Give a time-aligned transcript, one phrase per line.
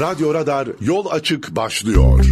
[0.00, 2.24] Radyo Radar yol açık başlıyor.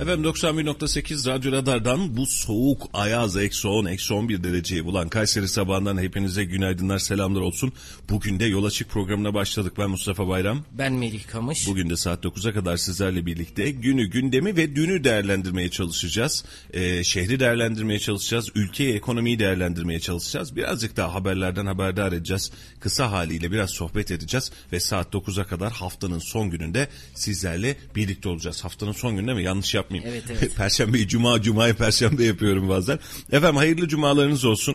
[0.00, 5.98] Efendim 91.8 Radyo Radar'dan bu soğuk ayaz eksi 10 eksi 11 dereceyi bulan Kayseri sabahından
[5.98, 7.72] hepinize günaydınlar selamlar olsun.
[8.10, 9.72] Bugün de yol açık programına başladık.
[9.78, 10.64] Ben Mustafa Bayram.
[10.72, 11.66] Ben Melih Kamış.
[11.66, 16.44] Bugün de saat 9'a kadar sizlerle birlikte günü, gündemi ve dünü değerlendirmeye çalışacağız.
[16.72, 18.48] Ee, şehri değerlendirmeye çalışacağız.
[18.54, 20.56] Ülkeyi, ekonomiyi değerlendirmeye çalışacağız.
[20.56, 22.52] Birazcık daha haberlerden haberdar edeceğiz.
[22.80, 24.52] Kısa haliyle biraz sohbet edeceğiz.
[24.72, 28.64] Ve saat 9'a kadar haftanın son gününde sizlerle birlikte olacağız.
[28.64, 29.42] Haftanın son gününde mi?
[29.42, 30.24] Yanlış yapmayayım.
[30.28, 30.56] Evet, evet.
[30.56, 32.98] Perşembeyi cuma, cumayı perşembe yapıyorum bazen.
[33.32, 34.74] Efendim hayırlı cumalarınız olsun.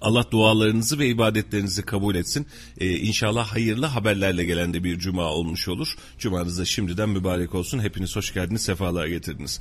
[0.00, 2.46] Allah dualarınızı ve ibadetlerinizi kabul etsin.
[2.78, 5.96] Ee, inşallah hayırlı haberlerle gelen de bir cuma olmuş olur.
[6.18, 7.78] Cumanız da şimdiden mübarek olsun.
[7.78, 9.60] Hepiniz hoş geldiniz, sefalar getirdiniz.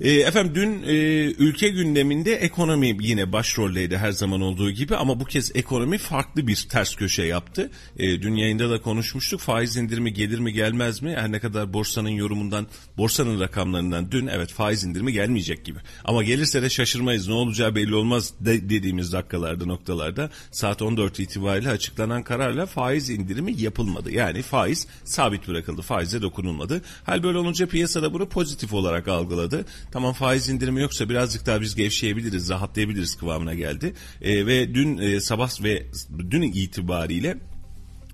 [0.00, 0.94] Ee, efendim dün e,
[1.38, 6.66] ülke gündeminde ekonomi yine başroldeydi her zaman olduğu gibi ama bu kez ekonomi farklı bir
[6.70, 7.70] ters köşe yaptı.
[7.98, 11.14] E, dün yayında da konuşmuştuk faiz indirimi gelir mi gelmez mi?
[11.16, 12.66] Her ne kadar borsanın yorumundan,
[12.96, 15.78] borsanın rakamlarından dün evet faiz indirimi gelmeyecek gibi.
[16.04, 21.70] Ama gelirse de şaşırmayız ne olacağı belli olmaz de, dediğimiz dakikalarda noktalarda saat 14 itibariyle
[21.70, 24.10] açıklanan kararla faiz indirimi yapılmadı.
[24.10, 26.82] Yani faiz sabit bırakıldı faize dokunulmadı.
[27.04, 31.74] Hal böyle olunca piyasada bunu pozitif olarak algıladı tamam faiz indirimi yoksa birazcık daha biz
[31.74, 33.94] gevşeyebiliriz, rahatlayabiliriz kıvamına geldi.
[34.22, 35.86] E, ve dün e, sabah ve
[36.30, 37.38] dün itibariyle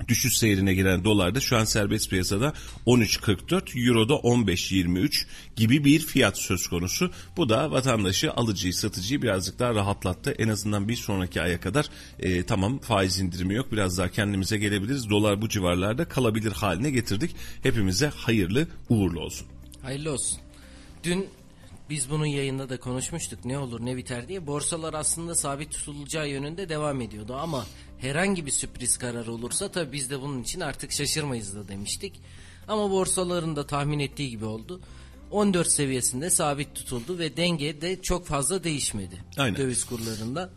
[0.08, 2.52] düşüş seyrine giren dolarda şu an serbest piyasada
[2.86, 7.10] 13.44, Euro'da 15.23 gibi bir fiyat söz konusu.
[7.36, 10.30] Bu da vatandaşı, alıcıyı, satıcıyı birazcık daha rahatlattı.
[10.30, 11.86] En azından bir sonraki aya kadar
[12.18, 15.10] e, tamam faiz indirimi yok biraz daha kendimize gelebiliriz.
[15.10, 17.36] Dolar bu civarlarda kalabilir haline getirdik.
[17.62, 19.46] Hepimize hayırlı uğurlu olsun.
[19.82, 20.38] Hayırlı olsun.
[21.04, 21.28] Dün
[21.90, 24.46] biz bunun yayında da konuşmuştuk ne olur ne biter diye.
[24.46, 27.66] Borsalar aslında sabit tutulacağı yönünde devam ediyordu ama
[27.98, 32.20] herhangi bir sürpriz kararı olursa tabii biz de bunun için artık şaşırmayız da demiştik.
[32.68, 34.80] Ama borsaların da tahmin ettiği gibi oldu.
[35.30, 39.56] 14 seviyesinde sabit tutuldu ve denge de çok fazla değişmedi Aynen.
[39.56, 40.50] döviz kurlarında.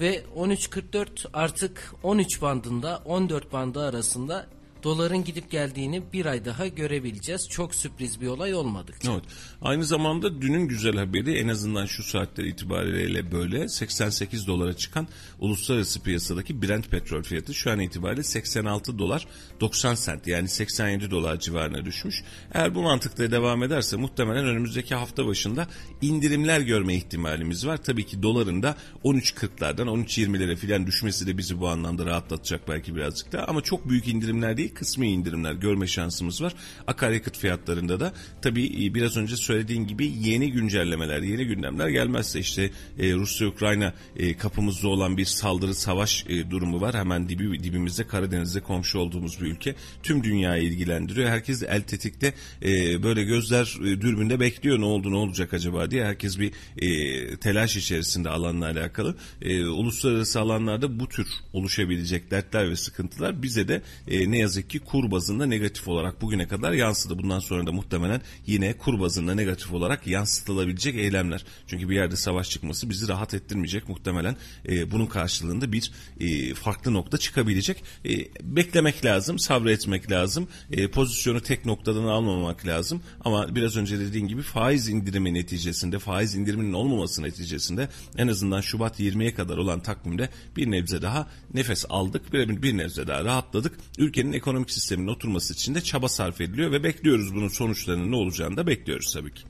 [0.00, 4.46] Ve 13.44 artık 13 bandında 14 bandı arasında
[4.82, 7.48] doların gidip geldiğini bir ay daha görebileceğiz.
[7.48, 8.96] Çok sürpriz bir olay olmadık.
[9.08, 9.24] Evet.
[9.62, 16.02] Aynı zamanda dünün güzel haberi en azından şu saatler itibariyle böyle 88 dolara çıkan uluslararası
[16.02, 19.26] piyasadaki Brent petrol fiyatı şu an itibariyle 86 dolar
[19.60, 22.22] 90 sent yani 87 dolar civarına düşmüş.
[22.52, 25.66] Eğer bu mantıkla devam ederse muhtemelen önümüzdeki hafta başında
[26.02, 27.76] indirimler görme ihtimalimiz var.
[27.76, 33.32] Tabii ki doların da 13.40'lardan 13.20'lere filan düşmesi de bizi bu anlamda rahatlatacak belki birazcık
[33.32, 36.54] daha ama çok büyük indirimler değil kısmi indirimler görme şansımız var.
[36.86, 38.12] Akaryakıt fiyatlarında da
[38.42, 44.88] tabii biraz önce söylediğin gibi yeni güncellemeler, yeni gündemler gelmezse işte e, Rusya-Ukrayna e, kapımızda
[44.88, 46.94] olan bir saldırı savaş e, durumu var.
[46.94, 49.74] Hemen dibi, dibimizde Karadeniz'de komşu olduğumuz bir ülke.
[50.02, 51.28] Tüm dünyayı ilgilendiriyor.
[51.28, 56.04] Herkes el tetikte e, böyle gözler e, dürbünde bekliyor ne oldu ne olacak acaba diye.
[56.04, 59.16] Herkes bir e, telaş içerisinde alanla alakalı.
[59.42, 64.78] E, uluslararası alanlarda bu tür oluşabilecek dertler ve sıkıntılar bize de e, ne yazık ki
[64.78, 67.18] kur bazında negatif olarak bugüne kadar yansıdı.
[67.18, 71.44] Bundan sonra da muhtemelen yine kur bazında negatif olarak yansıtılabilecek eylemler.
[71.66, 73.88] Çünkü bir yerde savaş çıkması bizi rahat ettirmeyecek.
[73.88, 74.36] Muhtemelen
[74.68, 77.82] e, bunun karşılığında bir e, farklı nokta çıkabilecek.
[78.04, 78.10] E,
[78.42, 80.48] beklemek lazım, sabretmek lazım.
[80.70, 83.02] E, pozisyonu tek noktadan almamak lazım.
[83.24, 89.00] Ama biraz önce dediğim gibi faiz indirimi neticesinde, faiz indiriminin olmaması neticesinde en azından Şubat
[89.00, 92.32] 20'ye kadar olan takvimde bir nebze daha nefes aldık.
[92.32, 93.78] Bir, bir nebze daha rahatladık.
[93.98, 98.56] Ülkenin ekonomik sisteminin oturması için de çaba sarf ediliyor ve bekliyoruz bunun sonuçlarının ne olacağını
[98.56, 99.42] da bekliyoruz tabii ki.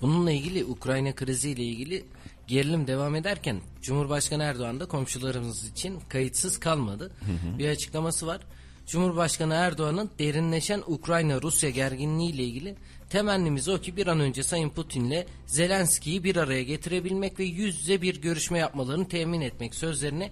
[0.00, 2.04] Bununla ilgili Ukrayna kriziyle ilgili
[2.46, 7.12] gerilim devam ederken Cumhurbaşkanı Erdoğan da komşularımız için kayıtsız kalmadı.
[7.20, 7.58] Hı hı.
[7.58, 8.40] Bir açıklaması var.
[8.86, 12.76] Cumhurbaşkanı Erdoğan'ın derinleşen Ukrayna-Rusya gerginliği ile ilgili
[13.10, 18.02] temennimiz o ki bir an önce Sayın Putin'le Zelenski'yi bir araya getirebilmek ve yüz yüze
[18.02, 20.30] bir görüşme yapmalarını temin etmek sözlerine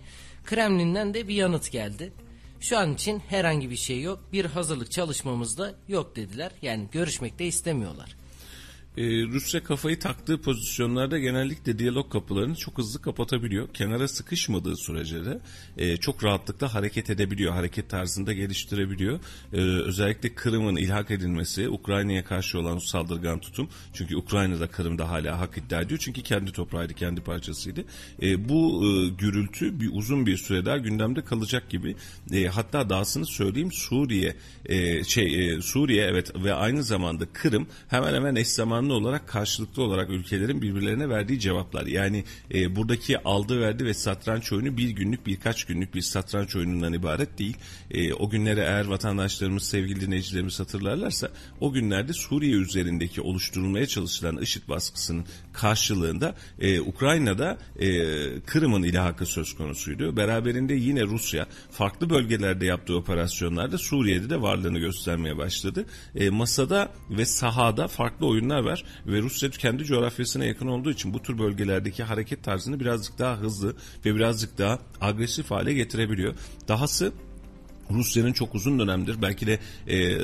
[0.49, 2.13] Kremlin'den de bir yanıt geldi.
[2.61, 4.21] Şu an için herhangi bir şey yok.
[4.33, 6.53] Bir hazırlık çalışmamız da yok dediler.
[6.63, 8.18] Yani görüşmek de istemiyorlar
[8.99, 13.69] e, Rusya kafayı taktığı pozisyonlarda genellikle diyalog kapılarını çok hızlı kapatabiliyor.
[13.75, 15.41] Kenara sıkışmadığı sürece de
[15.77, 17.53] e, çok rahatlıkla hareket edebiliyor.
[17.53, 19.21] Hareket tarzında geliştirebiliyor.
[19.53, 23.69] E, özellikle Kırım'ın ilhak edilmesi, Ukrayna'ya karşı olan saldırgan tutum.
[23.93, 26.01] Çünkü Ukrayna'da Kırım'da hala hak iddia ediyor.
[26.05, 27.85] Çünkü kendi toprağıydı, kendi parçasıydı.
[28.23, 31.97] E, bu e, gürültü bir uzun bir süre daha gündemde kalacak gibi.
[32.33, 34.37] E, hatta dahasını söyleyeyim Suriye
[34.67, 39.29] e, şey e, Suriye evet ve aynı zamanda Kırım hemen hemen eş zamanlı devamlı olarak
[39.29, 41.87] karşılıklı olarak ülkelerin birbirlerine verdiği cevaplar.
[41.87, 42.25] Yani
[42.55, 47.39] e, buradaki aldı verdi ve satranç oyunu bir günlük birkaç günlük bir satranç oyunundan ibaret
[47.39, 47.57] değil.
[47.91, 51.29] E, o günlere eğer vatandaşlarımız sevgili dinleyicilerimiz hatırlarlarsa
[51.61, 55.25] o günlerde Suriye üzerindeki oluşturulmaya çalışılan IŞİD baskısının
[55.59, 57.87] karşılığında e, Ukrayna'da e,
[58.41, 60.17] Kırım'ın ilhakı söz konusuydu.
[60.17, 65.85] Beraberinde yine Rusya farklı bölgelerde yaptığı operasyonlarda Suriye'de de varlığını göstermeye başladı.
[66.15, 71.23] E, masada ve sahada farklı oyunlar var ve Rusya kendi coğrafyasına yakın olduğu için bu
[71.23, 76.35] tür bölgelerdeki hareket tarzını birazcık daha hızlı ve birazcık daha agresif hale getirebiliyor.
[76.69, 77.13] Dahası
[77.91, 79.59] Rusya'nın çok uzun dönemdir belki de
[79.89, 80.19] e,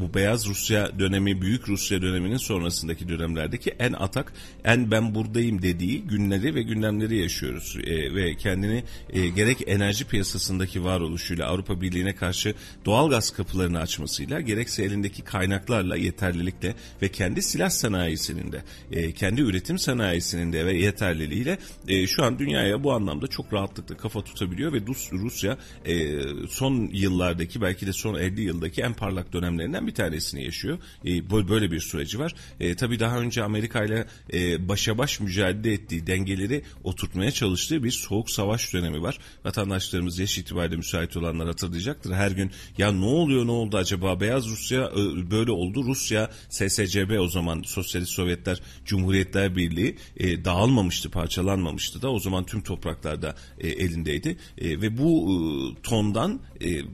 [0.00, 4.32] bu beyaz Rusya dönemi büyük Rusya döneminin sonrasındaki dönemlerdeki en atak
[4.64, 7.76] en ben buradayım dediği günleri ve gündemleri yaşıyoruz.
[7.84, 14.40] E, ve kendini e, gerek enerji piyasasındaki varoluşuyla Avrupa Birliği'ne karşı doğal gaz kapılarını açmasıyla
[14.40, 18.62] gerekse elindeki kaynaklarla yeterlilikle ve kendi silah sanayisinin de
[18.92, 21.58] e, kendi üretim sanayisinin de ve yeterliliğiyle
[21.88, 24.78] e, şu an dünyaya bu anlamda çok rahatlıkla kafa tutabiliyor ve
[25.12, 30.78] Rusya e, son yıllardaki belki de son 50 yıldaki en parlak dönemlerinden bir tanesini yaşıyor.
[31.06, 32.34] E, böyle bir süreci var.
[32.60, 37.90] E, tabii daha önce Amerika ile e, başa baş mücadele ettiği dengeleri oturtmaya çalıştığı bir
[37.90, 39.18] soğuk savaş dönemi var.
[39.44, 42.12] Vatandaşlarımız yaş itibariyle müsait olanlar hatırlayacaktır.
[42.12, 44.90] Her gün ya ne oluyor ne oldu acaba Beyaz Rusya
[45.30, 45.84] böyle oldu.
[45.84, 53.34] Rusya SSCB o zaman Sosyalist Sovyetler Cumhuriyetler Birliği dağılmamıştı parçalanmamıştı da o zaman tüm topraklarda
[53.60, 54.36] elindeydi.
[54.60, 55.34] Ve bu e,
[55.82, 56.40] tondan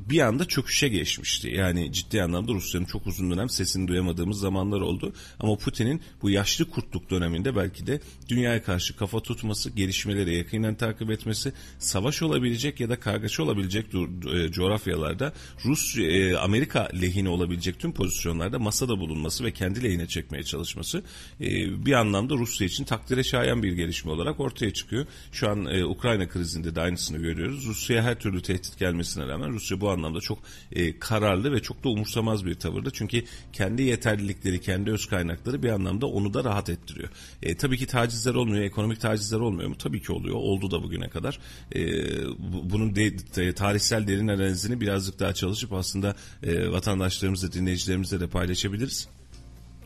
[0.08, 1.49] bir anda çöküşe geçmişti.
[1.49, 5.12] Yani ciddi anlamda Rusya'nın çok uzun dönem sesini duyamadığımız zamanlar oldu.
[5.41, 11.11] Ama Putin'in bu yaşlı kurtluk döneminde belki de dünyaya karşı kafa tutması, gelişmeleri yakından takip
[11.11, 15.32] etmesi, savaş olabilecek ya da kargaşa olabilecek e, coğrafyalarda
[15.64, 21.02] Rus e, Amerika lehine olabilecek tüm pozisyonlarda masada bulunması ve kendi lehine çekmeye çalışması
[21.41, 21.47] e,
[21.87, 25.06] bir anlamda Rusya için takdire şayan bir gelişme olarak ortaya çıkıyor.
[25.32, 27.67] Şu an Ukrayna krizinde de aynısını görüyoruz.
[27.67, 30.38] Rusya her türlü tehdit gelmesine rağmen Rusya bu anlamda çok
[30.72, 32.90] e, kararlı ve çok da umursamaz bir tavırda.
[32.90, 37.08] Çünkü kendi yeterlilikleri, kendi öz kaynakları bir anlamda onu da rahat ettiriyor.
[37.42, 39.76] E, tabii ki tacizler olmuyor, ekonomik tacizler olmuyor mu?
[39.78, 40.37] Tabii ki oluyor.
[40.37, 41.38] Oldu da bugüne kadar.
[41.75, 41.81] E,
[42.38, 49.08] bunun de, de, tarihsel derin analizini birazcık daha çalışıp aslında e, vatandaşlarımızla, dinleyicilerimizle de paylaşabiliriz.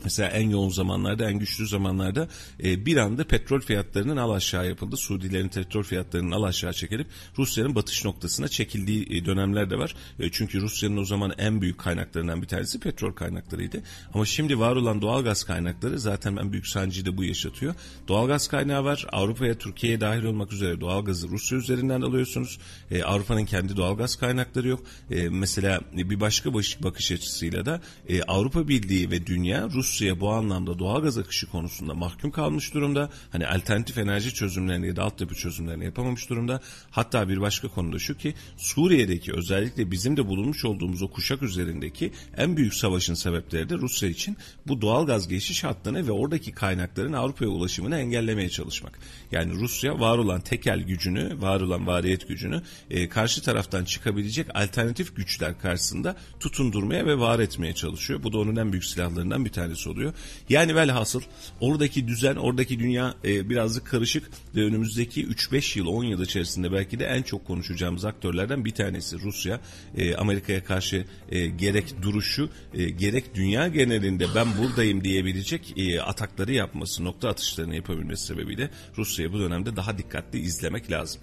[0.05, 2.27] Mesela en yoğun zamanlarda, en güçlü zamanlarda
[2.63, 4.97] e, bir anda petrol fiyatlarının al aşağı yapıldı.
[4.97, 7.07] Suudilerin petrol fiyatlarının al aşağı çekilip
[7.37, 9.95] Rusya'nın batış noktasına çekildiği e, dönemler de var.
[10.19, 13.83] E, çünkü Rusya'nın o zaman en büyük kaynaklarından bir tanesi petrol kaynaklarıydı.
[14.13, 17.75] Ama şimdi var olan doğal gaz kaynakları zaten en büyük sancıyı da bu yaşatıyor.
[18.07, 19.05] Doğal gaz kaynağı var.
[19.11, 22.59] Avrupa'ya, Türkiye'ye dahil olmak üzere doğal gazı Rusya üzerinden alıyorsunuz.
[22.91, 24.83] E, Avrupa'nın kendi doğal gaz kaynakları yok.
[25.11, 30.29] E, mesela bir başka bakış açısıyla da e, Avrupa Birliği ve dünya Rus Rusya bu
[30.29, 33.09] anlamda doğal gaz akışı konusunda mahkum kalmış durumda.
[33.31, 36.61] Hani alternatif enerji çözümlerini ya da altyapı çözümlerini yapamamış durumda.
[36.91, 42.11] Hatta bir başka konuda şu ki Suriye'deki özellikle bizim de bulunmuş olduğumuz o kuşak üzerindeki
[42.37, 44.37] en büyük savaşın sebepleri de Rusya için
[44.67, 48.99] bu doğal gaz geçiş hattını ve oradaki kaynakların Avrupa'ya ulaşımını engellemeye çalışmak.
[49.31, 55.15] Yani Rusya var olan tekel gücünü, var olan variyet gücünü e, karşı taraftan çıkabilecek alternatif
[55.15, 58.23] güçler karşısında tutundurmaya ve var etmeye çalışıyor.
[58.23, 60.13] Bu da onun en büyük silahlarından bir tanesi oluyor.
[60.49, 61.21] Yani velhasıl
[61.59, 66.99] oradaki düzen, oradaki dünya e, birazcık karışık ve önümüzdeki 3-5 yıl, 10 yıl içerisinde belki
[66.99, 69.59] de en çok konuşacağımız aktörlerden bir tanesi Rusya.
[69.97, 76.53] E, Amerika'ya karşı e, gerek duruşu, e, gerek dünya genelinde ben buradayım diyebilecek e, atakları
[76.53, 81.21] yapması, nokta atışlarını yapabilmesi sebebiyle Rusya'yı bu dönemde daha dikkatli izlemek lazım.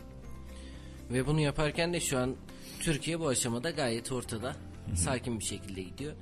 [1.10, 2.36] Ve bunu yaparken de şu an
[2.80, 4.56] Türkiye bu aşamada gayet ortada.
[4.94, 6.12] Sakin bir şekilde gidiyor.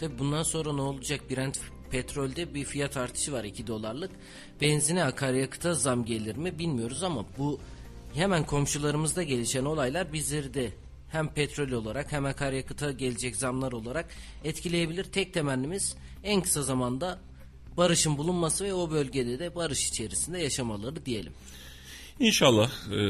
[0.00, 1.20] Tabi bundan sonra ne olacak?
[1.30, 4.10] Brent petrolde bir fiyat artışı var 2 dolarlık.
[4.60, 7.60] Benzine akaryakıta zam gelir mi bilmiyoruz ama bu
[8.14, 10.72] hemen komşularımızda gelişen olaylar bizleri de
[11.08, 14.06] hem petrol olarak hem akaryakıta gelecek zamlar olarak
[14.44, 15.04] etkileyebilir.
[15.04, 17.18] Tek temennimiz en kısa zamanda
[17.76, 21.32] barışın bulunması ve o bölgede de barış içerisinde yaşamaları diyelim.
[22.20, 23.00] İnşallah e,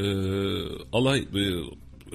[0.93, 1.23] Allah e,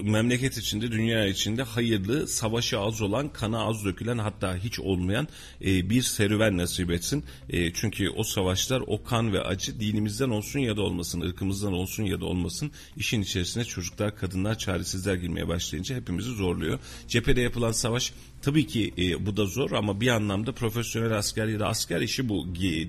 [0.02, 5.28] memleket içinde, dünya içinde hayırlı, savaşı az olan, kana az dökülen hatta hiç olmayan
[5.64, 7.24] e, bir serüven nasip etsin.
[7.50, 12.02] E, çünkü o savaşlar, o kan ve acı dinimizden olsun ya da olmasın, ırkımızdan olsun
[12.02, 16.78] ya da olmasın işin içerisine çocuklar, kadınlar, çaresizler girmeye başlayınca hepimizi zorluyor.
[17.08, 18.12] Cephede yapılan savaş
[18.44, 22.28] Tabii ki e, bu da zor ama bir anlamda profesyonel asker ya da asker işi
[22.28, 22.46] bu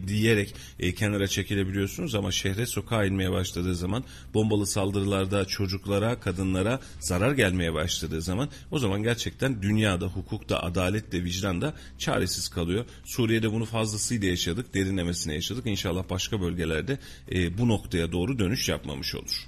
[0.08, 7.32] diyerek e, kenara çekilebiliyorsunuz ama şehre sokağa inmeye başladığı zaman bombalı saldırılarda çocuklara, kadınlara zarar
[7.32, 12.86] gelmeye başladığı zaman o zaman gerçekten dünyada hukukta, adaletle, vicdanda çaresiz kalıyor.
[13.06, 15.66] Suriye'de bunu fazlasıyla yaşadık, derinlemesine yaşadık.
[15.66, 17.00] İnşallah başka bölgelerde
[17.32, 19.48] e, bu noktaya doğru dönüş yapmamış olur.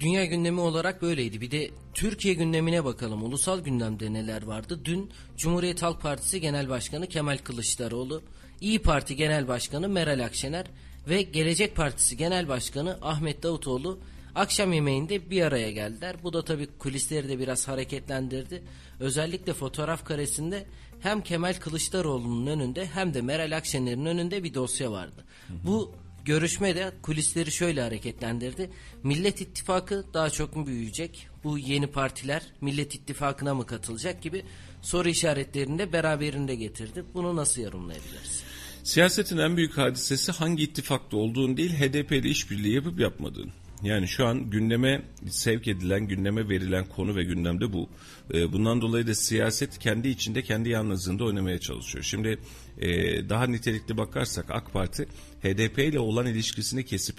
[0.00, 1.40] Dünya gündemi olarak böyleydi.
[1.40, 3.22] Bir de Türkiye gündemine bakalım.
[3.22, 4.80] Ulusal gündemde neler vardı?
[4.84, 8.22] Dün Cumhuriyet Halk Partisi Genel Başkanı Kemal Kılıçdaroğlu,
[8.60, 10.66] İyi Parti Genel Başkanı Meral Akşener
[11.08, 13.98] ve Gelecek Partisi Genel Başkanı Ahmet Davutoğlu
[14.34, 16.16] akşam yemeğinde bir araya geldiler.
[16.22, 18.62] Bu da tabii kulisleri de biraz hareketlendirdi.
[19.00, 20.66] Özellikle fotoğraf karesinde
[21.00, 25.24] hem Kemal Kılıçdaroğlu'nun önünde hem de Meral Akşener'in önünde bir dosya vardı.
[25.48, 25.56] Hı hı.
[25.64, 25.92] Bu
[26.30, 28.70] görüşme de kulisleri şöyle hareketlendirdi.
[29.02, 31.28] Millet İttifakı daha çok mu büyüyecek?
[31.44, 34.42] Bu yeni partiler Millet İttifakı'na mı katılacak gibi
[34.82, 37.04] soru işaretlerini de beraberinde getirdi.
[37.14, 38.42] Bunu nasıl yorumlayabiliriz?
[38.84, 43.50] Siyasetin en büyük hadisesi hangi ittifakta olduğun değil HDP ile işbirliği yapıp yapmadığın.
[43.82, 47.88] Yani şu an gündeme sevk edilen, gündeme verilen konu ve gündemde bu.
[48.34, 52.04] Ee, bundan dolayı da siyaset kendi içinde, kendi yalnızlığında oynamaya çalışıyor.
[52.04, 52.38] Şimdi
[52.80, 55.06] e, daha nitelikli bakarsak AK Parti
[55.42, 57.16] HDP ile olan ilişkisini kesip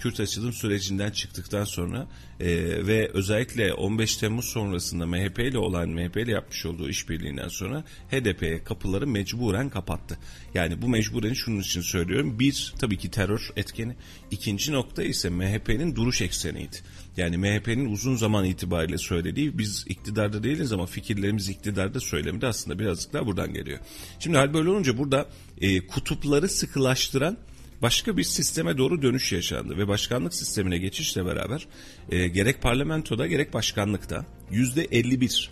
[0.00, 2.08] Kürt açılım sürecinden çıktıktan sonra
[2.40, 2.46] e,
[2.86, 8.64] ve özellikle 15 Temmuz sonrasında MHP ile olan MHP ile yapmış olduğu işbirliğinden sonra HDP'ye
[8.64, 10.18] kapıları mecburen kapattı.
[10.54, 12.38] Yani bu mecburen şunun için söylüyorum.
[12.38, 13.96] Bir tabii ki terör etkeni.
[14.30, 16.76] İkinci nokta ise MHP'nin duruş ekseniydi.
[17.16, 23.12] Yani MHP'nin uzun zaman itibariyle söylediği biz iktidarda değiliz ama fikirlerimiz iktidarda söylemedi aslında birazcık
[23.12, 23.78] daha buradan geliyor.
[24.18, 25.28] Şimdi hal böyle olunca burada
[25.60, 27.38] e, kutupları sıkılaştıran
[27.82, 31.66] başka bir sisteme doğru dönüş yaşandı ve başkanlık sistemine geçişle beraber
[32.10, 35.50] e, gerek parlamentoda gerek başkanlıkta yüzde 51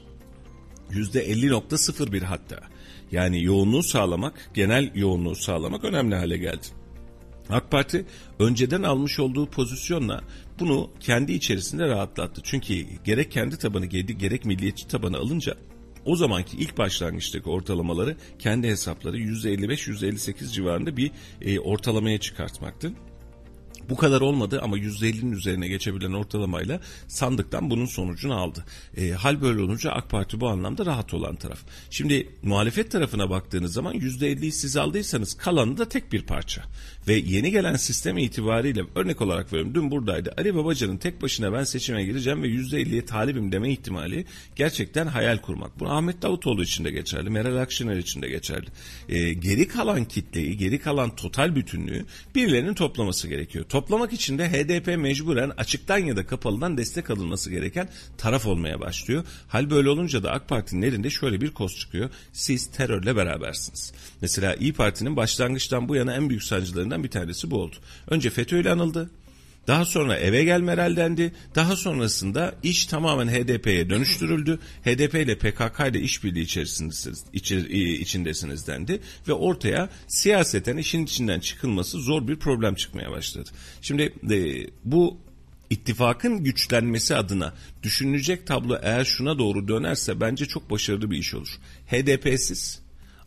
[0.91, 2.61] yüzde 50.01 hatta
[3.13, 6.67] yani yoğunluğu sağlamak genel yoğunluğu sağlamak önemli hale geldi.
[7.51, 8.07] AK Parti
[8.39, 10.21] önceden almış olduğu pozisyonla
[10.61, 12.41] bunu kendi içerisinde rahatlattı.
[12.45, 15.55] Çünkü gerek kendi tabanı gerek milliyetçi tabanı alınca
[16.09, 21.11] o zamanki ilk başlangıçtaki ortalamaları kendi hesapları %55-%58 civarında bir
[21.41, 22.93] e, ortalamaya çıkartmaktı.
[23.89, 28.65] Bu kadar olmadı ama %50'nin üzerine geçebilen ortalamayla sandıktan bunun sonucunu aldı.
[28.97, 31.59] E, hal böyle olunca AK Parti bu anlamda rahat olan taraf.
[31.91, 36.63] Şimdi muhalefet tarafına baktığınız zaman %50'yi siz aldıysanız kalanı da tek bir parça.
[37.09, 40.35] Ve yeni gelen sistem itibariyle örnek olarak veriyorum dün buradaydı.
[40.39, 44.25] Ali Babacan'ın tek başına ben seçime gireceğim ve %50'ye talibim deme ihtimali
[44.57, 45.81] gerçekten hayal kurmak.
[45.81, 48.67] Bu Ahmet Davutoğlu için de geçerli, Meral Akşener için de geçerli.
[49.09, 53.65] E, geri kalan kitleyi, geri kalan total bütünlüğü birilerinin toplaması gerekiyor.
[53.65, 57.89] Toplamak için de HDP mecburen açıktan ya da kapalıdan destek alınması gereken
[58.19, 59.25] taraf olmaya başlıyor.
[59.49, 62.11] Hal böyle olunca da AK Parti'nin elinde şöyle bir koz çıkıyor.
[62.33, 63.93] Siz terörle berabersiniz.
[64.21, 67.77] Mesela İyi Parti'nin başlangıçtan bu yana en büyük sancılarından bir tanesi bu oldu.
[68.11, 69.11] Önce FETÖ ile anıldı.
[69.69, 71.33] Daha sonra eve gel Meral dendi.
[71.55, 74.59] Daha sonrasında iş tamamen HDP'ye dönüştürüldü.
[74.85, 77.25] HDP ile PKK ile işbirliği içerisindesiniz,
[78.01, 79.01] içindesiniz dendi.
[79.29, 83.51] Ve ortaya siyaseten işin içinden çıkılması zor bir problem çıkmaya başladı.
[83.83, 85.19] Şimdi e, bu
[85.71, 91.59] ittifakın güçlenmesi adına düşünülecek tablo eğer şuna doğru dönerse bence çok başarılı bir iş olur.
[91.87, 92.83] HDP'siz,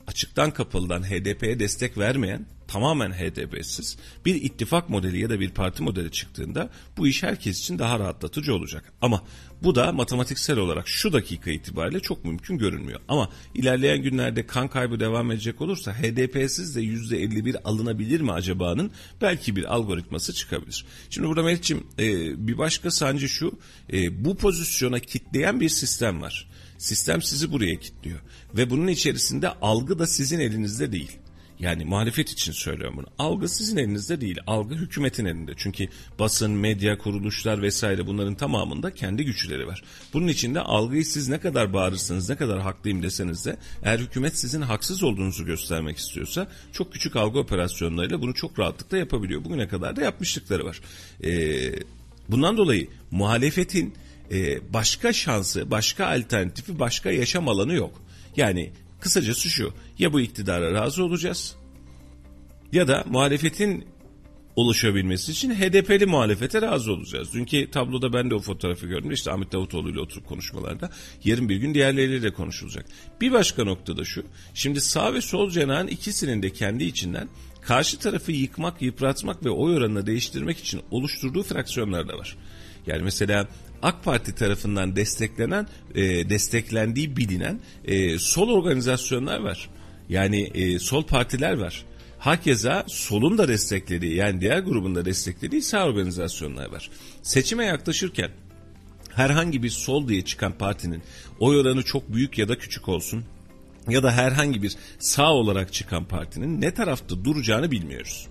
[0.07, 6.11] açıktan kapalıdan HDP'ye destek vermeyen tamamen HDP'siz bir ittifak modeli ya da bir parti modeli
[6.11, 8.93] çıktığında bu iş herkes için daha rahatlatıcı olacak.
[9.01, 9.23] Ama
[9.63, 12.99] bu da matematiksel olarak şu dakika itibariyle çok mümkün görünmüyor.
[13.07, 19.55] Ama ilerleyen günlerde kan kaybı devam edecek olursa HDP'siz de %51 alınabilir mi acaba'nın belki
[19.55, 20.85] bir algoritması çıkabilir.
[21.09, 22.07] Şimdi burada Melih'ciğim e,
[22.47, 23.59] bir başka sancı şu
[23.93, 26.47] e, bu pozisyona kitleyen bir sistem var.
[26.77, 28.19] Sistem sizi buraya kilitliyor.
[28.57, 31.20] Ve bunun içerisinde algı da sizin elinizde değil.
[31.61, 33.07] Yani muhalefet için söylüyorum bunu.
[33.19, 34.39] Algı sizin elinizde değil.
[34.47, 35.51] Algı hükümetin elinde.
[35.57, 35.87] Çünkü
[36.19, 39.83] basın, medya, kuruluşlar vesaire bunların tamamında kendi güçleri var.
[40.13, 44.39] Bunun için de algıyı siz ne kadar bağırırsanız, ne kadar haklıyım deseniz de eğer hükümet
[44.39, 49.43] sizin haksız olduğunuzu göstermek istiyorsa çok küçük algı operasyonlarıyla bunu çok rahatlıkla yapabiliyor.
[49.43, 50.81] Bugüne kadar da yapmışlıkları var.
[51.23, 51.73] Ee,
[52.29, 53.93] bundan dolayı muhalefetin
[54.31, 58.01] e, başka şansı, başka alternatifi, başka yaşam alanı yok.
[58.37, 58.71] Yani
[59.01, 61.55] kısacası şu ya bu iktidara razı olacağız
[62.71, 63.85] ya da muhalefetin
[64.55, 67.33] oluşabilmesi için HDP'li muhalefete razı olacağız.
[67.33, 69.11] Dünkü tabloda ben de o fotoğrafı gördüm.
[69.11, 70.89] İşte Ahmet Davutoğlu ile oturup konuşmalarda.
[71.23, 72.85] Yarın bir gün diğerleriyle de konuşulacak.
[73.21, 74.23] Bir başka nokta da şu.
[74.53, 77.29] Şimdi sağ ve sol cenahın ikisinin de kendi içinden
[77.61, 82.37] karşı tarafı yıkmak, yıpratmak ve oy oranını değiştirmek için oluşturduğu fraksiyonlar da var.
[82.87, 83.47] Yani mesela
[83.81, 89.69] AK Parti tarafından desteklenen, e, desteklendiği bilinen e, sol organizasyonlar var.
[90.09, 91.85] Yani e, sol partiler var.
[92.19, 96.89] Hakeza solun da desteklediği yani diğer grubun da desteklediği sağ organizasyonlar var.
[97.21, 98.31] Seçime yaklaşırken
[99.15, 101.03] herhangi bir sol diye çıkan partinin
[101.39, 103.25] oy oranı çok büyük ya da küçük olsun
[103.89, 108.27] ya da herhangi bir sağ olarak çıkan partinin ne tarafta duracağını bilmiyoruz.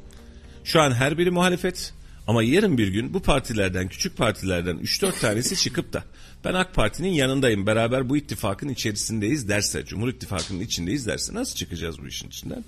[0.65, 1.95] Şu an her biri muhalefet
[2.31, 6.05] ama yarın bir gün bu partilerden küçük partilerden 3-4 tanesi çıkıp da
[6.45, 12.03] ben AK Parti'nin yanındayım beraber bu ittifakın içerisindeyiz derse Cumhur İttifakı'nın içindeyiz derse nasıl çıkacağız
[12.03, 12.65] bu işin içinden?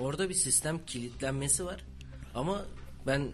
[0.00, 1.84] Orada bir sistem kilitlenmesi var.
[2.34, 2.64] Ama
[3.06, 3.28] ben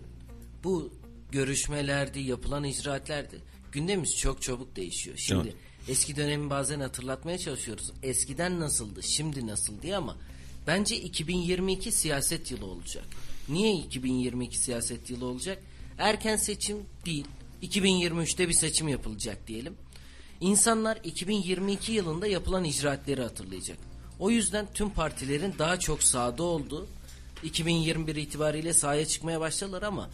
[0.64, 0.92] bu
[1.32, 3.36] görüşmelerde yapılan icraatlerde
[3.72, 5.16] gündemimiz çok çabuk değişiyor.
[5.16, 5.56] Şimdi Evet.
[5.88, 7.92] eski dönemi bazen hatırlatmaya çalışıyoruz.
[8.02, 10.16] Eskiden nasıldı, şimdi nasıl diye ama
[10.66, 13.04] bence 2022 siyaset yılı olacak.
[13.48, 15.62] Niye 2022 siyaset yılı olacak?
[15.98, 17.26] Erken seçim değil.
[17.62, 19.74] 2023'te bir seçim yapılacak diyelim.
[20.40, 23.78] İnsanlar 2022 yılında yapılan icraatleri hatırlayacak.
[24.18, 26.86] O yüzden tüm partilerin daha çok sahada olduğu
[27.42, 30.10] 2021 itibariyle sahaya çıkmaya başladılar ama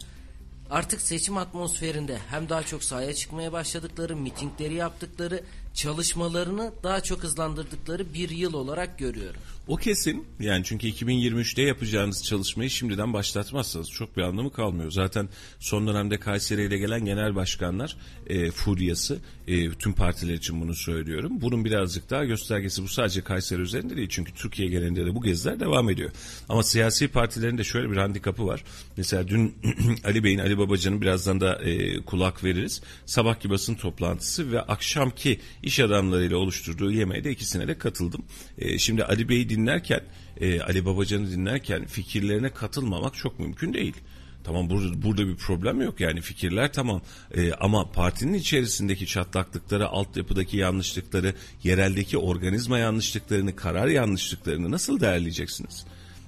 [0.69, 8.13] artık seçim atmosferinde hem daha çok sahaya çıkmaya başladıkları, mitingleri yaptıkları, çalışmalarını daha çok hızlandırdıkları
[8.13, 9.41] bir yıl olarak görüyorum.
[9.67, 14.91] O kesin yani çünkü 2023'te yapacağınız çalışmayı şimdiden başlatmazsanız çok bir anlamı kalmıyor.
[14.91, 15.29] Zaten
[15.59, 21.31] son dönemde Kayseri ile gelen genel başkanlar e, furyası e, tüm partiler için bunu söylüyorum.
[21.41, 25.59] Bunun birazcık daha göstergesi bu sadece Kayseri üzerinde değil çünkü Türkiye genelinde de bu geziler
[25.59, 26.11] devam ediyor.
[26.49, 28.63] Ama siyasi partilerin de şöyle bir handikapı var.
[28.97, 29.55] Mesela dün
[30.03, 32.81] Ali Bey'in Ali Babacan'ın birazdan da e, kulak veririz.
[33.05, 38.25] Sabahki basın toplantısı ve akşamki iş adamlarıyla oluşturduğu yemeğe de ikisine de katıldım.
[38.57, 40.01] E, şimdi Ali Bey'i dinlerken,
[40.41, 43.95] e, Ali Babacan'ı dinlerken fikirlerine katılmamak çok mümkün değil.
[44.43, 47.01] Tamam burada, burada bir problem yok yani fikirler tamam
[47.35, 51.33] E, ama partinin içerisindeki çatlaklıkları, altyapıdaki yanlışlıkları,
[51.63, 55.85] yereldeki organizma yanlışlıklarını, karar yanlışlıklarını nasıl değerleyeceksiniz?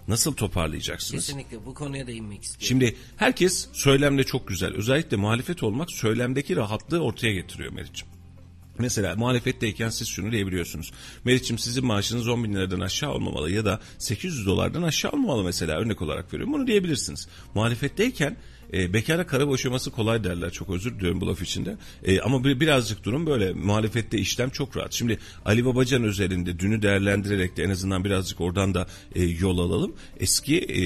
[0.07, 1.25] Nasıl toparlayacaksınız?
[1.25, 2.67] Kesinlikle bu konuya değinmek istiyorum.
[2.67, 4.74] Şimdi herkes söylemde çok güzel.
[4.74, 8.16] Özellikle muhalefet olmak söylemdeki rahatlığı ortaya getiriyor Meriç'im.
[8.79, 10.91] Mesela muhalefetteyken siz şunu diyebiliyorsunuz.
[11.25, 15.79] Meriç'im sizin maaşınız 10 bin liradan aşağı olmamalı ya da 800 dolardan aşağı olmamalı mesela
[15.79, 16.53] örnek olarak veriyorum.
[16.53, 17.27] Bunu diyebilirsiniz.
[17.55, 18.38] Muhalefetteyken
[18.74, 20.51] e, bekara kara boşaması kolay derler.
[20.51, 21.77] Çok özür diliyorum bu laf içinde.
[22.03, 23.53] E, ama bir, birazcık durum böyle.
[23.53, 24.93] Muhalefette işlem çok rahat.
[24.93, 29.95] Şimdi Ali Babacan üzerinde dünü değerlendirerek de en azından birazcık oradan da e, yol alalım.
[30.19, 30.82] Eski e,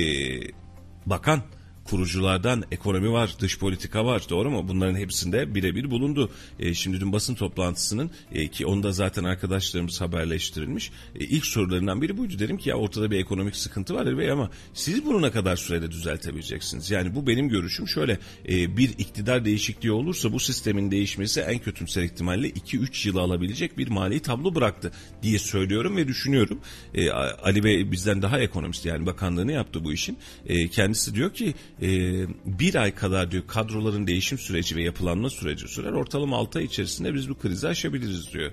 [1.05, 1.43] bakan
[1.85, 4.65] kuruculardan ekonomi var, dış politika var doğru mu?
[4.67, 6.31] Bunların hepsinde birebir bulundu.
[6.59, 10.91] E, şimdi dün basın toplantısının e, ki onda zaten arkadaşlarımız haberleştirilmiş.
[11.15, 12.39] E, ilk sorularından biri buydu.
[12.39, 15.55] Dedim ki ya ortada bir ekonomik sıkıntı var Ali Bey ama siz bunu ne kadar
[15.55, 16.91] sürede düzeltebileceksiniz?
[16.91, 22.03] Yani bu benim görüşüm şöyle e, bir iktidar değişikliği olursa bu sistemin değişmesi en kötümser
[22.03, 24.91] ihtimalle 2-3 yılı alabilecek bir mali tablo bıraktı
[25.23, 26.59] diye söylüyorum ve düşünüyorum.
[26.93, 30.17] E, Ali Bey bizden daha ekonomist yani bakanlığını yaptı bu işin.
[30.45, 31.87] E, kendisi diyor ki e,
[32.45, 35.91] bir ay kadar diyor kadroların değişim süreci ve yapılanma süreci sürer.
[35.91, 38.51] Ortalama 6 ay içerisinde biz bu krizi aşabiliriz diyor.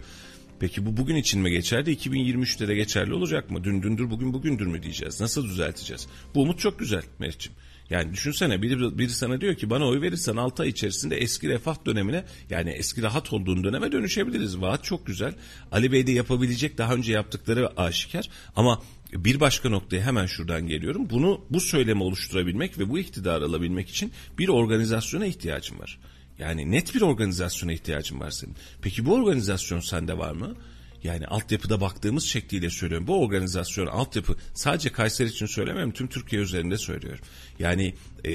[0.60, 1.96] Peki bu bugün için mi geçerli?
[1.96, 3.64] 2023'te de geçerli olacak mı?
[3.64, 5.20] Dün dündür bugün bugündür mü diyeceğiz?
[5.20, 6.06] Nasıl düzelteceğiz?
[6.34, 7.52] Bu umut çok güzel Meriç'im.
[7.90, 11.86] Yani düşünsene biri, biri sana diyor ki bana oy verirsen 6 ay içerisinde eski refah
[11.86, 14.60] dönemine yani eski rahat olduğun döneme dönüşebiliriz.
[14.60, 15.34] Vaat çok güzel.
[15.72, 21.10] Ali Bey de yapabilecek daha önce yaptıkları aşikar ama bir başka noktaya hemen şuradan geliyorum.
[21.10, 25.98] Bunu bu söylemi oluşturabilmek ve bu iktidarı alabilmek için bir organizasyona ihtiyacım var.
[26.38, 28.54] Yani net bir organizasyona ihtiyacın var senin.
[28.82, 30.54] Peki bu organizasyon sende var mı?
[31.02, 33.06] Yani altyapıda baktığımız şekliyle söylüyorum.
[33.06, 35.92] Bu organizasyon altyapı sadece Kayseri için söylemiyorum.
[35.92, 37.24] Tüm Türkiye üzerinde söylüyorum.
[37.58, 37.94] Yani
[38.24, 38.30] e,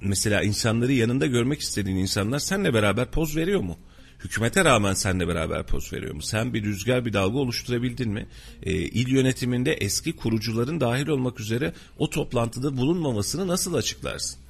[0.00, 3.78] mesela insanları yanında görmek istediğin insanlar seninle beraber poz veriyor mu?
[4.26, 6.22] Hükümete rağmen seninle beraber poz veriyor mu?
[6.22, 8.26] Sen bir rüzgar bir dalga oluşturabildin mi?
[8.62, 14.40] E, il yönetiminde eski kurucuların dahil olmak üzere o toplantıda bulunmamasını nasıl açıklarsın?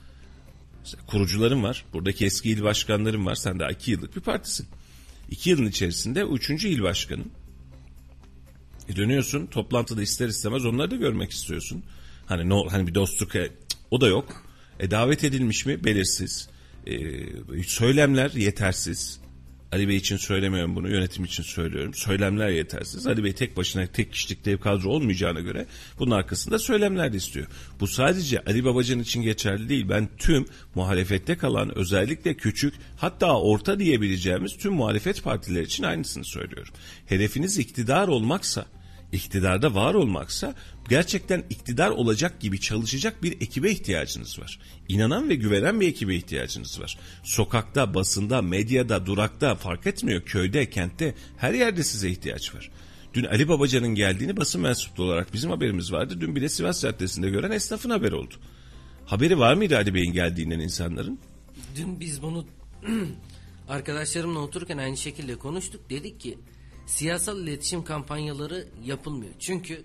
[0.80, 1.84] Mesela kurucuların var.
[1.92, 3.34] Buradaki eski il başkanların var.
[3.34, 4.66] Sen daha iki yıllık bir partisin.
[5.30, 7.30] İki yılın içerisinde üçüncü il başkanın.
[8.88, 11.82] E dönüyorsun toplantıda ister istemez onları da görmek istiyorsun.
[12.26, 13.50] Hani no, hani bir dostluk e,
[13.90, 14.44] o da yok.
[14.80, 16.48] E davet edilmiş mi belirsiz.
[16.86, 16.92] E,
[17.66, 19.25] söylemler yetersiz.
[19.72, 21.94] Ali Bey için söylemiyorum bunu yönetim için söylüyorum.
[21.94, 23.06] Söylemler yetersiz.
[23.06, 25.66] Ali Bey tek başına tek kişilik dev kadro olmayacağına göre
[25.98, 27.46] bunun arkasında söylemler de istiyor.
[27.80, 29.88] Bu sadece Ali Babacan için geçerli değil.
[29.88, 36.74] Ben tüm muhalefette kalan özellikle küçük hatta orta diyebileceğimiz tüm muhalefet partileri için aynısını söylüyorum.
[37.06, 38.66] Hedefiniz iktidar olmaksa
[39.12, 40.54] iktidarda var olmaksa
[40.88, 44.58] gerçekten iktidar olacak gibi çalışacak bir ekibe ihtiyacınız var.
[44.88, 46.98] İnanan ve güvenen bir ekibe ihtiyacınız var.
[47.22, 50.22] Sokakta, basında, medyada, durakta fark etmiyor.
[50.22, 52.70] Köyde, kentte her yerde size ihtiyaç var.
[53.14, 56.20] Dün Ali Babacan'ın geldiğini basın mensuplu olarak bizim haberimiz vardı.
[56.20, 58.34] Dün bir de Sivas Caddesi'nde gören esnafın haberi oldu.
[59.06, 61.18] Haberi var mıydı Ali Bey'in geldiğinden insanların?
[61.76, 62.46] Dün biz bunu
[63.68, 65.90] arkadaşlarımla otururken aynı şekilde konuştuk.
[65.90, 66.38] Dedik ki
[66.86, 69.32] siyasal iletişim kampanyaları yapılmıyor.
[69.38, 69.84] Çünkü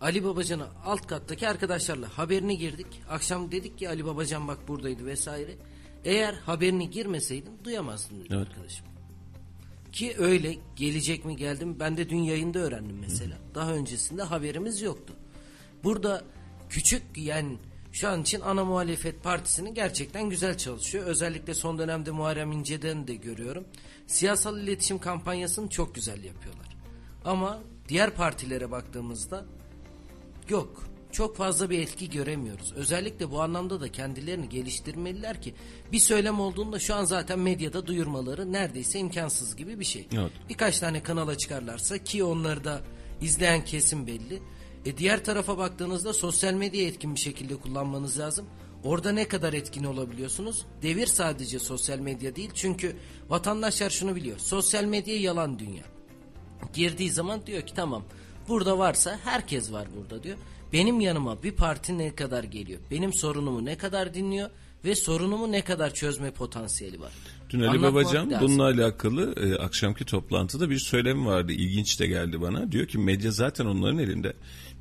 [0.00, 2.86] Ali Babacan'a alt kattaki arkadaşlarla haberini girdik.
[3.08, 5.54] Akşam dedik ki Ali Babacan bak buradaydı vesaire.
[6.04, 8.48] Eğer haberini girmeseydim duyamazdım dedi Evet.
[8.48, 8.86] arkadaşım.
[9.92, 13.38] Ki öyle gelecek mi geldim ben de dün yayında öğrendim mesela.
[13.54, 15.14] Daha öncesinde haberimiz yoktu.
[15.84, 16.24] Burada
[16.68, 17.58] küçük yani
[17.92, 21.06] şu an için ana muhalefet partisinin gerçekten güzel çalışıyor.
[21.06, 23.64] Özellikle son dönemde Muharrem İnce'den de görüyorum.
[24.08, 26.76] Siyasal iletişim kampanyasını çok güzel yapıyorlar.
[27.24, 29.44] Ama diğer partilere baktığımızda
[30.48, 30.88] Yok.
[31.12, 32.72] Çok fazla bir etki göremiyoruz.
[32.72, 35.54] Özellikle bu anlamda da kendilerini geliştirmeliler ki
[35.92, 40.08] bir söylem olduğunda şu an zaten medyada duyurmaları neredeyse imkansız gibi bir şey.
[40.12, 40.32] Evet.
[40.48, 42.82] Birkaç tane kanala çıkarlarsa ki onları da
[43.20, 44.42] izleyen kesim belli.
[44.84, 48.46] E diğer tarafa baktığınızda sosyal medyayı etkin bir şekilde kullanmanız lazım.
[48.84, 50.66] Orada ne kadar etkin olabiliyorsunuz?
[50.82, 52.50] Devir sadece sosyal medya değil.
[52.54, 52.96] Çünkü
[53.28, 54.38] vatandaşlar şunu biliyor.
[54.38, 55.82] Sosyal medya yalan dünya
[56.74, 58.04] girdiği zaman diyor ki tamam
[58.48, 60.38] burada varsa herkes var burada diyor.
[60.72, 62.80] Benim yanıma bir parti ne kadar geliyor?
[62.90, 64.50] Benim sorunumu ne kadar dinliyor?
[64.84, 67.12] Ve sorunumu ne kadar çözme potansiyeli var?
[67.50, 68.48] Dün Ali Anlatmak Babacan lazım.
[68.48, 71.52] bununla alakalı e, akşamki toplantıda bir söylemi vardı.
[71.52, 72.72] İlginç de geldi bana.
[72.72, 74.32] Diyor ki medya zaten onların elinde.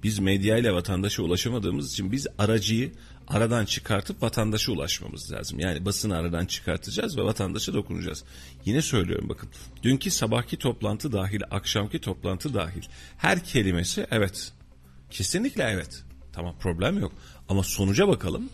[0.04, 2.92] Biz medyayla vatandaşa ulaşamadığımız için biz aracıyı
[3.28, 5.60] aradan çıkartıp vatandaşa ulaşmamız lazım.
[5.60, 8.24] Yani basını aradan çıkartacağız ve vatandaşa dokunacağız.
[8.66, 9.50] Yine söylüyorum bakın.
[9.84, 12.84] Dünkü sabahki toplantı dahil, akşamki toplantı dahil.
[13.18, 14.52] Her kelimesi evet.
[15.10, 16.04] Kesinlikle evet.
[16.34, 17.12] Tamam problem yok.
[17.50, 18.50] Ama sonuca bakalım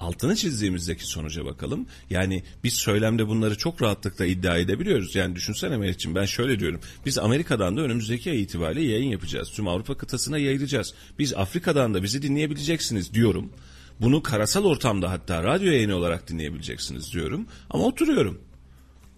[0.00, 1.86] altını çizdiğimizdeki sonuca bakalım.
[2.10, 5.14] Yani biz söylemde bunları çok rahatlıkla iddia edebiliyoruz.
[5.14, 6.80] Yani düşünsene Mehmetciğim ben şöyle diyorum.
[7.06, 9.50] Biz Amerika'dan da önümüzdeki ay itibariyle yayın yapacağız.
[9.50, 10.94] Tüm Avrupa kıtasına yayılacağız.
[11.18, 13.52] Biz Afrika'dan da bizi dinleyebileceksiniz diyorum.
[14.00, 17.46] Bunu karasal ortamda hatta radyo yayını olarak dinleyebileceksiniz diyorum.
[17.70, 18.40] Ama oturuyorum.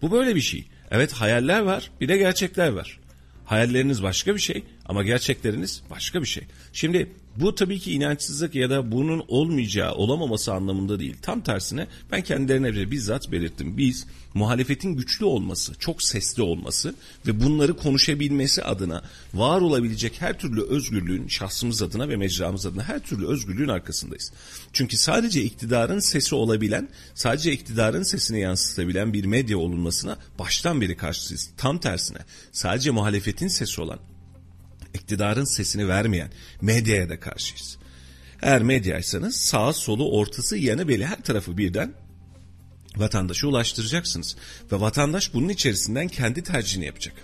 [0.02, 0.68] Bu böyle bir şey.
[0.90, 3.00] Evet hayaller var bir de gerçekler var.
[3.44, 6.44] Hayalleriniz başka bir şey ama gerçekleriniz başka bir şey.
[6.72, 11.16] Şimdi bu tabii ki inançsızlık ya da bunun olmayacağı, olamaması anlamında değil.
[11.22, 13.78] Tam tersine ben kendilerine bile bizzat belirttim.
[13.78, 16.94] Biz muhalefetin güçlü olması, çok sesli olması
[17.26, 19.02] ve bunları konuşabilmesi adına
[19.34, 24.32] var olabilecek her türlü özgürlüğün şahsımız adına ve mecramız adına her türlü özgürlüğün arkasındayız.
[24.72, 31.50] Çünkü sadece iktidarın sesi olabilen, sadece iktidarın sesini yansıtabilen bir medya olunmasına baştan beri karşıyız.
[31.56, 32.18] Tam tersine
[32.52, 33.98] sadece muhalefetin sesi olan,
[34.94, 37.78] iktidarın sesini vermeyen medyaya da karşıyız.
[38.42, 41.94] Eğer medyaysanız sağa solu ortası yanı beli her tarafı birden
[42.96, 44.37] vatandaşa ulaştıracaksınız.
[44.72, 47.14] Ve vatandaş bunun içerisinden kendi tercihini yapacak.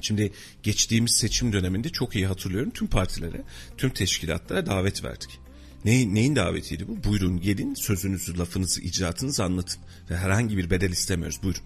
[0.00, 3.42] Şimdi geçtiğimiz seçim döneminde çok iyi hatırlıyorum tüm partilere,
[3.76, 5.38] tüm teşkilatlara davet verdik.
[5.84, 7.04] Ne, neyin davetiydi bu?
[7.04, 9.82] Buyurun gelin sözünüzü, lafınızı, icraatınızı anlatın.
[10.10, 11.42] Ve herhangi bir bedel istemiyoruz.
[11.42, 11.62] Buyurun.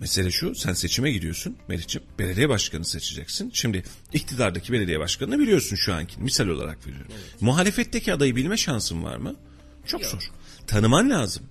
[0.00, 3.50] Mesele şu sen seçime gidiyorsun Meriç'ciğim belediye başkanı seçeceksin.
[3.54, 7.12] Şimdi iktidardaki belediye başkanını biliyorsun şu anki misal olarak veriyorum.
[7.40, 9.36] Muhalefetteki adayı bilme şansın var mı?
[9.86, 10.30] Çok zor.
[10.66, 11.42] Tanıman lazım.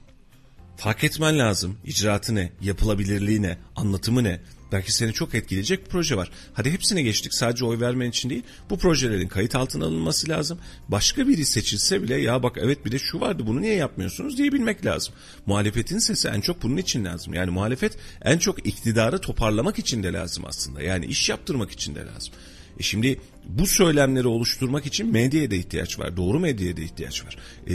[0.77, 1.77] Fark etmen lazım.
[1.85, 4.41] İcraatı ne, yapılabilirliği ne, anlatımı ne.
[4.75, 6.31] Belki seni çok etkileyecek bir proje var.
[6.53, 7.33] Hadi hepsine geçtik.
[7.33, 8.43] Sadece oy vermen için değil.
[8.69, 10.59] Bu projelerin kayıt altına alınması lazım.
[10.87, 14.85] Başka biri seçilse bile ya bak evet bir de şu vardı bunu niye yapmıyorsunuz diyebilmek
[14.85, 15.13] lazım.
[15.45, 17.33] Muhalefetin sesi en çok bunun için lazım.
[17.33, 20.81] Yani muhalefet en çok iktidarı toparlamak için de lazım aslında.
[20.81, 22.33] Yani iş yaptırmak için de lazım.
[22.79, 26.17] E şimdi bu söylemleri oluşturmak için medyaya da ihtiyaç var.
[26.17, 27.37] Doğru medyaya da ihtiyaç var.
[27.69, 27.73] E,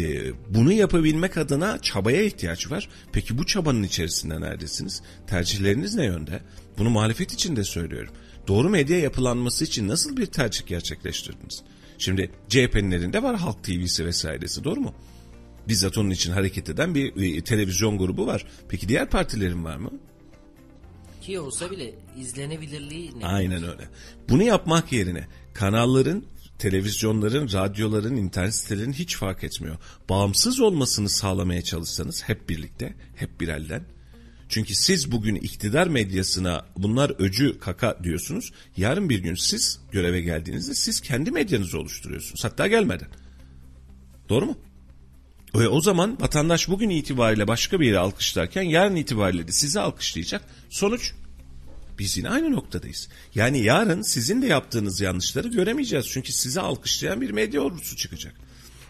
[0.48, 2.88] bunu yapabilmek adına çabaya ihtiyaç var.
[3.12, 5.02] Peki bu çabanın içerisinde neredesiniz?
[5.26, 6.40] Tercihleriniz ne yönde?
[6.80, 8.14] Bunu muhalefet için de söylüyorum.
[8.48, 11.62] Doğru medya yapılanması için nasıl bir tercih gerçekleştirdiniz?
[11.98, 14.94] Şimdi CHP'nin elinde var Halk TV'si vesairesi doğru mu?
[15.68, 18.46] Bizzat onun için hareket eden bir e, televizyon grubu var.
[18.68, 19.90] Peki diğer partilerin var mı?
[21.20, 23.26] Ki olsa bile izlenebilirliği ne?
[23.26, 23.88] Aynen öyle.
[24.28, 26.24] Bunu yapmak yerine kanalların,
[26.58, 29.76] televizyonların, radyoların, internet sitelerinin hiç fark etmiyor.
[30.08, 33.84] Bağımsız olmasını sağlamaya çalışsanız hep birlikte, hep bir elden.
[34.50, 38.52] Çünkü siz bugün iktidar medyasına bunlar öcü kaka diyorsunuz.
[38.76, 42.44] Yarın bir gün siz göreve geldiğinizde siz kendi medyanızı oluşturuyorsunuz.
[42.44, 43.08] Hatta gelmeden.
[44.28, 44.58] Doğru mu?
[45.54, 50.44] Ve o zaman vatandaş bugün itibariyle başka bir yere alkışlarken yarın itibariyle de sizi alkışlayacak.
[50.70, 51.12] Sonuç
[51.98, 53.08] Biz yine aynı noktadayız.
[53.34, 56.06] Yani yarın sizin de yaptığınız yanlışları göremeyeceğiz.
[56.08, 58.34] Çünkü sizi alkışlayan bir medya ordusu çıkacak.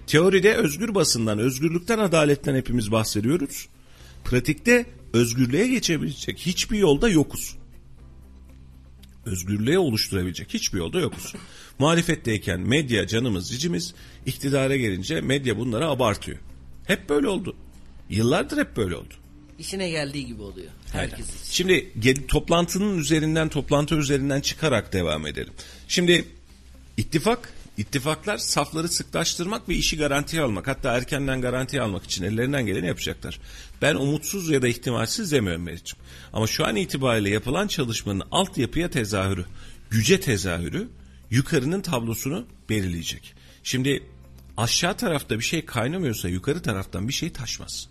[0.06, 3.68] Teoride özgür basından, özgürlükten, adaletten hepimiz bahsediyoruz.
[4.24, 7.56] Pratikte özgürlüğe geçebilecek hiçbir yolda yokuz.
[9.26, 11.34] Özgürlüğe oluşturabilecek hiçbir yolda yokuz.
[11.78, 13.94] Muhalefetteyken medya canımız cicimiz,
[14.26, 16.38] iktidara gelince medya bunları abartıyor.
[16.86, 17.56] Hep böyle oldu.
[18.10, 19.14] Yıllardır hep böyle oldu.
[19.58, 20.70] İşine geldiği gibi oluyor.
[20.92, 21.40] Herkes Aynen.
[21.40, 21.52] için.
[21.52, 25.52] Şimdi toplantının üzerinden toplantı üzerinden çıkarak devam edelim.
[25.88, 26.24] Şimdi
[26.96, 32.86] ittifak ittifaklar safları sıklaştırmak ve işi garantiye almak hatta erkenden garantiye almak için ellerinden geleni
[32.86, 33.40] yapacaklar.
[33.82, 35.98] Ben umutsuz ya da ihtimalsiz demiyorum Meriç'im.
[36.32, 39.44] Ama şu an itibariyle yapılan çalışmanın altyapıya tezahürü,
[39.90, 40.88] güce tezahürü
[41.30, 43.34] yukarının tablosunu belirleyecek.
[43.62, 44.02] Şimdi
[44.56, 47.88] aşağı tarafta bir şey kaynamıyorsa yukarı taraftan bir şey taşmaz.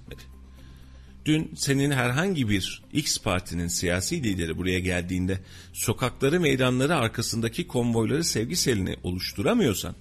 [1.26, 5.40] Dün senin herhangi bir X partinin siyasi lideri buraya geldiğinde
[5.74, 9.96] sokakları meydanları arkasındaki konvoyları sevgi selini oluşturamıyorsan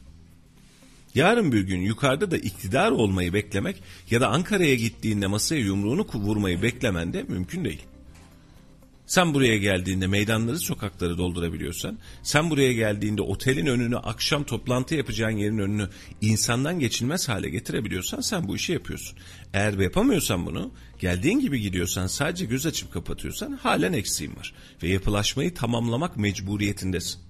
[1.14, 6.62] yarın bir gün yukarıda da iktidar olmayı beklemek ya da Ankara'ya gittiğinde masaya yumruğunu vurmayı
[6.62, 7.82] beklemen de mümkün değil.
[9.08, 15.58] Sen buraya geldiğinde meydanları sokakları doldurabiliyorsan, sen buraya geldiğinde otelin önünü akşam toplantı yapacağın yerin
[15.58, 15.88] önünü
[16.20, 19.18] insandan geçilmez hale getirebiliyorsan sen bu işi yapıyorsun.
[19.52, 24.54] Eğer yapamıyorsan bunu, geldiğin gibi gidiyorsan sadece göz açıp kapatıyorsan halen eksiğin var.
[24.82, 27.20] Ve yapılaşmayı tamamlamak mecburiyetindesin.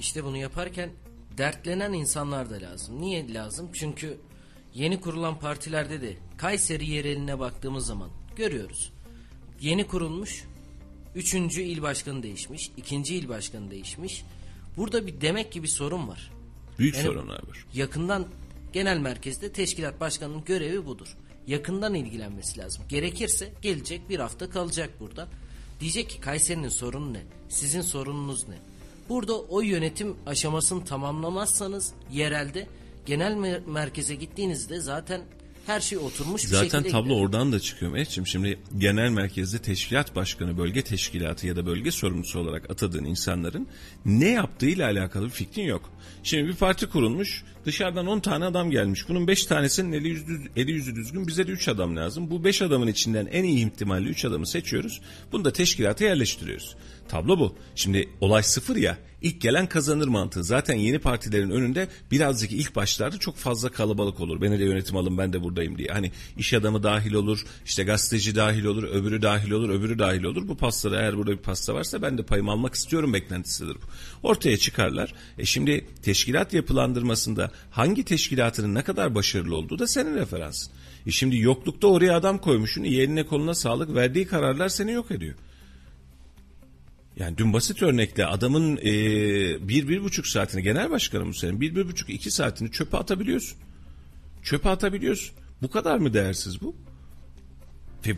[0.00, 0.90] İşte bunu yaparken
[1.38, 3.00] dertlenen insanlar da lazım.
[3.00, 3.70] Niye lazım?
[3.72, 4.18] Çünkü
[4.74, 8.92] yeni kurulan partilerde de Kayseri yereline baktığımız zaman görüyoruz.
[9.60, 10.44] Yeni kurulmuş,
[11.14, 14.24] üçüncü il başkanı değişmiş, ikinci il başkanı değişmiş.
[14.76, 16.32] Burada bir demek ki bir sorun var.
[16.78, 17.66] Büyük Yani sorunlar var.
[17.74, 18.26] Yakından
[18.72, 21.16] genel merkezde teşkilat başkanının görevi budur.
[21.46, 22.82] Yakından ilgilenmesi lazım.
[22.88, 25.28] Gerekirse gelecek bir hafta kalacak burada.
[25.80, 27.22] Diyecek ki Kayseri'nin sorunu ne?
[27.48, 28.54] Sizin sorununuz ne?
[29.08, 32.68] Burada o yönetim aşamasını tamamlamazsanız yerelde
[33.06, 35.20] genel mer- merkeze gittiğinizde zaten
[35.66, 37.20] her şey oturmuş bir Zaten şekilde tablo gider.
[37.20, 38.26] oradan da çıkıyor Mehmetciğim.
[38.26, 43.66] Şimdi genel merkezde teşkilat başkanı, bölge teşkilatı ya da bölge sorumlusu olarak atadığın insanların
[44.06, 45.90] ne yaptığıyla alakalı bir fikrin yok.
[46.22, 49.08] Şimdi bir parti kurulmuş, dışarıdan 10 tane adam gelmiş.
[49.08, 52.30] Bunun 5 tanesinin eli yüzü, eli yüzü düzgün, bize de 3 adam lazım.
[52.30, 55.00] Bu 5 adamın içinden en iyi ihtimalle 3 adamı seçiyoruz.
[55.32, 56.76] Bunu da teşkilata yerleştiriyoruz.
[57.12, 57.54] Tablo bu.
[57.74, 58.98] Şimdi olay sıfır ya.
[59.22, 60.44] İlk gelen kazanır mantığı.
[60.44, 64.40] Zaten yeni partilerin önünde birazcık ilk başlarda çok fazla kalabalık olur.
[64.40, 65.88] Beni de yönetim alın ben de buradayım diye.
[65.92, 70.48] Hani iş adamı dahil olur, işte gazeteci dahil olur, öbürü dahil olur, öbürü dahil olur.
[70.48, 73.86] Bu pastada eğer burada bir pasta varsa ben de payımı almak istiyorum beklentisidir bu.
[74.28, 75.14] Ortaya çıkarlar.
[75.38, 80.72] E şimdi teşkilat yapılandırmasında hangi teşkilatının ne kadar başarılı olduğu da senin referansın.
[81.06, 82.84] E şimdi yoklukta oraya adam koymuşsun.
[82.84, 83.94] iyi eline koluna sağlık.
[83.94, 85.34] Verdiği kararlar seni yok ediyor.
[87.16, 88.82] Yani dün basit örnekle adamın e,
[89.68, 93.58] bir, bir buçuk saatini genel başkanım senin bir, bir buçuk iki saatini çöpe atabiliyorsun.
[94.42, 95.36] Çöpe atabiliyorsun.
[95.62, 96.76] Bu kadar mı değersiz bu?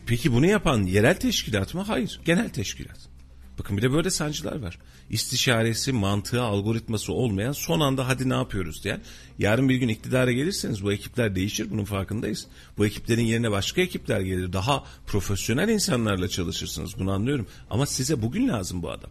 [0.07, 1.81] Peki bunu yapan yerel teşkilat mı?
[1.81, 2.21] Hayır.
[2.25, 3.14] Genel teşkilat.
[3.59, 4.79] Bakın bir de böyle sancılar var.
[5.11, 9.01] İstişaresi, mantığı, algoritması olmayan son anda hadi ne yapıyoruz diyen.
[9.39, 12.47] Yarın bir gün iktidara gelirseniz bu ekipler değişir bunun farkındayız.
[12.79, 14.53] Bu ekiplerin yerine başka ekipler gelir.
[14.53, 17.47] Daha profesyonel insanlarla çalışırsınız bunu anlıyorum.
[17.71, 19.11] Ama size bugün lazım bu adam.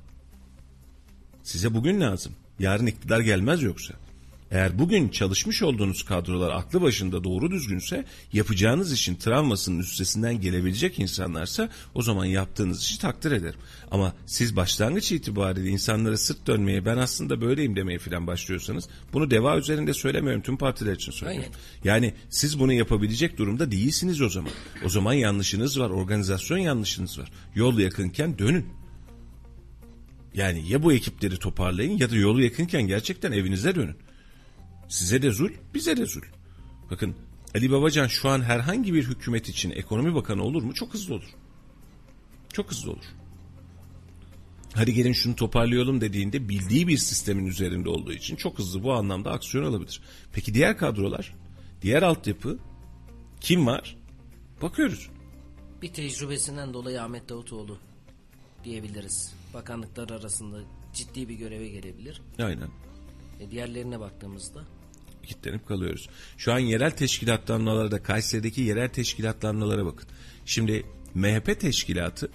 [1.43, 2.33] Size bugün lazım.
[2.59, 3.93] Yarın iktidar gelmez yoksa.
[4.53, 11.69] Eğer bugün çalışmış olduğunuz kadrolar aklı başında doğru düzgünse yapacağınız işin travmasının üstesinden gelebilecek insanlarsa
[11.95, 13.59] o zaman yaptığınız işi takdir ederim.
[13.91, 19.57] Ama siz başlangıç itibariyle insanlara sırt dönmeye ben aslında böyleyim demeye falan başlıyorsanız bunu deva
[19.57, 21.53] üzerinde söylemiyorum tüm partiler için söylüyorum.
[21.83, 24.51] Yani siz bunu yapabilecek durumda değilsiniz o zaman.
[24.85, 27.31] O zaman yanlışınız var organizasyon yanlışınız var.
[27.55, 28.65] Yol yakınken dönün.
[30.33, 33.95] Yani ya bu ekipleri toparlayın ya da yolu yakınken gerçekten evinize dönün.
[34.89, 36.21] Size de zul, bize de zul.
[36.91, 37.15] Bakın
[37.55, 40.73] Ali Babacan şu an herhangi bir hükümet için ekonomi bakanı olur mu?
[40.73, 41.29] Çok hızlı olur.
[42.53, 43.05] Çok hızlı olur.
[44.73, 49.31] Hadi gelin şunu toparlayalım dediğinde bildiği bir sistemin üzerinde olduğu için çok hızlı bu anlamda
[49.31, 50.01] aksiyon alabilir.
[50.33, 51.35] Peki diğer kadrolar,
[51.81, 52.59] diğer altyapı
[53.41, 53.97] kim var?
[54.61, 55.09] Bakıyoruz.
[55.81, 57.77] Bir tecrübesinden dolayı Ahmet Davutoğlu
[58.63, 59.33] diyebiliriz.
[59.53, 60.59] Bakanlıklar arasında
[60.93, 62.21] ciddi bir göreve gelebilir.
[62.39, 62.69] Aynen.
[63.43, 64.63] E diğerlerine baktığımızda
[65.23, 66.09] kilitlenip kalıyoruz.
[66.37, 70.09] Şu an yerel teşkilatlanmalara da Kayseri'deki yerel teşkilatlanmalara bakın.
[70.45, 72.31] Şimdi MHP teşkilatı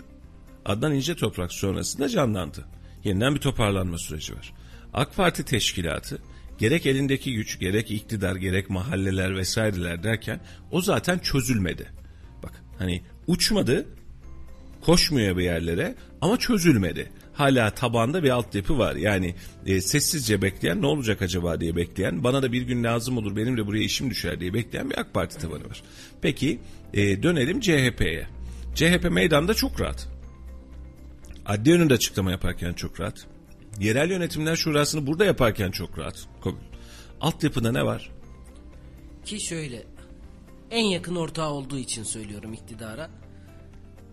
[0.64, 2.64] Adnan İnce Toprak sonrasında canlandı.
[3.04, 4.54] Yeniden bir toparlanma süreci var.
[4.92, 6.22] AK Parti teşkilatı
[6.58, 10.40] gerek elindeki güç, gerek iktidar, gerek mahalleler vesaireler derken
[10.70, 11.92] o zaten çözülmedi.
[12.42, 13.86] Bak hani uçmadı
[14.80, 17.12] Koşmuyor bir yerlere ama çözülmedi.
[17.38, 18.96] Hala tabanda bir altyapı var.
[18.96, 19.34] Yani
[19.66, 23.56] e, sessizce bekleyen ne olacak acaba diye bekleyen, bana da bir gün lazım olur benim
[23.56, 25.82] de buraya işim düşer diye bekleyen bir AK Parti tabanı var.
[26.22, 26.60] Peki
[26.94, 28.26] e, dönelim CHP'ye.
[28.74, 30.08] CHP meydanda çok rahat.
[31.46, 33.26] Adli önünde açıklama yaparken çok rahat.
[33.80, 36.28] Yerel yönetimler şurasını burada yaparken çok rahat.
[37.20, 38.10] Altyapıda ne var?
[39.24, 39.82] Ki şöyle
[40.70, 43.10] en yakın ortağı olduğu için söylüyorum iktidara.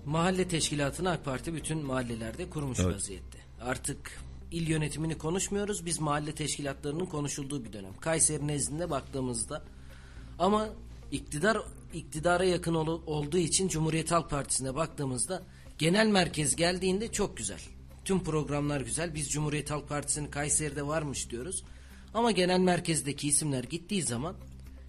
[0.06, 3.38] Mahalle teşkilatını AK Parti bütün mahallelerde kurmuş vaziyette.
[3.62, 4.20] Artık
[4.52, 5.86] il yönetimini konuşmuyoruz.
[5.86, 7.94] Biz mahalle teşkilatlarının konuşulduğu bir dönem.
[8.02, 9.63] Kayseri nezdinde baktığımızda
[10.39, 10.70] ama
[11.12, 11.58] iktidar
[11.94, 15.44] iktidara yakın ol- olduğu için Cumhuriyet Halk Partisi'ne baktığımızda
[15.78, 17.60] genel merkez geldiğinde çok güzel.
[18.06, 19.15] Tüm programlar güzel.
[19.15, 21.63] Biz Cumhuriyet Halk Partisi'nin Kayseri'de varmış diyoruz.
[22.13, 24.36] Ama genel merkezdeki isimler gittiği zaman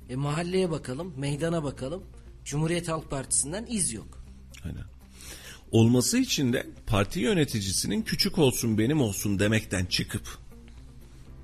[0.08, 2.02] e, mahalleye bakalım, meydana bakalım.
[2.44, 4.24] Cumhuriyet Halk Partisi'nden iz yok.
[4.64, 4.84] Aynen.
[5.70, 10.38] Olması için de parti yöneticisinin küçük olsun benim olsun demekten çıkıp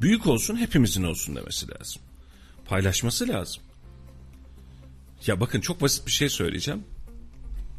[0.02, 2.02] büyük olsun hepimizin olsun demesi lazım.
[2.64, 3.62] Paylaşması lazım.
[5.26, 6.84] Ya bakın çok basit bir şey söyleyeceğim.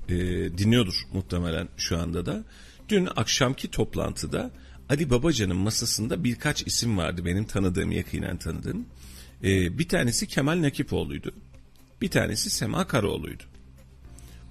[0.10, 0.16] Ee,
[0.58, 2.44] dinliyordur muhtemelen şu anda da.
[2.90, 4.52] Dün akşamki toplantıda
[4.90, 8.86] Ali Babacan'ın masasında birkaç isim vardı benim tanıdığım, yakinen tanıdığım.
[9.44, 11.32] Ee, bir tanesi Kemal Nakipoğlu'ydu.
[12.02, 13.44] Bir tanesi Sema Karaoğlu'ydu.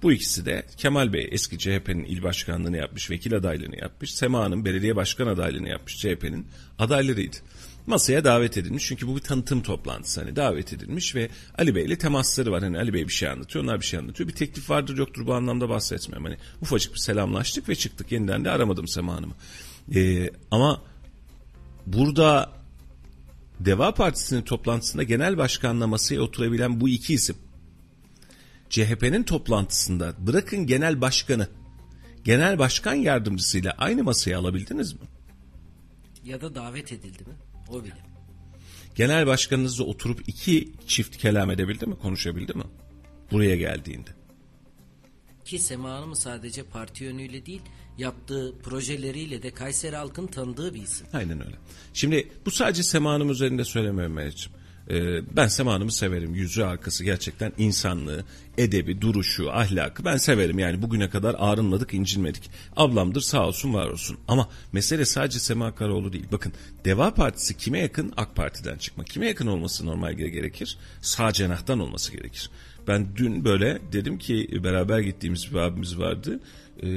[0.03, 4.13] Bu ikisi de Kemal Bey eski CHP'nin il başkanlığını yapmış, vekil adaylığını yapmış.
[4.13, 6.47] Sema Hanım belediye başkan adaylığını yapmış CHP'nin
[6.79, 7.37] adaylarıydı.
[7.87, 11.97] Masaya davet edilmiş çünkü bu bir tanıtım toplantısı hani davet edilmiş ve Ali Bey ile
[11.97, 12.63] temasları var.
[12.63, 14.29] Hani Ali Bey bir şey anlatıyor, onlar bir şey anlatıyor.
[14.29, 16.25] Bir teklif vardır yoktur bu anlamda bahsetmiyorum.
[16.25, 18.11] Hani ufacık bir selamlaştık ve çıktık.
[18.11, 19.33] Yeniden de aramadım Sema Hanım'ı.
[19.95, 20.81] Ee, ama
[21.87, 22.51] burada
[23.59, 27.35] Deva Partisi'nin toplantısında genel başkanla masaya oturabilen bu iki isim
[28.73, 31.47] CHP'nin toplantısında bırakın genel başkanı,
[32.23, 34.99] genel başkan yardımcısıyla aynı masaya alabildiniz mi?
[36.25, 37.33] Ya da davet edildi mi?
[37.69, 37.97] O bile.
[38.95, 42.63] Genel başkanınızla oturup iki çift kelam edebildi mi, konuşabildi mi?
[43.31, 44.09] Buraya geldiğinde.
[45.45, 47.61] Ki Sema Hanım sadece parti yönüyle değil,
[47.97, 51.07] yaptığı projeleriyle de Kayseri halkın tanıdığı bir isim.
[51.13, 51.55] Aynen öyle.
[51.93, 54.51] Şimdi bu sadece Sema Hanım üzerinde söylemiyorum Meriç'im.
[54.89, 56.35] Ee, ben Sema Hanım'ı severim.
[56.35, 58.25] Yüzü arkası gerçekten insanlığı,
[58.57, 60.59] edebi, duruşu, ahlakı ben severim.
[60.59, 62.49] Yani bugüne kadar ağrınmadık, incinmedik.
[62.75, 64.17] Ablamdır sağ olsun var olsun.
[64.27, 66.25] Ama mesele sadece Sema Karaoğlu değil.
[66.31, 66.53] Bakın
[66.85, 68.13] Deva Partisi kime yakın?
[68.17, 69.03] AK Parti'den çıkma.
[69.03, 70.77] Kime yakın olması normal gerekir?
[71.01, 72.49] Sağ cenahtan olması gerekir.
[72.87, 76.39] Ben dün böyle dedim ki beraber gittiğimiz bir abimiz vardı.
[76.83, 76.87] Ee,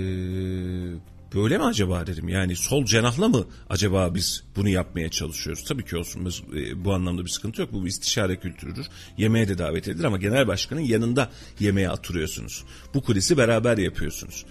[1.34, 2.28] böyle mi acaba dedim.
[2.28, 5.64] Yani sol cenahla mı acaba biz bunu yapmaya çalışıyoruz?
[5.64, 7.72] Tabii ki olsun e, bu anlamda bir sıkıntı yok.
[7.72, 8.86] Bu bir istişare kültürüdür.
[9.18, 12.64] Yemeğe de davet edilir ama genel başkanın yanında yemeğe oturuyorsunuz.
[12.94, 14.44] Bu kulisi beraber yapıyorsunuz.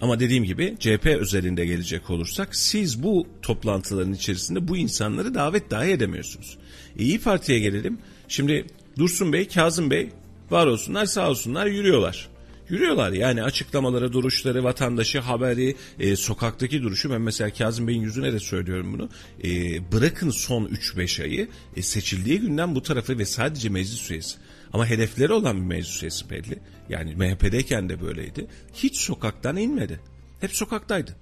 [0.00, 5.90] Ama dediğim gibi CHP özelinde gelecek olursak siz bu toplantıların içerisinde bu insanları davet dahi
[5.90, 6.58] edemiyorsunuz.
[6.98, 7.98] E, İyi Parti'ye gelelim.
[8.28, 8.66] Şimdi
[8.98, 10.10] Dursun Bey, Kazım Bey
[10.50, 12.28] var olsunlar sağ olsunlar yürüyorlar.
[12.70, 17.10] Yürüyorlar yani açıklamaları, duruşları, vatandaşı, haberi, e, sokaktaki duruşu.
[17.10, 19.08] Ben mesela Kazım Bey'in yüzüne de söylüyorum bunu.
[19.44, 19.48] E,
[19.92, 24.36] bırakın son 3-5 ayı e, seçildiği günden bu tarafı ve sadece meclis üyesi.
[24.72, 26.58] Ama hedefleri olan bir meclis üyesi belli.
[26.88, 28.46] Yani MHP'deyken de böyleydi.
[28.74, 30.00] Hiç sokaktan inmedi.
[30.40, 31.16] Hep sokaktaydı.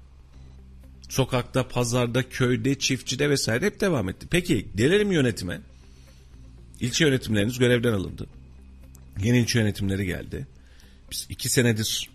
[1.09, 4.27] Sokakta, pazarda, köyde, çiftçide vesaire hep devam etti.
[4.31, 5.61] Peki gelelim yönetime.
[6.81, 8.27] İlçe yönetimleriniz görevden alındı.
[9.23, 10.47] Yeni ilçe yönetimleri geldi.
[11.11, 12.11] Biz iki senedir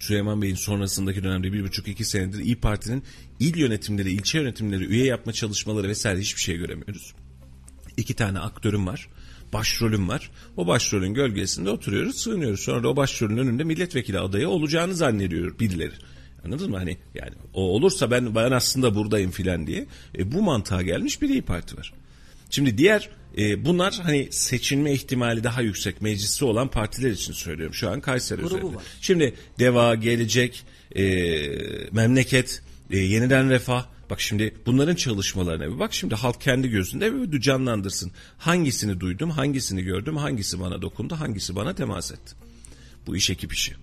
[0.00, 3.04] Süleyman Bey'in sonrasındaki dönemde bir buçuk iki senedir İyi Parti'nin
[3.40, 7.14] il yönetimleri, ilçe yönetimleri, üye yapma çalışmaları vesaire hiçbir şey göremiyoruz.
[7.96, 9.08] İki tane aktörüm var.
[9.52, 10.30] Başrolüm var.
[10.56, 12.60] O başrolün gölgesinde oturuyoruz, sığınıyoruz.
[12.60, 15.94] Sonra da o başrolün önünde milletvekili adayı olacağını zannediyor birileri.
[16.44, 16.76] Anladın mı?
[16.76, 19.86] Hani yani o olursa ben ben aslında buradayım filan diye.
[20.18, 21.92] E, bu mantığa gelmiş bir İyi Parti var.
[22.50, 27.74] Şimdi diğer e, bunlar hani seçilme ihtimali daha yüksek meclisi olan partiler için söylüyorum.
[27.74, 28.76] Şu an Kayseri Grubu üzerinde.
[28.76, 28.82] var.
[29.00, 30.64] Şimdi Deva, Gelecek,
[30.96, 31.04] e,
[31.92, 33.86] Memleket, e, Yeniden Refah.
[34.10, 38.12] Bak şimdi bunların çalışmalarına bir bak şimdi halk kendi gözünde bir canlandırsın.
[38.38, 42.34] Hangisini duydum, hangisini gördüm, hangisi bana dokundu, hangisi bana temas etti.
[43.06, 43.74] Bu iş ekip işi.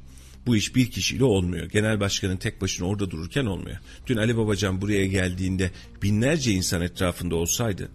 [0.45, 1.65] Bu iş bir kişiyle olmuyor.
[1.65, 3.77] Genel başkanın tek başına orada dururken olmuyor.
[4.07, 5.71] Dün Ali Babacan buraya geldiğinde
[6.03, 7.89] binlerce insan etrafında olsaydı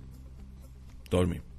[1.12, 1.51] Doğru muyum?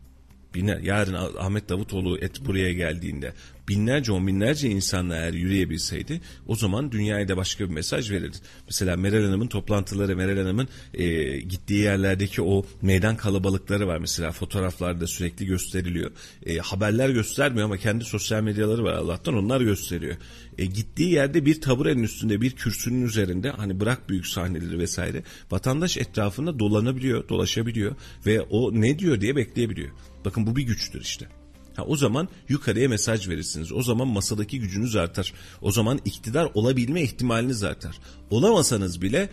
[0.53, 0.79] Biner.
[0.79, 3.33] Yarın Ah- Ahmet Davutoğlu et buraya geldiğinde
[3.69, 8.37] binlerce on binlerce insanla eğer yürüyebilseydi o zaman dünyaya da başka bir mesaj verirdi.
[8.67, 15.07] Mesela Meral Hanım'ın toplantıları, Meral Hanım'ın e, gittiği yerlerdeki o meydan kalabalıkları var mesela fotoğraflarda
[15.07, 16.11] sürekli gösteriliyor.
[16.45, 20.15] E, haberler göstermiyor ama kendi sosyal medyaları var Allah'tan onlar gösteriyor.
[20.57, 25.97] E, gittiği yerde bir taburenin üstünde bir kürsünün üzerinde hani bırak büyük sahneleri vesaire vatandaş
[25.97, 27.95] etrafında dolanabiliyor, dolaşabiliyor
[28.25, 29.89] ve o ne diyor diye bekleyebiliyor.
[30.25, 31.27] Bakın bu bir güçtür işte.
[31.75, 33.71] Ha, o zaman yukarıya mesaj verirsiniz.
[33.71, 35.33] O zaman masadaki gücünüz artar.
[35.61, 37.99] O zaman iktidar olabilme ihtimaliniz artar.
[38.29, 39.29] Olamasanız bile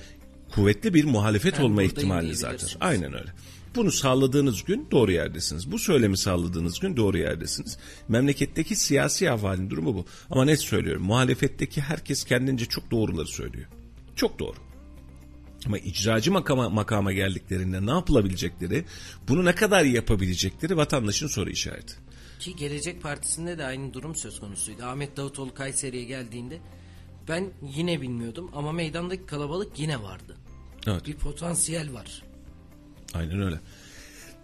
[0.55, 2.77] kuvvetli bir muhalefet Ben olma ihtimaliniz artar.
[2.81, 3.33] Aynen öyle.
[3.75, 5.73] Bunu sağladığınız gün doğru yerdesiniz.
[5.73, 7.79] Bu söylemi sağladığınız gün doğru yerdesiniz.
[8.09, 10.05] Memleketteki siyasi ahvalin durumu bu.
[10.31, 11.03] Ama net söylüyorum.
[11.03, 13.69] Muhalefetteki herkes kendince çok doğruları söylüyor.
[14.17, 14.57] Çok doğru.
[15.67, 18.85] Ama icracı makama, makama geldiklerinde ne yapılabilecekleri,
[19.29, 21.95] bunu ne kadar yapabilecekleri vatandaşın soru işareti.
[22.39, 24.85] Ki Gelecek Partisi'nde de aynı durum söz konusuydu.
[24.85, 26.59] Ahmet Davutoğlu Kayseri'ye geldiğinde
[27.29, 30.37] ben yine bilmiyordum ama meydandaki kalabalık yine vardı.
[30.87, 31.07] Evet.
[31.07, 32.23] Bir potansiyel var.
[33.15, 33.61] Aynen öyle.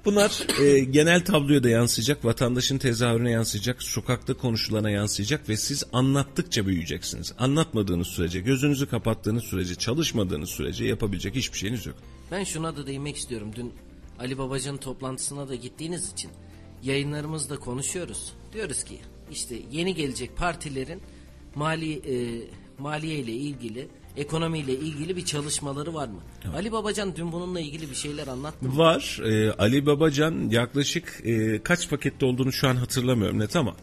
[0.06, 6.66] Bunlar e, genel tabloya da yansıyacak, vatandaşın tezahürüne yansıyacak, sokakta konuşulana yansıyacak ve siz anlattıkça
[6.66, 7.32] büyüyeceksiniz.
[7.38, 11.96] Anlatmadığınız sürece, gözünüzü kapattığınız sürece, çalışmadığınız sürece yapabilecek hiçbir şeyiniz yok.
[12.30, 13.50] Ben şuna da değinmek istiyorum.
[13.56, 13.72] Dün
[14.18, 16.30] Ali Babacan'ın toplantısına da gittiğiniz için
[16.82, 18.32] yayınlarımızda konuşuyoruz.
[18.52, 19.00] Diyoruz ki
[19.32, 21.02] işte yeni gelecek partilerin
[21.54, 22.42] mali e,
[22.78, 26.20] maliye ile ilgili, ekonomiyle ilgili bir çalışmaları var mı?
[26.56, 28.78] Ali Babacan dün bununla ilgili bir şeyler anlattı mı?
[28.78, 29.20] Var.
[29.24, 33.76] e, Ali Babacan yaklaşık e, kaç pakette olduğunu şu an hatırlamıyorum net ama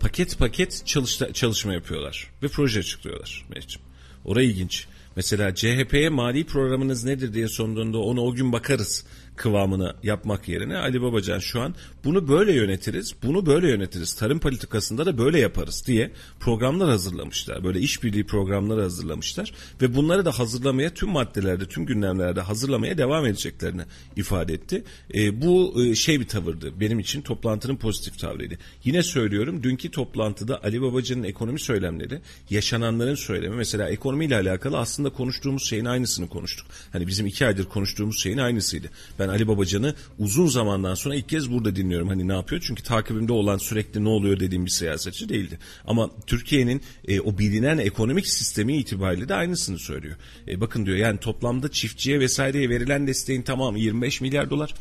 [0.00, 3.82] paket paket çalışta, çalışma yapıyorlar ve proje açıklıyorlar Meriç'im.
[4.24, 4.86] Orası ilginç.
[5.16, 9.04] Mesela CHP'ye mali programınız nedir diye sorduğunda ona o gün bakarız
[9.38, 11.74] kıvamını yapmak yerine Ali Babacan şu an
[12.04, 16.10] bunu böyle yönetiriz, bunu böyle yönetiriz, tarım politikasında da böyle yaparız diye
[16.40, 17.64] programlar hazırlamışlar.
[17.64, 23.82] Böyle işbirliği programları hazırlamışlar ve bunları da hazırlamaya tüm maddelerde, tüm gündemlerde hazırlamaya devam edeceklerini
[24.16, 24.84] ifade etti.
[25.14, 26.80] E, bu e, şey bir tavırdı.
[26.80, 28.54] Benim için toplantının pozitif tavrıydı.
[28.84, 32.20] Yine söylüyorum dünkü toplantıda Ali Babacan'ın ekonomi söylemleri,
[32.50, 36.66] yaşananların söylemi mesela ekonomiyle alakalı aslında konuştuğumuz şeyin aynısını konuştuk.
[36.92, 38.90] Hani bizim iki aydır konuştuğumuz şeyin aynısıydı.
[39.18, 42.08] Ben Ali Babacan'ı uzun zamandan sonra ilk kez burada dinliyorum.
[42.08, 42.62] Hani ne yapıyor?
[42.66, 45.58] Çünkü takibimde olan sürekli ne oluyor dediğim bir siyasetçi değildi.
[45.86, 50.16] Ama Türkiye'nin e, o bilinen ekonomik sistemi itibariyle de aynısını söylüyor.
[50.48, 54.74] E, bakın diyor yani toplamda çiftçiye vesaireye verilen desteğin tamamı 25 milyar dolar.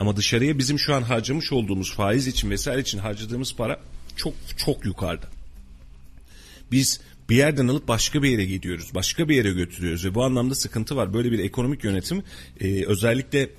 [0.00, 3.80] Ama dışarıya bizim şu an harcamış olduğumuz faiz için vesaire için harcadığımız para
[4.16, 5.26] çok çok yukarıda.
[6.72, 8.94] Biz bir yerden alıp başka bir yere gidiyoruz.
[8.94, 11.14] Başka bir yere götürüyoruz ve bu anlamda sıkıntı var.
[11.14, 12.22] Böyle bir ekonomik yönetim
[12.60, 13.50] e, özellikle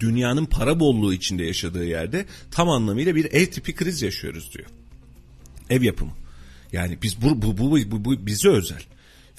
[0.00, 4.68] dünyanın para bolluğu içinde yaşadığı yerde tam anlamıyla bir ev tipi kriz yaşıyoruz diyor.
[5.70, 6.12] Ev yapımı.
[6.72, 8.82] Yani biz bu bu bu, bu, bu bize özel.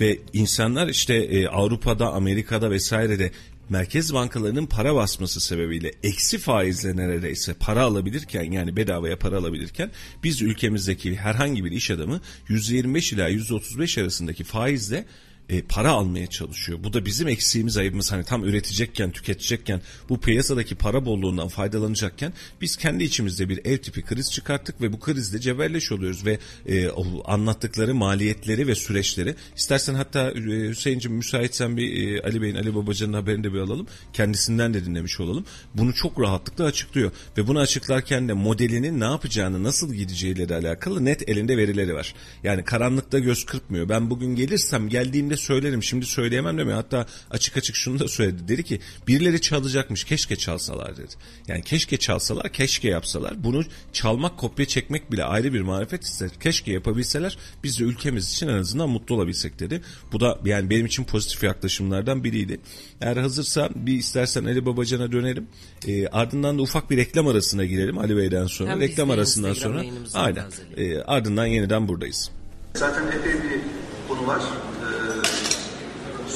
[0.01, 3.31] Ve insanlar işte e, Avrupa'da, Amerika'da vesairede
[3.69, 9.91] merkez bankalarının para basması sebebiyle eksi faizle neredeyse para alabilirken yani bedavaya para alabilirken
[10.23, 15.05] biz ülkemizdeki herhangi bir iş adamı %25 ila %35 arasındaki faizle
[15.49, 16.79] e, para almaya çalışıyor.
[16.83, 22.75] Bu da bizim eksiğimiz ayıbımız hani tam üretecekken tüketecekken bu piyasadaki para bolluğundan faydalanacakken biz
[22.75, 26.89] kendi içimizde bir ev tipi kriz çıkarttık ve bu krizde cebelleş oluyoruz ve e,
[27.25, 33.13] anlattıkları maliyetleri ve süreçleri istersen hatta e, Hüseyin'cim müsaitsen bir e, Ali Bey'in Ali Babacan'ın
[33.13, 35.45] haberini de bir alalım kendisinden de dinlemiş olalım.
[35.73, 41.05] Bunu çok rahatlıkla açıklıyor ve bunu açıklarken de modelinin ne yapacağını nasıl gideceğiyle de alakalı
[41.05, 42.13] net elinde verileri var.
[42.43, 43.89] Yani karanlıkta göz kırpmıyor.
[43.89, 46.77] Ben bugün gelirsem geldiğimde söylerim şimdi söyleyemem demiyor.
[46.77, 48.47] Hatta açık açık şunu da söyledi.
[48.47, 51.13] Dedi ki birileri çalacakmış keşke çalsalar dedi.
[51.47, 53.43] Yani keşke çalsalar keşke yapsalar.
[53.43, 53.63] Bunu
[53.93, 56.29] çalmak kopya çekmek bile ayrı bir marifet ister.
[56.39, 59.81] Keşke yapabilseler biz de ülkemiz için en azından mutlu olabilsek dedi.
[60.11, 62.59] Bu da yani benim için pozitif yaklaşımlardan biriydi.
[63.01, 65.47] Eğer hazırsa bir istersen Ali Babacan'a dönelim.
[65.87, 68.71] E, ardından da ufak bir reklam arasına girelim Ali Bey'den sonra.
[68.71, 69.83] Hem reklam arasından sonra
[70.13, 70.45] aynen.
[70.77, 72.31] E, ardından yeniden buradayız.
[72.73, 73.61] Zaten epey bir
[74.07, 74.41] konu var.
[74.41, 75.18] Ee,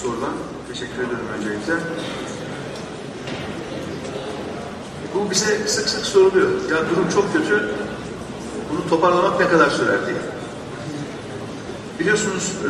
[0.04, 0.34] sorulan.
[0.68, 1.74] Teşekkür ederim öncelikle.
[5.16, 6.49] Bu bize sık sık soruluyor.
[6.49, 7.70] Ya durum çok kötü.
[8.72, 10.18] Bunu toparlamak ne kadar sürer diye.
[11.99, 12.70] Biliyorsunuz e,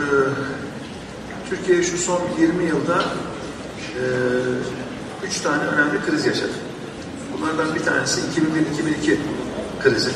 [1.49, 3.03] Türkiye şu son 20 yılda
[3.99, 4.03] e,
[5.27, 6.53] üç tane önemli kriz yaşadı.
[7.33, 9.17] Bunlardan bir tanesi 2001-2002
[9.83, 10.11] krizi.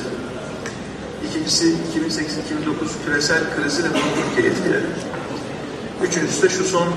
[1.30, 1.76] İkincisi 2008-2009
[3.06, 4.86] küresel krizi ve bunu Türkiye etkiledi.
[6.04, 6.88] Üçüncüsü de şu son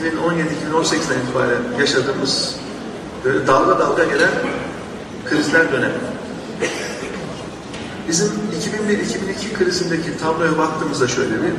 [0.00, 2.56] 2017-2018'den itibaren yaşadığımız
[3.24, 4.30] böyle dalga dalga gelen
[5.24, 5.94] krizler dönemi.
[8.08, 11.52] Bizim 2001-2002 krizindeki tabloya baktığımızda şöyle bir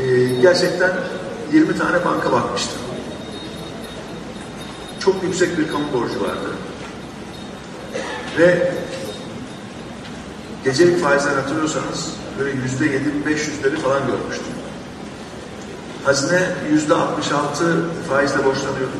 [0.00, 0.90] e, gerçekten
[1.52, 2.72] 20 tane banka bakmıştı.
[5.00, 6.50] Çok yüksek bir kamu borcu vardı.
[8.38, 8.72] Ve
[10.64, 14.63] gecelik faizler hatırlıyorsanız böyle yüzde yedi, beş yüzleri falan görmüştüm.
[16.04, 16.40] Hazine
[16.72, 17.64] yüzde 66
[18.08, 18.96] faizle borçlanıyordu.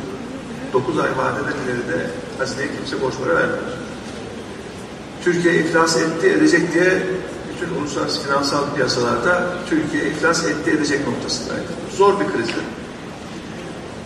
[0.73, 3.63] 9 ay vadeden ileride hazineye kimse borç para vermiyor.
[5.23, 7.03] Türkiye iflas etti, edecek diye
[7.49, 11.67] bütün uluslararası finansal piyasalarda Türkiye iflas etti, edecek noktasındaydı.
[11.97, 12.61] Zor bir krizdi.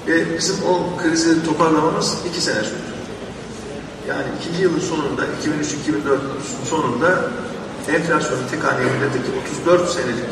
[0.08, 2.90] Ve bizim o krizi toparlamamız iki sene sürdü.
[4.08, 6.18] Yani ikinci yılın sonunda, 2003-2004
[6.70, 7.22] sonunda
[7.88, 9.32] enflasyonun tek haneye milleteki
[9.66, 10.30] 34 senelik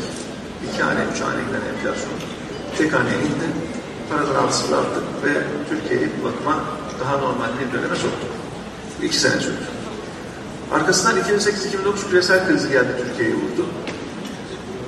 [0.68, 2.17] iki hane, üç hane giden enflasyon
[2.78, 3.48] tek haneye indi.
[4.10, 5.32] Paradan attık ve
[5.68, 6.64] Türkiye'yi bu bakıma
[7.00, 8.30] daha normal bir döneme soktuk.
[9.02, 9.64] İki sene sürdü.
[10.72, 13.66] Arkasından 2008-2009 küresel krizi geldi Türkiye'yi vurdu.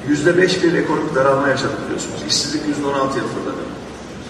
[0.08, 2.20] Yüzde beş bir ekonomik daralma yaşadık biliyorsunuz.
[2.28, 3.64] İşsizlik yüzde on altıya fırladı.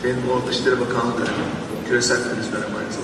[0.05, 1.45] Benim o Dışişleri Bakanlığı dönemi,
[1.89, 2.99] küresel kriz dönemi aynı.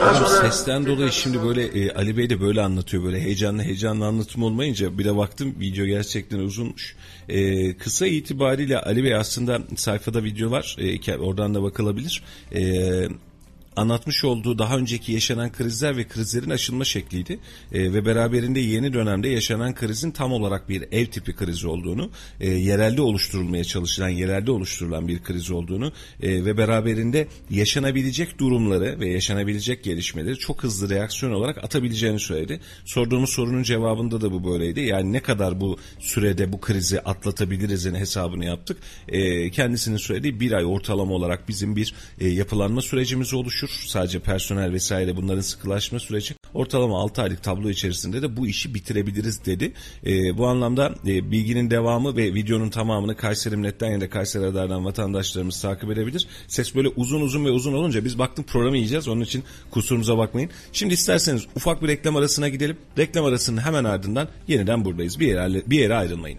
[0.00, 4.06] Daha sonra sesten dolayı şimdi böyle e, Ali Bey de böyle anlatıyor böyle heyecanlı heyecanlı
[4.06, 6.96] anlatım olmayınca bir de baktım video gerçekten uzunmuş.
[7.28, 12.22] E, kısa itibariyle Ali Bey aslında sayfada video var e, oradan da bakılabilir.
[12.54, 12.62] E,
[13.78, 17.38] anlatmış olduğu daha önceki yaşanan krizler ve krizlerin aşılma şekliydi.
[17.72, 22.10] E, ve beraberinde yeni dönemde yaşanan krizin tam olarak bir ev tipi kriz olduğunu,
[22.40, 29.08] e, yerelde oluşturulmaya çalışılan, yerelde oluşturulan bir kriz olduğunu e, ve beraberinde yaşanabilecek durumları ve
[29.08, 32.60] yaşanabilecek gelişmeleri çok hızlı reaksiyon olarak atabileceğini söyledi.
[32.84, 34.80] Sorduğumuz sorunun cevabında da bu böyleydi.
[34.80, 38.78] Yani ne kadar bu sürede bu krizi atlatabilirizin hesabını yaptık.
[39.08, 44.72] E, kendisinin söylediği bir ay ortalama olarak bizim bir e, yapılanma sürecimiz oluşur sadece personel
[44.72, 49.72] vesaire bunların sıkılaşma süreci ortalama 6 aylık tablo içerisinde de bu işi bitirebiliriz dedi.
[50.06, 54.84] E, bu anlamda e, bilginin devamı ve videonun tamamını Kayseri Millet'ten ya da Kayseri Radar'dan
[54.84, 56.28] vatandaşlarımız takip edebilir.
[56.46, 59.08] Ses böyle uzun uzun ve uzun olunca biz baktık programı yiyeceğiz.
[59.08, 60.50] Onun için kusurumuza bakmayın.
[60.72, 62.76] Şimdi isterseniz ufak bir reklam arasına gidelim.
[62.98, 65.20] Reklam arasının hemen ardından yeniden buradayız.
[65.20, 66.38] Bir yere, bir yere ayrılmayın.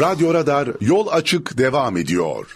[0.00, 2.54] Radyo Radar yol açık devam ediyor.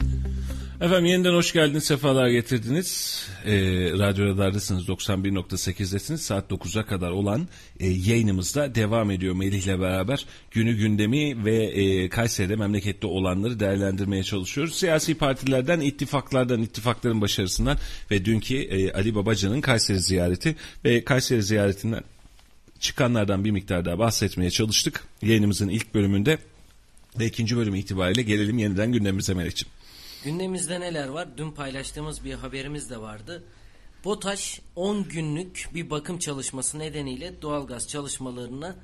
[0.80, 3.22] Efendim yeniden hoş geldiniz, sefalar getirdiniz.
[3.44, 3.54] E,
[3.98, 6.22] Radyo Radar'dasınız, 91.8'desiniz.
[6.22, 7.48] Saat 9'a kadar olan
[7.80, 10.26] e, yayınımızda devam ediyor Melih ile beraber.
[10.50, 14.74] Günü gündemi ve e, Kayseri'de memlekette olanları değerlendirmeye çalışıyoruz.
[14.74, 17.78] Siyasi partilerden, ittifaklardan, ittifakların başarısından
[18.10, 22.02] ve dünkü e, Ali Babacan'ın Kayseri ziyareti ve Kayseri ziyaretinden
[22.80, 25.04] çıkanlardan bir miktar daha bahsetmeye çalıştık.
[25.22, 26.38] Yayınımızın ilk bölümünde
[27.18, 29.75] ve ikinci bölüm itibariyle gelelim yeniden gündemimize Melih'ciğim.
[30.26, 31.28] Gündemimizde neler var?
[31.36, 33.44] Dün paylaştığımız bir haberimiz de vardı.
[34.04, 38.76] BOTAŞ 10 günlük bir bakım çalışması nedeniyle doğalgaz çalışmalarına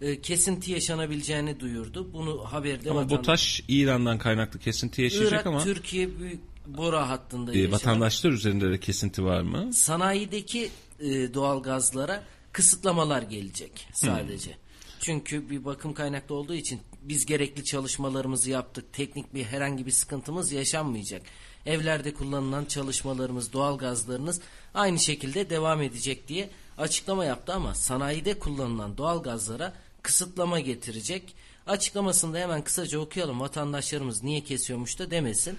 [0.00, 2.12] e, kesinti yaşanabileceğini duyurdu.
[2.12, 3.18] Bunu haberde Ama vatan...
[3.18, 8.80] BOTAŞ İran'dan kaynaklı kesinti yaşayacak Irak, ama Türkiye büyük bora hattında e, vatandaşlar üzerinde de
[8.80, 9.72] kesinti var mı?
[9.72, 10.70] sanayideki
[11.00, 14.50] e, doğalgazlara kısıtlamalar gelecek sadece.
[14.50, 14.67] Hmm.
[15.08, 18.92] Çünkü bir bakım kaynaklı olduğu için biz gerekli çalışmalarımızı yaptık.
[18.92, 21.22] Teknik bir herhangi bir sıkıntımız yaşanmayacak.
[21.66, 24.40] Evlerde kullanılan çalışmalarımız, doğalgazlarınız
[24.74, 31.34] aynı şekilde devam edecek diye açıklama yaptı ama sanayide kullanılan doğalgazlara kısıtlama getirecek.
[31.66, 33.40] Açıklamasında hemen kısaca okuyalım.
[33.40, 35.58] Vatandaşlarımız niye kesiyormuş da demesin.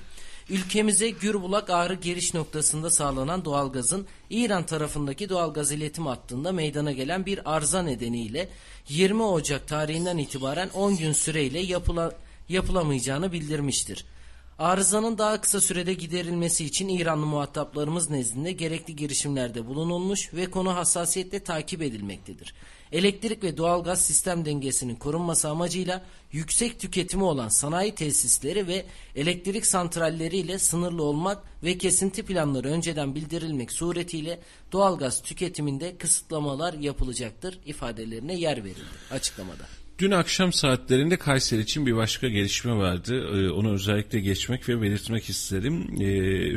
[0.49, 7.55] Ülkemize Gürbulak Ağrı giriş noktasında sağlanan doğalgazın İran tarafındaki doğalgaz iletim hattında meydana gelen bir
[7.55, 8.49] arıza nedeniyle
[8.89, 12.15] 20 Ocak tarihinden itibaren 10 gün süreyle yapıla,
[12.49, 14.05] yapılamayacağını bildirmiştir.
[14.59, 21.39] Arızanın daha kısa sürede giderilmesi için İranlı muhataplarımız nezdinde gerekli girişimlerde bulunulmuş ve konu hassasiyetle
[21.39, 22.53] takip edilmektedir.
[22.91, 28.85] Elektrik ve doğalgaz sistem dengesinin korunması amacıyla yüksek tüketimi olan sanayi tesisleri ve
[29.15, 34.39] elektrik santralleriyle sınırlı olmak ve kesinti planları önceden bildirilmek suretiyle
[34.71, 38.81] doğalgaz tüketiminde kısıtlamalar yapılacaktır ifadelerine yer verildi
[39.11, 39.63] açıklamada.
[39.99, 43.29] Dün akşam saatlerinde Kayseri için bir başka gelişme vardı.
[43.33, 45.87] Ee, onu özellikle geçmek ve belirtmek isterim.
[46.01, 46.05] Ee,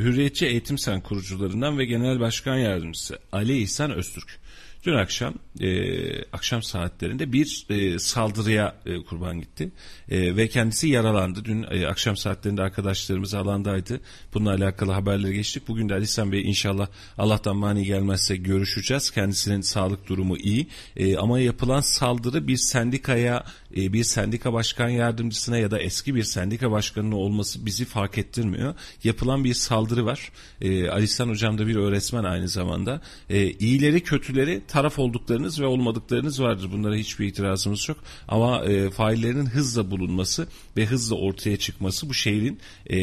[0.01, 4.42] Hürriyetçi Eğitim Sen kurucularından ve Genel Başkan Yardımcısı Ali İhsan Öztürk.
[4.85, 9.71] Dün akşam e, akşam saatlerinde bir e, saldırıya e, kurban gitti
[10.09, 11.45] e, ve kendisi yaralandı.
[11.45, 13.99] Dün e, akşam saatlerinde arkadaşlarımız alandaydı.
[14.33, 15.67] Bununla alakalı haberleri geçtik.
[15.67, 19.11] Bugün de Ali İhsan Bey inşallah Allah'tan mani gelmezse görüşeceğiz.
[19.11, 20.67] Kendisinin sağlık durumu iyi
[20.97, 23.43] e, ama yapılan saldırı bir sendikaya
[23.77, 28.75] e, bir sendika başkan yardımcısına ya da eski bir sendika başkanının olması bizi fark ettirmiyor.
[29.03, 30.31] Yapılan bir saldırı var.
[30.61, 33.01] E, Ali İhsan Hocam da bir öğretmen aynı zamanda.
[33.29, 36.69] E, iyileri kötüleri taraf olduklarınız ve olmadıklarınız vardır.
[36.71, 37.97] Bunlara hiçbir itirazımız yok.
[38.27, 40.47] Ama e, faillerin hızla bulunması
[40.77, 42.59] ve hızla ortaya çıkması bu şehrin
[42.89, 42.97] e,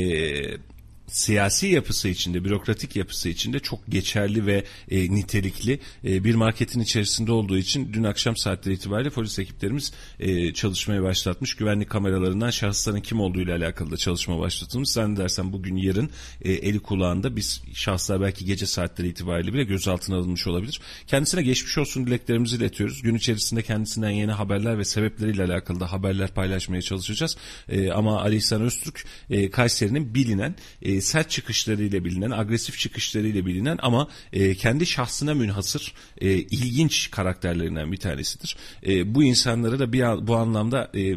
[1.11, 7.33] siyasi yapısı içinde, bürokratik yapısı içinde çok geçerli ve e, nitelikli e, bir marketin içerisinde
[7.33, 11.55] olduğu için dün akşam saatleri itibariyle polis ekiplerimiz e, çalışmaya başlatmış.
[11.55, 14.91] Güvenlik kameralarından şahısların kim olduğu ile alakalı da çalışma başlatılmış.
[14.91, 16.11] Zannedersem bugün yarın
[16.43, 20.81] e, eli kulağında biz şahıslar belki gece saatleri itibariyle bile gözaltına alınmış olabilir.
[21.07, 23.03] Kendisine geçmiş olsun dileklerimizi iletiyoruz.
[23.03, 27.37] Gün içerisinde kendisinden yeni haberler ve sebepleriyle alakalı da haberler paylaşmaya çalışacağız.
[27.69, 33.79] E, ama Ali İhsan Öztürk e, Kayseri'nin bilinen e, sert çıkışlarıyla bilinen, agresif çıkışlarıyla bilinen
[33.83, 38.57] ama e, kendi şahsına münhasır e, ilginç karakterlerinden bir tanesidir.
[38.87, 41.17] E, bu insanlara da bir bu anlamda e,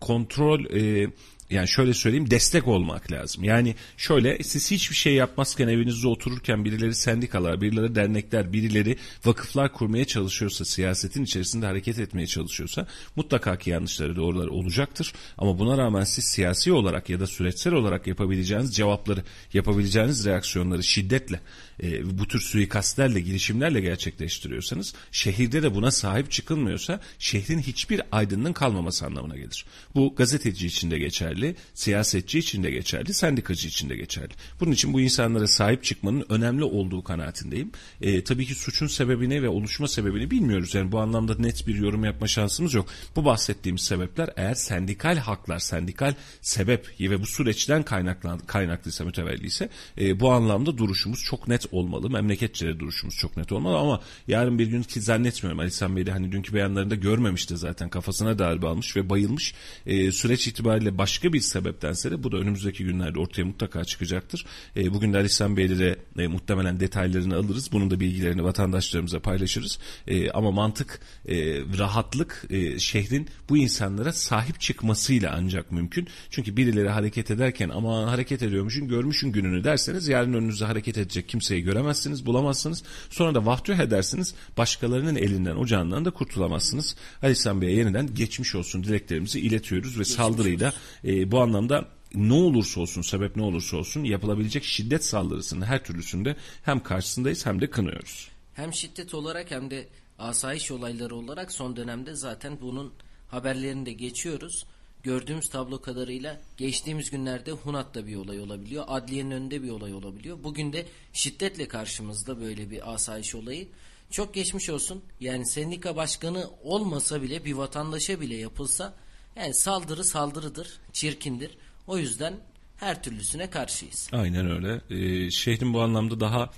[0.00, 1.10] kontrol e,
[1.52, 3.44] yani şöyle söyleyeyim destek olmak lazım.
[3.44, 10.04] Yani şöyle siz hiçbir şey yapmazken evinizde otururken birileri sendikalar, birileri dernekler, birileri vakıflar kurmaya
[10.04, 12.86] çalışıyorsa, siyasetin içerisinde hareket etmeye çalışıyorsa
[13.16, 15.12] mutlaka ki yanlışları doğruları olacaktır.
[15.38, 19.22] Ama buna rağmen siz siyasi olarak ya da süreçsel olarak yapabileceğiniz cevapları,
[19.52, 21.40] yapabileceğiniz reaksiyonları şiddetle
[21.82, 29.06] e, bu tür suikastlerle, girişimlerle gerçekleştiriyorsanız şehirde de buna sahip çıkılmıyorsa şehrin hiçbir aydınlığın kalmaması
[29.06, 29.64] anlamına gelir.
[29.94, 34.32] Bu gazeteci için de geçerli, siyasetçi için de geçerli, sendikacı için de geçerli.
[34.60, 37.70] Bunun için bu insanlara sahip çıkmanın önemli olduğu kanaatindeyim.
[38.00, 40.74] E, tabii ki suçun sebebini ve oluşma sebebini bilmiyoruz.
[40.74, 42.88] Yani bu anlamda net bir yorum yapma şansımız yok.
[43.16, 49.68] Bu bahsettiğimiz sebepler eğer sendikal haklar, sendikal sebep ve bu süreçten kaynaklan, kaynaklıysa, mütevelliyse
[50.00, 52.10] e, bu anlamda duruşumuz çok net olmalı.
[52.10, 56.12] Memleketçe duruşumuz çok net olmalı ama yarın bir gün ki zannetmiyorum Ali Sen Bey de
[56.12, 59.54] hani dünkü beyanlarında görmemişti zaten kafasına darbe almış ve bayılmış.
[59.86, 64.46] E, süreç itibariyle başka bir sebeptense de bu da önümüzdeki günlerde ortaya mutlaka çıkacaktır.
[64.76, 67.72] E, bugün de Ali Sen Bey'de de e, muhtemelen detaylarını alırız.
[67.72, 69.78] Bunun da bilgilerini vatandaşlarımıza paylaşırız.
[70.06, 71.36] E, ama mantık, e,
[71.78, 76.08] rahatlık e, şehrin bu insanlara sahip çıkmasıyla ancak mümkün.
[76.30, 81.64] Çünkü birileri hareket ederken ama hareket ediyormuşsun görmüşün gününü derseniz yarın önünüze hareket edecek kimseyi
[81.64, 82.82] göremezsiniz, bulamazsınız.
[83.10, 84.34] Sonra da vahdüh edersiniz.
[84.56, 86.96] Başkalarının elinden, ocağından da kurtulamazsınız.
[87.22, 90.72] Ali İhsan Bey'e yeniden geçmiş olsun dileklerimizi iletiyoruz ve saldırıyı da
[91.04, 96.36] e, bu anlamda ne olursa olsun, sebep ne olursa olsun yapılabilecek şiddet saldırısının her türlüsünde
[96.62, 98.28] hem karşısındayız hem de kınıyoruz.
[98.54, 99.88] Hem şiddet olarak hem de
[100.18, 102.92] asayiş olayları olarak son dönemde zaten bunun
[103.28, 104.64] haberlerini de geçiyoruz
[105.02, 108.84] gördüğümüz tablo kadarıyla geçtiğimiz günlerde Hunat'ta bir olay olabiliyor.
[108.88, 110.38] Adliyenin önünde bir olay olabiliyor.
[110.44, 113.68] Bugün de şiddetle karşımızda böyle bir asayiş olayı.
[114.10, 115.02] Çok geçmiş olsun.
[115.20, 118.94] Yani sendika başkanı olmasa bile bir vatandaşa bile yapılsa
[119.36, 121.56] yani saldırı saldırıdır, çirkindir.
[121.86, 122.34] O yüzden
[122.82, 124.08] her türlüsüne karşıyız.
[124.12, 124.80] Aynen öyle.
[124.90, 126.50] Ee, şehrin bu anlamda daha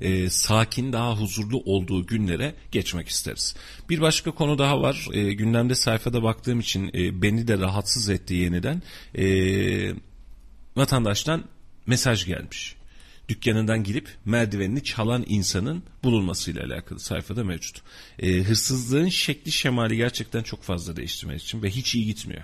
[0.00, 3.56] e, sakin, daha huzurlu olduğu günlere geçmek isteriz.
[3.90, 5.06] Bir başka konu daha var.
[5.12, 8.82] E, gündemde sayfada baktığım için e, beni de rahatsız etti yeniden.
[9.14, 9.26] E,
[10.76, 11.44] vatandaştan
[11.86, 12.76] mesaj gelmiş
[13.28, 17.82] dükkanından girip merdivenini çalan insanın bulunmasıyla alakalı sayfada mevcut.
[18.18, 22.42] E, hırsızlığın şekli şemali gerçekten çok fazla değiştirmek için ve hiç iyi gitmiyor.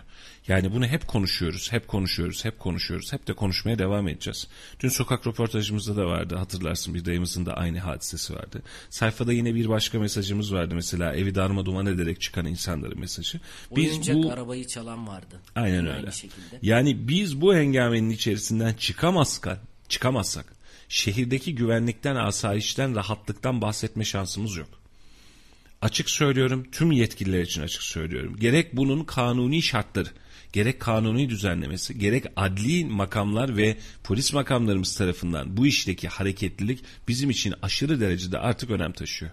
[0.49, 4.49] Yani bunu hep konuşuyoruz, hep konuşuyoruz, hep konuşuyoruz, hep de konuşmaya devam edeceğiz.
[4.81, 8.63] Dün sokak röportajımızda da vardı hatırlarsın bir dayımızın da aynı hadisesi vardı.
[8.91, 13.41] Sayfada yine bir başka mesajımız vardı mesela evi darma duman ederek çıkan insanların mesajı.
[13.77, 14.33] Biz Oyuncak bu...
[14.33, 15.41] arabayı çalan vardı.
[15.55, 16.13] Aynen öyle.
[16.13, 16.59] Şekilde.
[16.63, 20.58] Yani biz bu hengamenin içerisinden çıkamazsak, çıkamazsak
[20.89, 24.69] şehirdeki güvenlikten, asayişten, rahatlıktan bahsetme şansımız yok.
[25.83, 28.37] Açık söylüyorum, tüm yetkililer için açık söylüyorum.
[28.37, 30.09] Gerek bunun kanuni şartları,
[30.53, 37.55] gerek kanuni düzenlemesi, gerek adli makamlar ve polis makamlarımız tarafından bu işteki hareketlilik bizim için
[37.63, 39.31] aşırı derecede artık önem taşıyor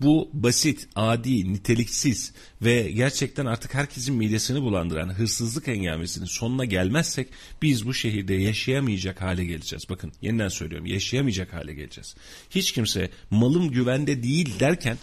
[0.00, 7.28] bu basit, adi, niteliksiz ve gerçekten artık herkesin midesini bulandıran hırsızlık engelmesinin sonuna gelmezsek
[7.62, 9.84] biz bu şehirde yaşayamayacak hale geleceğiz.
[9.90, 12.14] Bakın yeniden söylüyorum yaşayamayacak hale geleceğiz.
[12.50, 14.98] Hiç kimse malım güvende değil derken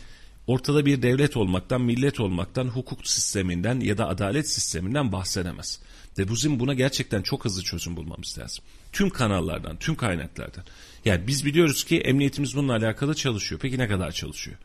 [0.48, 5.80] ortada bir devlet olmaktan, millet olmaktan, hukuk sisteminden ya da adalet sisteminden bahsedemez.
[6.18, 8.66] Ve bizim buna gerçekten çok hızlı çözüm bulmamız lazım.
[8.92, 10.64] Tüm kanallardan, tüm kaynaklardan.
[11.06, 13.62] Yani biz biliyoruz ki emniyetimiz bununla alakalı çalışıyor.
[13.62, 14.58] Peki ne kadar çalışıyor?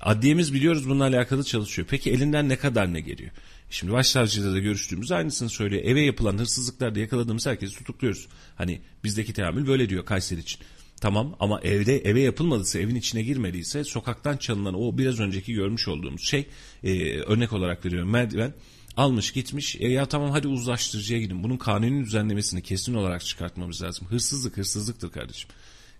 [0.00, 1.88] Adliyemiz biliyoruz bununla alakalı çalışıyor.
[1.90, 3.30] Peki elinden ne kadar ne geliyor?
[3.70, 5.82] Şimdi başsavcıyla da görüştüğümüz aynısını söylüyor.
[5.84, 8.28] Eve yapılan hırsızlıklarda yakaladığımız herkesi tutukluyoruz.
[8.56, 10.60] Hani bizdeki teamül böyle diyor Kayseri için.
[11.00, 16.22] Tamam ama evde eve yapılmadıysa evin içine girmediyse sokaktan çalınan o biraz önceki görmüş olduğumuz
[16.22, 16.46] şey
[16.84, 18.54] e, örnek olarak veriyorum merdiven
[18.96, 24.06] almış gitmiş e, ya tamam hadi uzlaştırıcıya gidin bunun kanuni düzenlemesini kesin olarak çıkartmamız lazım
[24.10, 25.50] hırsızlık hırsızlıktır kardeşim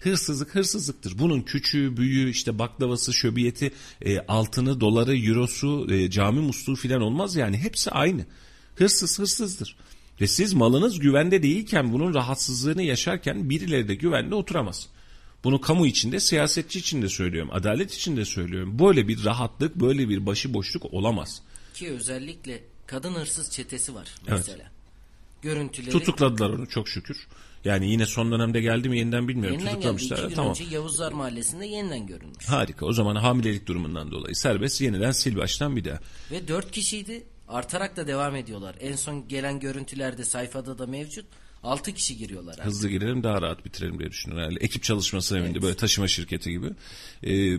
[0.00, 1.18] Hırsızlık hırsızlıktır.
[1.18, 3.72] Bunun küçüğü, büyüğü, işte baklavası, şöbiyeti,
[4.02, 7.58] e, altını, doları, eurosu, e, cami musluğu filan olmaz yani.
[7.58, 8.26] Hepsi aynı.
[8.74, 9.76] Hırsız hırsızdır.
[10.20, 14.88] Ve siz malınız güvende değilken bunun rahatsızlığını yaşarken birileri de güvende oturamaz.
[15.44, 18.78] Bunu kamu içinde, siyasetçi için de söylüyorum, adalet için de söylüyorum.
[18.78, 21.42] Böyle bir rahatlık, böyle bir başıboşluk olamaz.
[21.74, 24.62] Ki özellikle kadın hırsız çetesi var mesela.
[24.62, 24.72] Evet.
[25.42, 27.26] Görüntüleri Tutukladılar onu çok şükür.
[27.64, 29.58] Yani yine son dönemde geldi mi yeniden bilmiyorum.
[29.58, 29.96] yeniden geldi.
[29.96, 30.18] Tutuklamışlar.
[30.18, 30.50] İki gün tamam.
[30.50, 32.48] önce Yavuzlar Mahallesi'nde yeniden görülmüş.
[32.48, 32.86] Harika.
[32.86, 35.98] O zaman hamilelik durumundan dolayı serbest yeniden sil baştan bir daha.
[36.30, 37.24] Ve dört kişiydi.
[37.48, 38.74] Artarak da devam ediyorlar.
[38.80, 41.26] En son gelen görüntülerde sayfada da mevcut.
[41.62, 42.52] Altı kişi giriyorlar.
[42.52, 42.64] artık.
[42.66, 44.56] Hızlı girelim daha rahat bitirelim diye düşünüyorum.
[44.60, 46.66] ekip çalışması evinde böyle taşıma şirketi gibi.
[47.26, 47.58] Ee,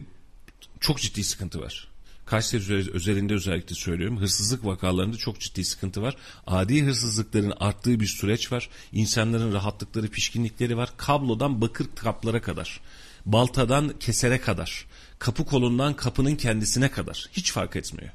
[0.79, 1.87] çok ciddi sıkıntı var.
[2.29, 4.19] Kayseri özel- özelinde özellikle söylüyorum.
[4.21, 6.15] Hırsızlık vakalarında çok ciddi sıkıntı var.
[6.47, 8.69] Adi hırsızlıkların arttığı bir süreç var.
[8.91, 10.89] İnsanların rahatlıkları, pişkinlikleri var.
[10.97, 12.79] Kablodan bakır kaplara kadar.
[13.25, 14.85] Baltadan kesere kadar.
[15.19, 17.25] Kapı kolundan kapının kendisine kadar.
[17.31, 18.09] Hiç fark etmiyor.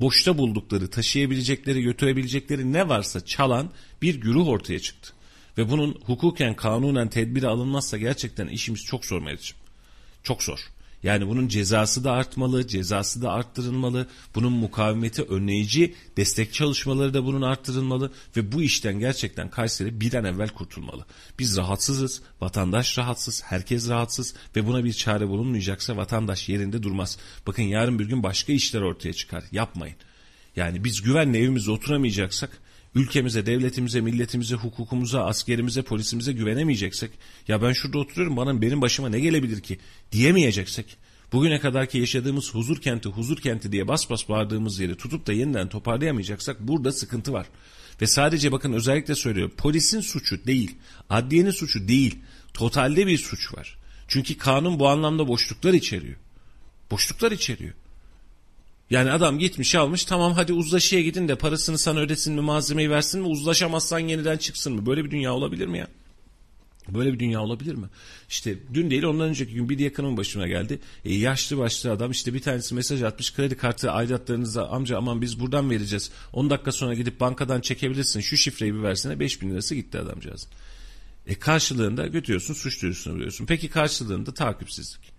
[0.00, 3.70] Boşta buldukları, taşıyabilecekleri, götürebilecekleri ne varsa çalan
[4.02, 5.12] bir güruh ortaya çıktı.
[5.58, 9.56] Ve bunun hukuken, kanunen tedbiri alınmazsa gerçekten işimiz çok zor Meriç'im.
[10.22, 10.58] Çok zor.
[11.02, 14.06] Yani bunun cezası da artmalı, cezası da arttırılmalı.
[14.34, 20.24] Bunun mukavemeti önleyici destek çalışmaları da bunun arttırılmalı ve bu işten gerçekten Kayseri bir an
[20.24, 21.06] evvel kurtulmalı.
[21.38, 27.18] Biz rahatsızız, vatandaş rahatsız, herkes rahatsız ve buna bir çare bulunmayacaksa vatandaş yerinde durmaz.
[27.46, 29.44] Bakın yarın bir gün başka işler ortaya çıkar.
[29.52, 29.96] Yapmayın.
[30.56, 32.61] Yani biz güvenle evimizde oturamayacaksak
[32.94, 37.10] ülkemize, devletimize, milletimize, hukukumuza, askerimize, polisimize güvenemeyeceksek
[37.48, 39.78] ya ben şurada oturuyorum bana benim başıma ne gelebilir ki
[40.12, 40.96] diyemeyeceksek
[41.32, 45.68] bugüne kadarki yaşadığımız huzur kenti, huzur kenti diye bas bas bağırdığımız yeri tutup da yeniden
[45.68, 47.46] toparlayamayacaksak burada sıkıntı var.
[48.00, 50.76] Ve sadece bakın özellikle söylüyorum polisin suçu değil,
[51.10, 52.18] adliyenin suçu değil,
[52.54, 53.78] totalde bir suç var.
[54.08, 56.16] Çünkü kanun bu anlamda boşluklar içeriyor.
[56.90, 57.74] Boşluklar içeriyor.
[58.92, 63.20] Yani adam gitmiş almış tamam hadi uzlaşıya gidin de parasını sana ödesin mi malzemeyi versin
[63.20, 64.86] mi uzlaşamazsan yeniden çıksın mı?
[64.86, 65.88] Böyle bir dünya olabilir mi ya?
[66.88, 67.86] Böyle bir dünya olabilir mi?
[68.28, 70.80] İşte dün değil ondan önceki gün bir yakınımın başıma geldi.
[71.04, 75.40] E, yaşlı başlı adam işte bir tanesi mesaj atmış kredi kartı aidatlarınıza amca aman biz
[75.40, 76.10] buradan vereceğiz.
[76.32, 80.48] 10 dakika sonra gidip bankadan çekebilirsin şu şifreyi bir versene 5000 lirası gitti adamcağız.
[81.26, 83.46] E karşılığında götürüyorsun suç duyurusunu veriyorsun.
[83.46, 85.11] Peki karşılığında takipsizlik.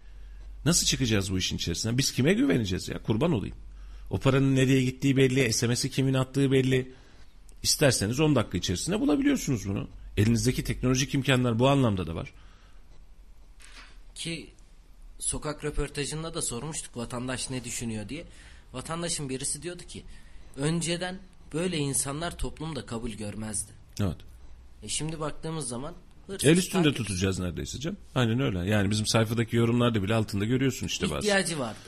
[0.66, 1.97] Nasıl çıkacağız bu işin içerisinden?
[1.97, 3.03] Biz kime güveneceğiz ya?
[3.03, 3.55] Kurban olayım.
[4.09, 6.93] O paranın nereye gittiği belli, SMS'i kimin attığı belli.
[7.64, 9.88] İsterseniz 10 dakika içerisinde bulabiliyorsunuz bunu.
[10.18, 12.34] Elinizdeki teknolojik imkanlar bu anlamda da var.
[14.16, 14.49] Ki
[15.20, 18.26] sokak röportajında da sormuştuk vatandaş ne düşünüyor diye.
[18.74, 20.03] Vatandaşın birisi diyordu ki
[20.57, 21.20] önceden
[21.53, 23.72] böyle insanlar toplumda kabul görmezdi.
[23.99, 24.18] Evet.
[24.84, 25.93] E şimdi baktığımız zaman
[26.28, 27.97] hırsız El üstünde takip- tutacağız neredeyse canım.
[28.15, 28.59] Aynen öyle.
[28.59, 31.17] Yani bizim sayfadaki yorumlarda bile altında görüyorsun işte bazı.
[31.28, 31.80] ihtiyacı vardı.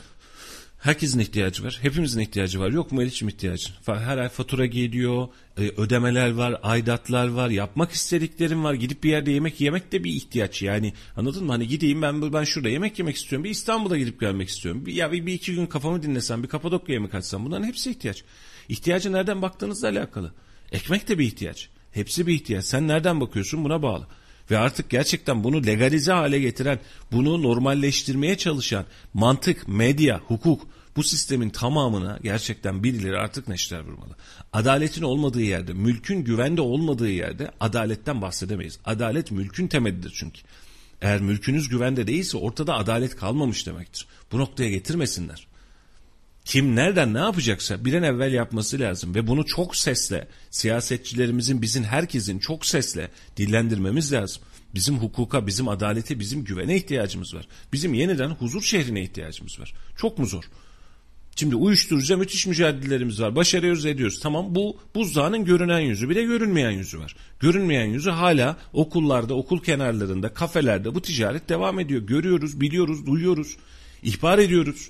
[0.79, 1.79] Herkesin ihtiyacı var.
[1.81, 2.69] Hepimizin ihtiyacı var.
[2.69, 3.69] Yok mu iletişim ihtiyacı?
[3.85, 5.27] Her ay fatura geliyor,
[5.57, 8.73] e, ödemeler var, aidatlar var, yapmak istediklerim var.
[8.73, 10.93] Gidip bir yerde yemek yemek de bir ihtiyaç yani.
[11.17, 11.51] Anladın mı?
[11.51, 13.43] Hani gideyim ben ben şurada yemek yemek istiyorum.
[13.43, 14.85] Bir İstanbul'a gidip gelmek istiyorum.
[14.85, 17.45] Bir, ya bir, bir iki gün kafamı dinlesem, bir Kapadokya'ya mı kaçsam?
[17.45, 18.23] Bunların hepsi ihtiyaç.
[18.69, 20.33] İhtiyacı nereden baktığınızla alakalı.
[20.71, 21.69] Ekmek de bir ihtiyaç.
[21.91, 22.65] Hepsi bir ihtiyaç.
[22.65, 24.07] Sen nereden bakıyorsun buna bağlı.
[24.51, 26.79] Ve artık gerçekten bunu legalize hale getiren,
[27.11, 34.15] bunu normalleştirmeye çalışan mantık, medya, hukuk bu sistemin tamamına gerçekten birileri artık neşter vurmalı.
[34.53, 38.79] Adaletin olmadığı yerde, mülkün güvende olmadığı yerde adaletten bahsedemeyiz.
[38.85, 40.41] Adalet mülkün temelidir çünkü.
[41.01, 44.07] Eğer mülkünüz güvende değilse ortada adalet kalmamış demektir.
[44.31, 45.47] Bu noktaya getirmesinler.
[46.45, 51.83] Kim nereden ne yapacaksa bir an evvel yapması lazım ve bunu çok sesle siyasetçilerimizin bizim
[51.83, 54.41] herkesin çok sesle dillendirmemiz lazım.
[54.75, 57.47] Bizim hukuka, bizim adalete, bizim güvene ihtiyacımız var.
[57.73, 59.73] Bizim yeniden huzur şehrine ihtiyacımız var.
[59.97, 60.43] Çok mu zor?
[61.35, 63.35] Şimdi uyuşturucuya müthiş mücadelelerimiz var.
[63.35, 64.19] Başarıyoruz ediyoruz.
[64.19, 67.15] Tamam bu buzdağının görünen yüzü bir de görünmeyen yüzü var.
[67.39, 72.01] Görünmeyen yüzü hala okullarda, okul kenarlarında, kafelerde bu ticaret devam ediyor.
[72.01, 73.57] Görüyoruz, biliyoruz, duyuyoruz,
[74.03, 74.89] ihbar ediyoruz.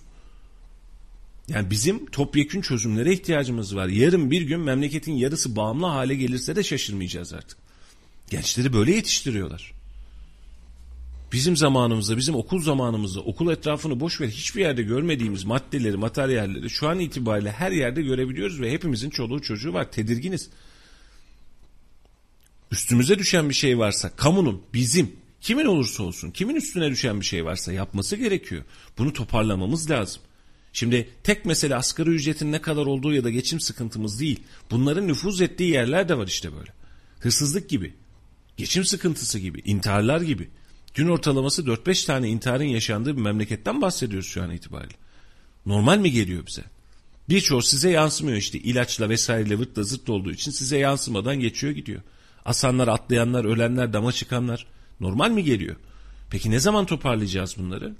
[1.50, 3.88] Yani bizim topyekün çözümlere ihtiyacımız var.
[3.88, 7.58] Yarın bir gün memleketin yarısı bağımlı hale gelirse de şaşırmayacağız artık.
[8.30, 9.74] Gençleri böyle yetiştiriyorlar.
[11.32, 16.88] bizim zamanımızda, bizim okul zamanımızda, okul etrafını boş ver hiçbir yerde görmediğimiz maddeleri, materyalleri şu
[16.90, 19.92] an itibariyle her yerde görebiliyoruz ve hepimizin çoluğu çocuğu var.
[19.92, 20.50] Tedirginiz.
[22.72, 27.46] Üstümüze düşen bir şey varsa, kamunun, bizim, kimin olursa olsun, kimin üstüne düşen bir şey
[27.46, 28.64] varsa yapması gerekiyor.
[28.98, 30.22] Bunu toparlamamız lazım.
[30.76, 34.40] Şimdi tek mesele asgari ücretin ne kadar olduğu ya da geçim sıkıntımız değil.
[34.72, 36.74] Bunların nüfuz ettiği yerler de var işte böyle.
[37.20, 37.94] Hırsızlık gibi,
[38.58, 40.50] geçim sıkıntısı gibi, intiharlar gibi.
[40.94, 44.96] Gün ortalaması 4-5 tane intiharın yaşandığı bir memleketten bahsediyoruz şu an itibariyle.
[45.66, 46.64] Normal mi geliyor bize?
[47.30, 52.02] Birçoğu size yansımıyor işte ilaçla vesaireyle vırtla zırt olduğu için size yansımadan geçiyor gidiyor.
[52.46, 54.68] Asanlar, atlayanlar, ölenler, dama çıkanlar
[55.00, 55.76] normal mi geliyor?
[56.30, 57.96] Peki ne zaman toparlayacağız bunları?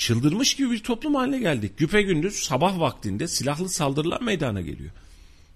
[0.00, 1.78] Çıldırmış gibi bir toplum haline geldik.
[1.78, 4.90] Güpe gündüz sabah vaktinde silahlı saldırılar meydana geliyor.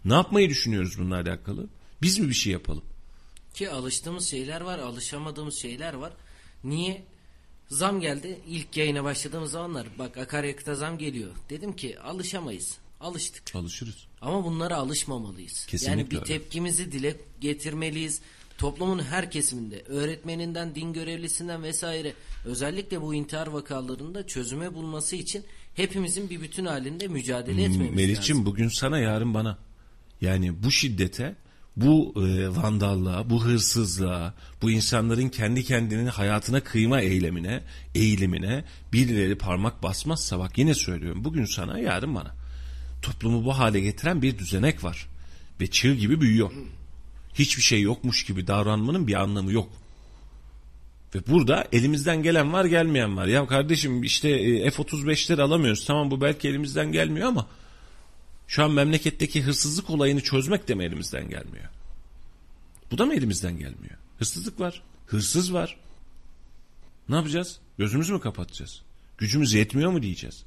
[0.05, 1.67] Ne yapmayı düşünüyoruz bununla alakalı?
[2.03, 2.85] Biz mi bir şey yapalım?
[3.55, 6.13] Ki alıştığımız şeyler var, alışamadığımız şeyler var.
[6.65, 7.03] Niye?
[7.69, 8.39] Zam geldi.
[8.49, 11.31] İlk yayına başladığımız zamanlar bak akaryakıta zam geliyor.
[11.51, 12.79] Dedim ki alışamayız.
[13.01, 13.55] Alıştık.
[13.55, 14.07] Alışırız.
[14.21, 15.67] Ama bunlara alışmamalıyız.
[15.67, 16.25] Kesinlikle yani bir öyle.
[16.25, 18.21] tepkimizi dile getirmeliyiz.
[18.65, 22.13] Toplumun her kesiminde, öğretmeninden, din görevlisinden vesaire
[22.45, 25.45] özellikle bu intihar vakalarında çözüme bulması için
[25.75, 28.47] hepimizin bir bütün halinde mücadele etmemiz Melih'ciğim lazım.
[28.47, 29.59] bugün sana yarın bana.
[30.21, 31.37] Yani bu şiddete,
[31.77, 37.63] bu e, vandallığa, bu hırsızlığa, bu insanların kendi kendinin hayatına kıyma eylemine,
[37.95, 42.35] eğilimine birileri parmak basmazsa bak yine söylüyorum bugün sana yarın bana.
[43.03, 45.09] Toplumu bu hale getiren bir düzenek var.
[45.61, 46.51] Ve çığ gibi büyüyor.
[47.35, 49.69] Hiçbir şey yokmuş gibi davranmanın bir anlamı yok.
[51.15, 53.27] Ve burada elimizden gelen var gelmeyen var.
[53.27, 55.87] Ya kardeşim işte e, F-35'leri alamıyoruz.
[55.87, 57.47] Tamam bu belki elimizden gelmiyor ama
[58.49, 61.69] şu an memleketteki hırsızlık olayını çözmek de mi elimizden gelmiyor?
[62.91, 63.99] Bu da mı elimizden gelmiyor?
[64.19, 64.83] Hırsızlık var.
[65.07, 65.77] Hırsız var.
[67.09, 67.59] Ne yapacağız?
[67.79, 68.83] Gözümüzü mü kapatacağız?
[69.19, 70.45] Gücümüz yetmiyor mu diyeceğiz?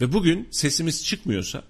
[0.00, 1.62] Ve bugün sesimiz çıkmıyorsa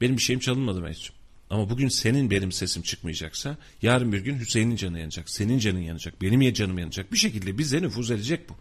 [0.00, 1.21] benim bir şeyim çalınmadı Mecnun.
[1.52, 6.22] Ama bugün senin benim sesim çıkmayacaksa yarın bir gün Hüseyin'in canı yanacak, senin canın yanacak,
[6.22, 7.12] benim ya canım yanacak.
[7.12, 8.56] Bir şekilde bize nüfuz edecek bu.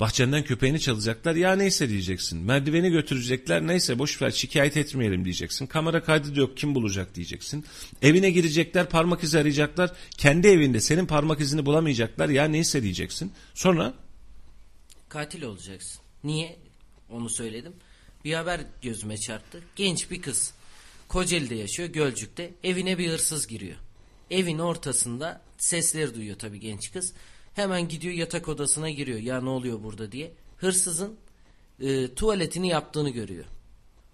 [0.00, 2.38] Bahçenden köpeğini çalacaklar ya neyse diyeceksin.
[2.38, 5.66] Merdiveni götürecekler neyse boş ver şikayet etmeyelim diyeceksin.
[5.66, 7.64] Kamera kaydı da yok kim bulacak diyeceksin.
[8.02, 9.92] Evine girecekler parmak izi arayacaklar.
[10.18, 13.32] Kendi evinde senin parmak izini bulamayacaklar ya neyse diyeceksin.
[13.54, 13.94] Sonra
[15.08, 16.00] Katil olacaksın.
[16.24, 16.56] Niye?
[17.10, 17.72] Onu söyledim.
[18.24, 19.62] Bir haber gözüme çarptı.
[19.76, 20.57] Genç bir kız.
[21.08, 22.54] Kocaeli'de yaşıyor, Gölcük'te.
[22.64, 23.76] Evine bir hırsız giriyor.
[24.30, 27.12] Evin ortasında sesleri duyuyor tabii genç kız.
[27.54, 29.18] Hemen gidiyor yatak odasına giriyor.
[29.18, 30.32] Ya ne oluyor burada diye.
[30.56, 31.16] Hırsızın
[31.80, 33.44] e, tuvaletini yaptığını görüyor.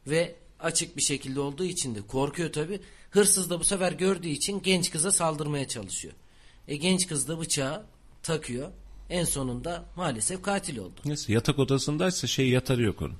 [0.06, 2.80] Ve açık bir şekilde olduğu için de korkuyor tabii.
[3.10, 6.14] Hırsız da bu sefer gördüğü için genç kıza saldırmaya çalışıyor.
[6.68, 7.86] E genç kız da bıçağı
[8.22, 8.70] takıyor.
[9.10, 11.00] En sonunda maalesef katil oldu.
[11.04, 13.16] Neyse yatak odasındaysa şey yatarı yok onun.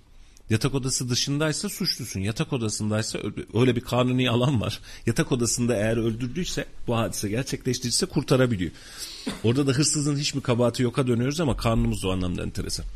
[0.51, 2.21] Yatak odası dışındaysa suçlusun.
[2.21, 3.19] Yatak odasındaysa
[3.55, 4.81] öyle bir kanuni alan var.
[5.07, 8.71] Yatak odasında eğer öldürdüyse bu hadise gerçekleştirirse kurtarabiliyor.
[9.45, 12.87] Orada da hırsızın hiç mi kabahati yoka dönüyoruz ama kanunumuz o anlamda enteresan.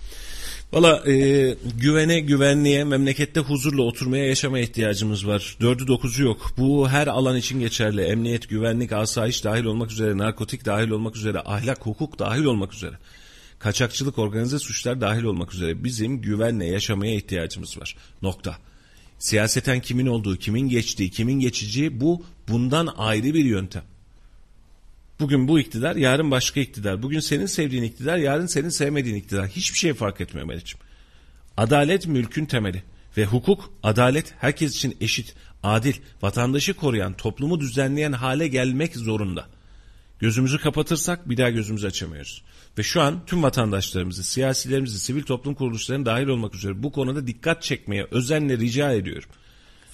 [0.73, 5.57] Valla e, güvene, güvenliğe, memlekette huzurla oturmaya, yaşamaya ihtiyacımız var.
[5.61, 6.53] Dördü dokuzu yok.
[6.59, 8.03] Bu her alan için geçerli.
[8.03, 12.95] Emniyet, güvenlik, asayiş dahil olmak üzere, narkotik dahil olmak üzere, ahlak, hukuk dahil olmak üzere.
[13.59, 17.97] Kaçakçılık, organize suçlar dahil olmak üzere bizim güvenle yaşamaya ihtiyacımız var.
[18.23, 18.59] Nokta.
[19.19, 23.85] Siyaseten kimin olduğu, kimin geçtiği, kimin geçeceği bu bundan ayrı bir yöntem.
[25.21, 27.03] Bugün bu iktidar, yarın başka iktidar.
[27.03, 29.49] Bugün senin sevdiğin iktidar, yarın senin sevmediğin iktidar.
[29.49, 30.85] Hiçbir şey fark etmiyor Melih'ciğim.
[31.57, 32.83] Adalet mülkün temeli
[33.17, 39.47] ve hukuk, adalet herkes için eşit, adil, vatandaşı koruyan, toplumu düzenleyen hale gelmek zorunda.
[40.19, 42.43] Gözümüzü kapatırsak bir daha gözümüzü açamıyoruz.
[42.79, 47.63] Ve şu an tüm vatandaşlarımızı, siyasilerimizi, sivil toplum kuruluşlarının dahil olmak üzere bu konuda dikkat
[47.63, 49.29] çekmeye özenle rica ediyorum.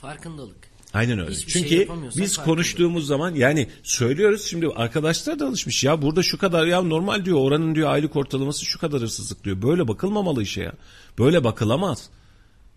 [0.00, 0.56] Farkındalık.
[0.94, 1.30] Aynen öyle.
[1.30, 6.22] Hiçbir şey Çünkü yapamıyorsak biz konuştuğumuz zaman yani söylüyoruz şimdi arkadaşlar da alışmış ya burada
[6.22, 9.62] şu kadar ya normal diyor oranın diyor aylık ortalaması şu kadar hırsızlık diyor.
[9.62, 10.72] Böyle bakılmamalı işe ya.
[11.18, 12.10] Böyle bakılamaz.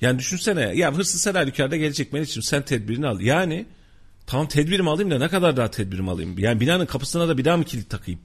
[0.02, 3.20] Yani düşünsene ya hırsız her halükarda gelecek benim için sen tedbirini al.
[3.20, 3.66] Yani
[4.28, 6.40] tamam tedbirimi alayım da ne kadar daha tedbirimi alayım?
[6.40, 8.20] Yani binanın kapısına da bir daha mı kilit takayım?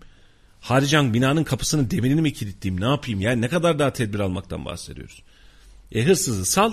[0.63, 3.21] Harican binanın kapısının demirini mi kilitleyeyim ne yapayım?
[3.21, 5.23] Yani ne kadar daha tedbir almaktan bahsediyoruz?
[5.93, 6.73] E hırsızı sal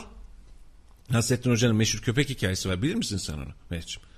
[1.10, 2.82] Nasrettin Hoca'nın meşhur köpek hikayesi var.
[2.82, 4.09] Bilir misin sen onu Mehmetciğim?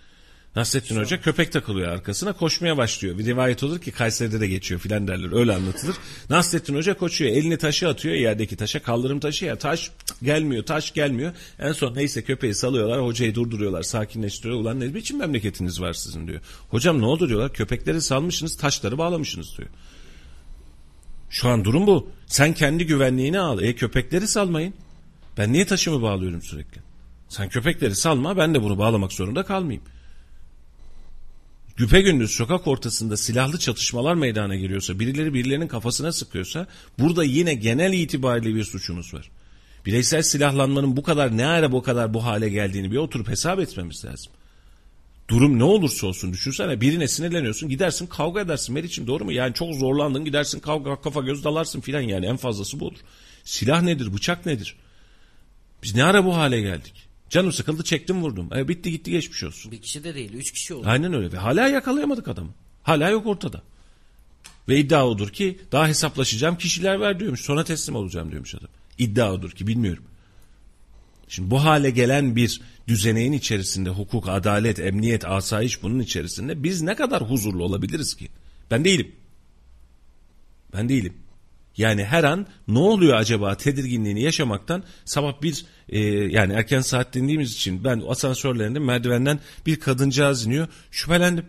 [0.56, 3.18] Nasrettin Hoca köpek takılıyor arkasına koşmaya başlıyor.
[3.18, 5.96] Bir rivayet olur ki Kayseri'de de geçiyor filan derler öyle anlatılır.
[6.30, 9.94] Nasrettin Hoca koşuyor elini taşı atıyor yerdeki taşa kaldırım taşı ya taş cık,
[10.24, 11.34] gelmiyor taş gelmiyor.
[11.60, 14.60] En son neyse köpeği salıyorlar hocayı durduruyorlar sakinleştiriyor.
[14.60, 16.42] Ulan ne biçim memleketiniz var sizin diyor.
[16.70, 19.70] Hocam ne oldu diyorlar köpekleri salmışsınız taşları bağlamışsınız diyor.
[21.30, 22.10] Şu an durum bu.
[22.28, 23.62] Sen kendi güvenliğini al.
[23.62, 24.74] E köpekleri salmayın.
[25.38, 26.82] Ben niye taşımı bağlıyorum sürekli?
[27.30, 29.84] Sen köpekleri salma ben de bunu bağlamak zorunda kalmayayım.
[31.82, 36.68] Güpe gündüz sokak ortasında silahlı çatışmalar meydana giriyorsa, birileri birilerinin kafasına sıkıyorsa
[37.00, 39.32] burada yine genel itibariyle bir suçumuz var.
[39.86, 44.06] Bireysel silahlanmanın bu kadar ne ara bu kadar bu hale geldiğini bir oturup hesap etmemiz
[44.06, 44.32] lazım.
[45.28, 49.32] Durum ne olursa olsun düşünsene birine sinirleniyorsun gidersin kavga edersin Meriç'im doğru mu?
[49.32, 53.00] Yani çok zorlandın gidersin kavga kafa göz dalarsın filan yani en fazlası bu olur.
[53.44, 54.76] Silah nedir bıçak nedir?
[55.84, 57.11] Biz ne ara bu hale geldik?
[57.32, 58.50] Canım sıkıldı çektim vurdum.
[58.56, 59.72] E, bitti gitti geçmiş olsun.
[59.72, 60.88] Bir kişi de değil, üç kişi oldu.
[60.90, 62.50] Aynen öyle ve hala yakalayamadık adamı.
[62.84, 63.62] Hala yok ortada.
[64.70, 67.42] Ve iddia odur ki daha hesaplaşacağım kişiler ver diyormuş.
[67.42, 68.70] Sonra teslim olacağım diyormuş adam.
[68.98, 70.04] İddia odur ki bilmiyorum.
[71.28, 76.96] Şimdi bu hale gelen bir düzeneğin içerisinde hukuk, adalet, emniyet, asayiş bunun içerisinde biz ne
[76.96, 78.30] kadar huzurlu olabiliriz ki?
[78.72, 79.12] Ben değilim.
[80.74, 81.14] Ben değilim.
[81.78, 87.54] Yani her an ne oluyor acaba tedirginliğini yaşamaktan sabah bir e, yani erken saat dinlediğimiz
[87.54, 91.46] için ben asansörlerinde merdivenden bir kadıncağız iniyor şüphelendim.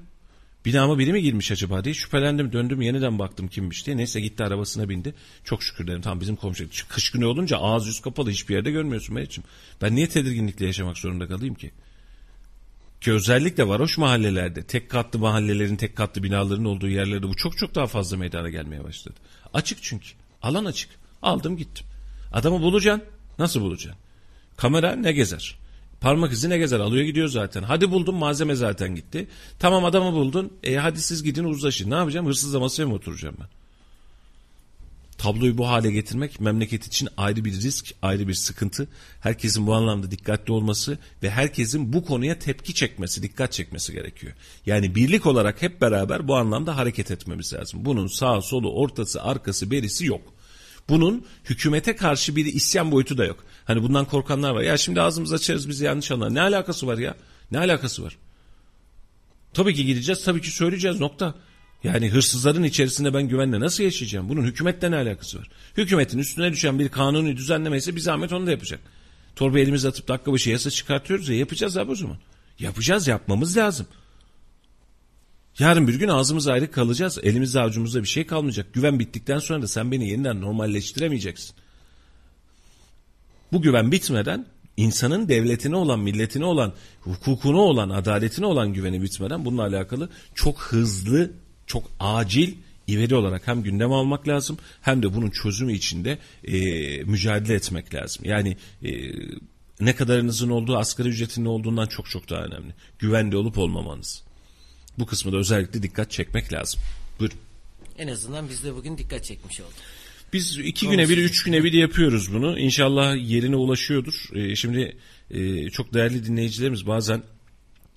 [0.64, 4.88] Binama biri mi girmiş acaba diye şüphelendim döndüm yeniden baktım kimmiş diye neyse gitti arabasına
[4.88, 5.14] bindi.
[5.44, 9.14] Çok şükür dedim tamam bizim komşu kış günü olunca ağız yüz kapalı hiçbir yerde görmüyorsun
[9.14, 9.44] Meriç'im.
[9.82, 11.70] Ben niye tedirginlikle yaşamak zorunda kalayım ki?
[13.00, 17.74] Ki özellikle varoş mahallelerde tek katlı mahallelerin tek katlı binaların olduğu yerlerde bu çok çok
[17.74, 19.14] daha fazla meydana gelmeye başladı.
[19.54, 20.08] Açık çünkü.
[20.42, 20.90] Alan açık.
[21.22, 21.86] Aldım gittim.
[22.32, 23.08] Adamı bulacaksın.
[23.38, 24.00] Nasıl bulacaksın?
[24.56, 25.58] Kamera ne gezer?
[26.00, 26.80] Parmak izi ne gezer?
[26.80, 27.62] Alıyor gidiyor zaten.
[27.62, 29.28] Hadi buldum malzeme zaten gitti.
[29.58, 30.52] Tamam adamı buldun.
[30.62, 31.90] E hadi siz gidin uzlaşın.
[31.90, 32.26] Ne yapacağım?
[32.26, 33.48] Hırsızla masaya mı oturacağım ben?
[35.22, 38.88] Tabloyu bu hale getirmek memleket için ayrı bir risk, ayrı bir sıkıntı.
[39.20, 44.32] Herkesin bu anlamda dikkatli olması ve herkesin bu konuya tepki çekmesi, dikkat çekmesi gerekiyor.
[44.66, 47.84] Yani birlik olarak hep beraber bu anlamda hareket etmemiz lazım.
[47.84, 50.34] Bunun sağ solu, ortası, arkası, berisi yok.
[50.88, 53.44] Bunun hükümete karşı bir isyan boyutu da yok.
[53.64, 54.62] Hani bundan korkanlar var.
[54.62, 56.34] Ya şimdi ağzımızı açarız bizi yanlış anlar.
[56.34, 57.14] Ne alakası var ya?
[57.50, 58.16] Ne alakası var?
[59.54, 61.34] Tabii ki gideceğiz, tabii ki söyleyeceğiz nokta.
[61.84, 64.28] Yani hırsızların içerisinde ben güvenle nasıl yaşayacağım?
[64.28, 65.50] Bunun hükümetle ne alakası var?
[65.76, 68.80] Hükümetin üstüne düşen bir kanuni düzenleme ise bir zahmet onu da yapacak.
[69.36, 72.16] Torba elimizi atıp dakika başı yasa çıkartıyoruz ya yapacağız abi o zaman.
[72.58, 73.86] Yapacağız yapmamız lazım.
[75.58, 77.18] Yarın bir gün ağzımız ayrı kalacağız.
[77.22, 78.72] Elimizde avucumuzda bir şey kalmayacak.
[78.72, 81.56] Güven bittikten sonra da sen beni yeniden normalleştiremeyeceksin.
[83.52, 89.62] Bu güven bitmeden insanın devletine olan, milletine olan, hukukuna olan, adaletine olan güveni bitmeden bununla
[89.62, 91.30] alakalı çok hızlı,
[91.66, 92.54] çok acil
[92.88, 96.58] ivedi olarak hem gündem almak lazım hem de bunun çözümü içinde e,
[97.04, 98.24] mücadele etmek lazım.
[98.24, 98.90] Yani e,
[99.80, 102.74] ne kadarınızın olduğu asgari ücretin ne olduğundan çok çok daha önemli.
[102.98, 104.22] Güvende olup olmamanız.
[104.98, 106.80] Bu kısmı da özellikle dikkat çekmek lazım.
[107.20, 107.38] Buyurun.
[107.98, 109.72] En azından biz de bugün dikkat çekmiş olduk.
[110.32, 112.58] Biz iki güne bir, üç güne bir yapıyoruz bunu.
[112.58, 114.14] İnşallah yerine ulaşıyordur.
[114.34, 114.96] Ee, şimdi
[115.30, 117.22] e, çok değerli dinleyicilerimiz bazen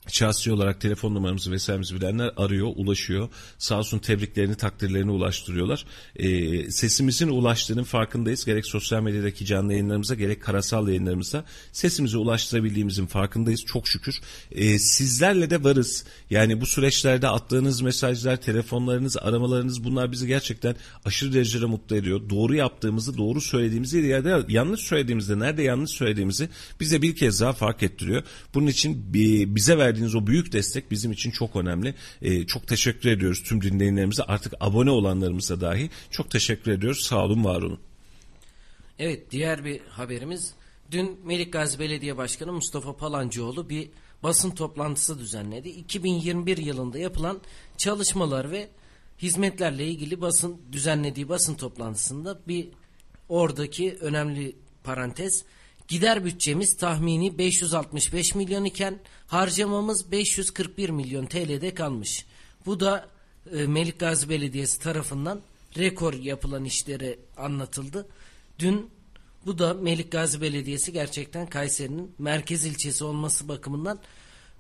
[0.08, 3.30] şahsi olarak telefon numaramızı vesairemizi bilenler arıyor, ulaşıyor.
[3.58, 5.86] Sağ olsun tebriklerini, takdirlerini ulaştırıyorlar.
[6.16, 8.46] E, sesimizin ulaştığının farkındayız.
[8.46, 13.66] Gerek sosyal medyadaki canlı yayınlarımıza gerek karasal yayınlarımıza sesimizi ulaştırabildiğimizin farkındayız.
[13.66, 14.16] Çok şükür.
[14.52, 16.06] E, sizlerle de varız.
[16.30, 20.76] Yani bu süreçlerde attığınız mesajlar, telefonlarınız, aramalarınız bunlar bizi gerçekten
[21.06, 22.30] aşırı derecede mutlu ediyor.
[22.30, 26.50] Doğru yaptığımızı, doğru söylediğimizi ya da yanlış söylediğimizde nerede yanlış söylediğimizi
[26.80, 28.24] bize bir kez daha fark ettiriyor.
[28.54, 29.14] Bunun için
[29.56, 31.96] bize verdiğiniz verdiğiniz o büyük destek bizim için çok önemli.
[32.22, 34.24] E, çok teşekkür ediyoruz tüm dinleyenlerimize.
[34.24, 37.02] Artık abone olanlarımıza dahi çok teşekkür ediyoruz.
[37.06, 37.80] Sağ olun, var olun.
[39.00, 40.54] Evet, diğer bir haberimiz.
[40.92, 43.90] Dün Melik Gazi Belediye Başkanı Mustafa Palancıoğlu bir
[44.24, 45.70] basın toplantısı düzenledi.
[45.70, 47.42] 2021 yılında yapılan
[47.78, 48.68] çalışmalar ve
[49.22, 52.68] hizmetlerle ilgili basın düzenlediği basın toplantısında bir
[53.30, 55.44] oradaki önemli parantez
[55.88, 62.26] Gider bütçemiz tahmini 565 milyon iken harcamamız 541 milyon TL'de kalmış.
[62.66, 63.10] Bu da
[63.52, 65.42] e, Melik Belediyesi tarafından
[65.78, 68.08] rekor yapılan işleri anlatıldı.
[68.60, 68.90] Dün
[69.46, 74.00] bu da Melik Gazi Belediyesi gerçekten Kayseri'nin merkez ilçesi olması bakımından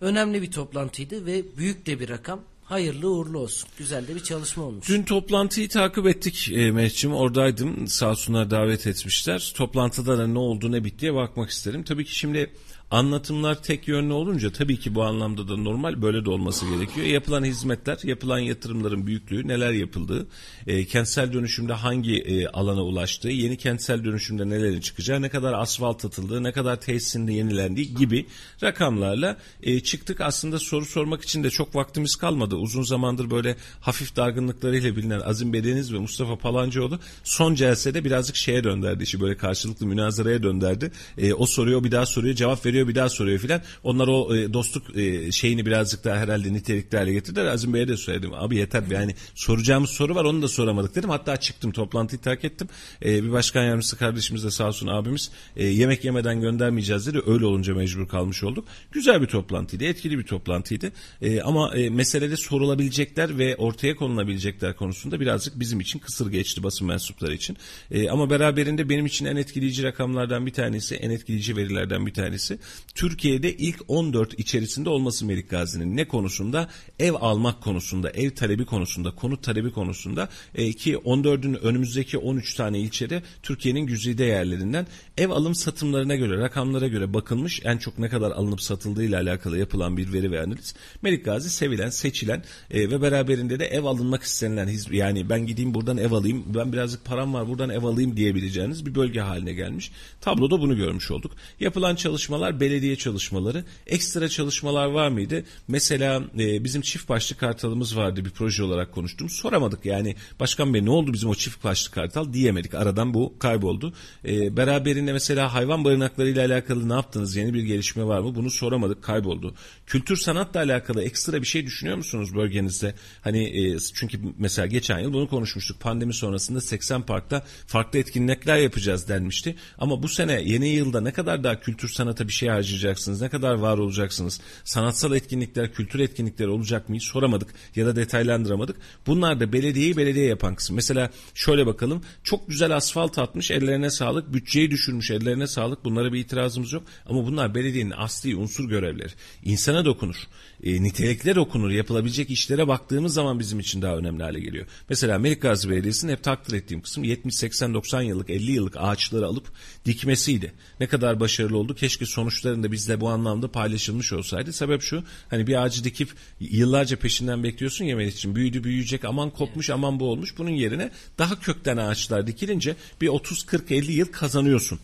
[0.01, 2.41] önemli bir toplantıydı ve büyük de bir rakam.
[2.65, 3.69] Hayırlı uğurlu olsun.
[3.77, 4.89] Güzel de bir çalışma olmuş.
[4.89, 7.15] Dün toplantıyı takip ettik e, Mehmetciğim.
[7.15, 7.87] Oradaydım.
[7.87, 9.53] Sağ olsunlar davet etmişler.
[9.55, 11.83] Toplantıda da ne oldu ne bitti diye bakmak isterim.
[11.83, 12.53] Tabii ki şimdi
[12.91, 17.07] Anlatımlar tek yönlü olunca tabii ki bu anlamda da normal böyle de olması gerekiyor.
[17.07, 20.27] Yapılan hizmetler, yapılan yatırımların büyüklüğü, neler yapıldığı,
[20.67, 26.05] e, kentsel dönüşümde hangi e, alana ulaştığı, yeni kentsel dönüşümde nelerin çıkacağı, ne kadar asfalt
[26.05, 28.25] atıldığı, ne kadar tesisinde yenilendiği gibi
[28.63, 30.21] rakamlarla e, çıktık.
[30.21, 32.55] Aslında soru sormak için de çok vaktimiz kalmadı.
[32.55, 38.63] Uzun zamandır böyle hafif dargınlıklarıyla bilinen Azim Bedeniz ve Mustafa Palancıoğlu son celsede birazcık şeye
[38.63, 40.91] dönderdi işi böyle karşılıklı münazaraya dönderdi.
[41.17, 43.61] E, o soruyor bir daha soruyor cevap veriyor bir daha soruyor filan.
[43.83, 47.45] Onlar o e, dostluk e, şeyini birazcık daha herhalde nitelikli hale getirdiler.
[47.45, 51.09] Azim Bey'e de söyledim abi yeter yani soracağımız soru var onu da soramadık dedim.
[51.09, 52.67] Hatta çıktım toplantıyı terk ettim.
[53.05, 57.21] E, bir başkan yardımcısı kardeşimiz de sağ olsun abimiz e, yemek yemeden göndermeyeceğiz dedi.
[57.25, 58.67] Öyle olunca mecbur kalmış olduk.
[58.91, 60.91] Güzel bir toplantıydı etkili bir toplantıydı.
[61.21, 66.87] E, ama e, meselede sorulabilecekler ve ortaya konulabilecekler konusunda birazcık bizim için kısır geçti basın
[66.87, 67.57] mensupları için.
[67.91, 72.59] E, ama beraberinde benim için en etkileyici rakamlardan bir tanesi, en etkileyici verilerden bir tanesi.
[72.95, 76.69] Türkiye'de ilk 14 içerisinde olması Melik Gazi'nin ne konusunda?
[76.99, 82.79] Ev almak konusunda, ev talebi konusunda, konut talebi konusunda e, ki 14'ün önümüzdeki 13 tane
[82.79, 84.87] ilçede Türkiye'nin güzide yerlerinden
[85.17, 89.97] ev alım satımlarına göre, rakamlara göre bakılmış en çok ne kadar alınıp satıldığıyla alakalı yapılan
[89.97, 90.75] bir veri ve analiz.
[91.01, 95.97] Melik Gazi sevilen, seçilen e, ve beraberinde de ev alınmak istenilen yani ben gideyim buradan
[95.97, 99.91] ev alayım, ben birazcık param var buradan ev alayım diyebileceğiniz bir bölge haline gelmiş.
[100.21, 101.31] Tabloda bunu görmüş olduk.
[101.59, 103.65] Yapılan çalışmalar belediye çalışmaları.
[103.87, 105.43] Ekstra çalışmalar var mıydı?
[105.67, 109.29] Mesela e, bizim çift başlı kartalımız vardı bir proje olarak konuştum.
[109.29, 112.73] Soramadık yani başkan bey ne oldu bizim o çift başlı kartal diyemedik.
[112.73, 113.93] Aradan bu kayboldu.
[114.25, 117.35] E, beraberinde mesela hayvan barınaklarıyla alakalı ne yaptınız?
[117.35, 118.35] Yeni bir gelişme var mı?
[118.35, 119.55] Bunu soramadık kayboldu.
[119.85, 122.93] Kültür sanatla alakalı ekstra bir şey düşünüyor musunuz bölgenizde?
[123.21, 125.79] Hani e, çünkü mesela geçen yıl bunu konuşmuştuk.
[125.79, 129.55] Pandemi sonrasında 80 parkta farklı etkinlikler yapacağız denmişti.
[129.77, 133.21] Ama bu sene yeni yılda ne kadar daha kültür sanata bir şey harcayacaksınız?
[133.21, 134.41] Ne kadar var olacaksınız?
[134.63, 136.95] Sanatsal etkinlikler, kültür etkinlikleri olacak mı?
[136.95, 138.75] Hiç soramadık ya da detaylandıramadık.
[139.07, 140.75] Bunlar da belediyeyi belediye yapan kısım.
[140.75, 142.03] Mesela şöyle bakalım.
[142.23, 143.51] Çok güzel asfalt atmış.
[143.51, 144.33] Ellerine sağlık.
[144.33, 145.11] Bütçeyi düşürmüş.
[145.11, 145.85] Ellerine sağlık.
[145.85, 146.83] Bunlara bir itirazımız yok.
[147.05, 149.11] Ama bunlar belediyenin asli unsur görevleri.
[149.43, 150.15] İnsana dokunur.
[150.63, 151.69] E, nitelikle dokunur.
[151.69, 154.65] Yapılabilecek işlere baktığımız zaman bizim için daha önemli hale geliyor.
[154.89, 159.25] Mesela Melik Gazi Belediyesi'nin hep takdir ettiğim kısım 70, 80, 90 yıllık, 50 yıllık ağaçları
[159.25, 159.51] alıp
[159.85, 160.53] dikmesiydi.
[160.79, 161.75] Ne kadar başarılı oldu.
[161.75, 162.05] Keşke
[162.35, 164.53] sonuçlarında bizle bu anlamda paylaşılmış olsaydı.
[164.53, 166.09] Sebep şu hani bir ağacı dikip
[166.39, 168.35] yıllarca peşinden bekliyorsun yemek için.
[168.35, 170.37] Büyüdü büyüyecek aman kopmuş aman bu olmuş.
[170.37, 174.79] Bunun yerine daha kökten ağaçlar dikilince bir 30, 40, 50 yıl kazanıyorsun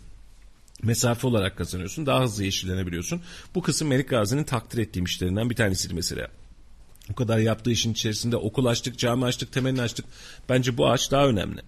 [0.84, 2.06] mesafe olarak kazanıyorsun.
[2.06, 3.22] Daha hızlı yeşillenebiliyorsun.
[3.56, 6.28] Bu kısım Melik Gazi'nin takdir ettiğim işlerinden bir tanesiydi mesela.
[7.12, 10.06] O kadar yaptığı işin içerisinde okul açtık, cami açtık, temelini açtık.
[10.49, 11.62] Bence bu ağaç daha önemli.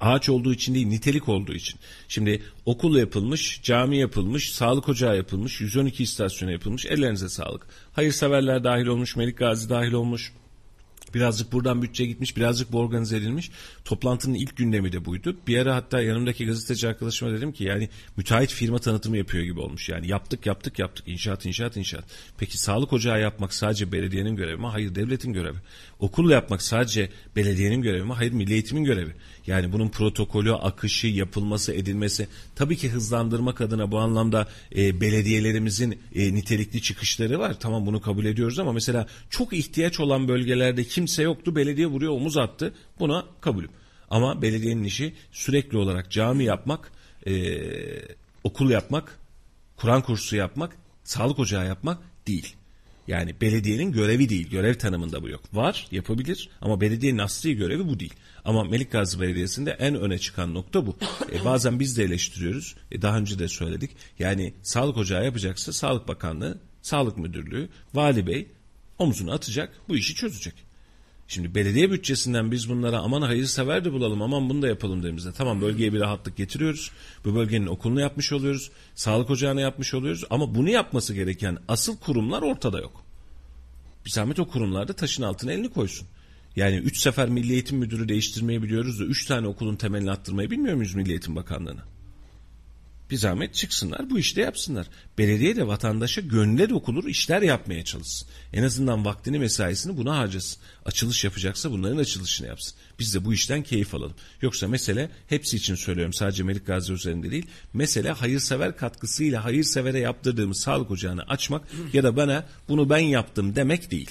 [0.00, 1.80] Ağaç olduğu için değil, nitelik olduğu için.
[2.08, 6.86] Şimdi okul yapılmış, cami yapılmış, sağlık ocağı yapılmış, 112 istasyonu yapılmış.
[6.86, 7.66] Ellerinize sağlık.
[7.92, 10.32] Hayırseverler dahil olmuş, Melik Gazi dahil olmuş.
[11.14, 13.50] Birazcık buradan bütçe gitmiş, birazcık bu organize edilmiş.
[13.84, 15.36] Toplantının ilk gündemi de buydu.
[15.46, 19.88] Bir ara hatta yanımdaki gazeteci arkadaşıma dedim ki yani müteahhit firma tanıtımı yapıyor gibi olmuş.
[19.88, 21.08] Yani yaptık yaptık yaptık.
[21.08, 22.04] İnşaat inşaat inşaat.
[22.38, 24.66] Peki sağlık ocağı yapmak sadece belediyenin görevi mi?
[24.66, 25.58] Hayır devletin görevi.
[25.98, 28.12] Okul yapmak sadece belediyenin görevi mi?
[28.12, 29.14] Hayır milli eğitimin görevi.
[29.48, 36.34] Yani bunun protokolü, akışı, yapılması, edilmesi tabii ki hızlandırmak adına bu anlamda e, belediyelerimizin e,
[36.34, 37.60] nitelikli çıkışları var.
[37.60, 41.56] Tamam bunu kabul ediyoruz ama mesela çok ihtiyaç olan bölgelerde kimse yoktu.
[41.56, 42.74] Belediye buraya omuz attı.
[43.00, 43.70] Buna kabulüm.
[44.10, 46.92] Ama belediyenin işi sürekli olarak cami yapmak,
[47.26, 47.32] e,
[48.44, 49.18] okul yapmak,
[49.76, 52.57] Kur'an kursu yapmak, sağlık ocağı yapmak değil.
[53.08, 54.50] Yani belediyenin görevi değil.
[54.50, 55.40] Görev tanımında bu yok.
[55.52, 58.14] Var yapabilir ama belediyenin asli görevi bu değil.
[58.44, 60.96] Ama Melik Gazi Belediyesi'nde en öne çıkan nokta bu.
[61.32, 62.76] E, bazen biz de eleştiriyoruz.
[62.90, 63.90] E, daha önce de söyledik.
[64.18, 68.48] Yani sağlık ocağı yapacaksa Sağlık Bakanlığı, Sağlık Müdürlüğü, Vali Bey
[68.98, 70.54] omzunu atacak bu işi çözecek.
[71.30, 75.60] Şimdi belediye bütçesinden biz bunlara aman hayırsever de bulalım aman bunu da yapalım dediğimizde tamam
[75.60, 76.90] bölgeye bir rahatlık getiriyoruz.
[77.24, 78.70] Bu bölgenin okulunu yapmış oluyoruz.
[78.94, 80.24] Sağlık ocağını yapmış oluyoruz.
[80.30, 83.04] Ama bunu yapması gereken asıl kurumlar ortada yok.
[84.06, 86.08] Bir zahmet o kurumlarda taşın altına elini koysun.
[86.56, 90.76] Yani üç sefer Milli Eğitim Müdürü değiştirmeyi biliyoruz da üç tane okulun temelini attırmayı bilmiyor
[90.76, 91.84] muyuz Milli Eğitim Bakanlığı'na?
[93.10, 94.86] Bir zahmet çıksınlar bu işte yapsınlar.
[95.18, 98.28] Belediye de vatandaşa gönle dokunur işler yapmaya çalışsın.
[98.52, 100.62] En azından vaktini mesaisini buna harcasın.
[100.84, 102.74] Açılış yapacaksa bunların açılışını yapsın.
[102.98, 104.14] Biz de bu işten keyif alalım.
[104.42, 107.46] Yoksa mesele hepsi için söylüyorum sadece Melik Gazi üzerinde değil.
[107.72, 113.90] Mesele hayırsever katkısıyla hayırsevere yaptırdığımız sağlık ocağını açmak ya da bana bunu ben yaptım demek
[113.90, 114.10] değil.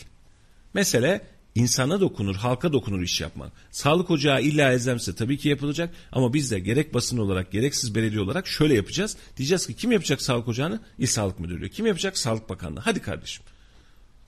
[0.73, 3.51] Mesele insana dokunur, halka dokunur iş yapmak.
[3.71, 8.21] Sağlık ocağı illa elzemse tabii ki yapılacak ama biz de gerek basın olarak gereksiz belediye
[8.21, 9.17] olarak şöyle yapacağız.
[9.37, 10.79] Diyeceğiz ki kim yapacak sağlık ocağını?
[10.99, 11.69] İl Sağlık Müdürlüğü.
[11.69, 12.17] Kim yapacak?
[12.17, 12.79] Sağlık Bakanlığı.
[12.79, 13.43] Hadi kardeşim.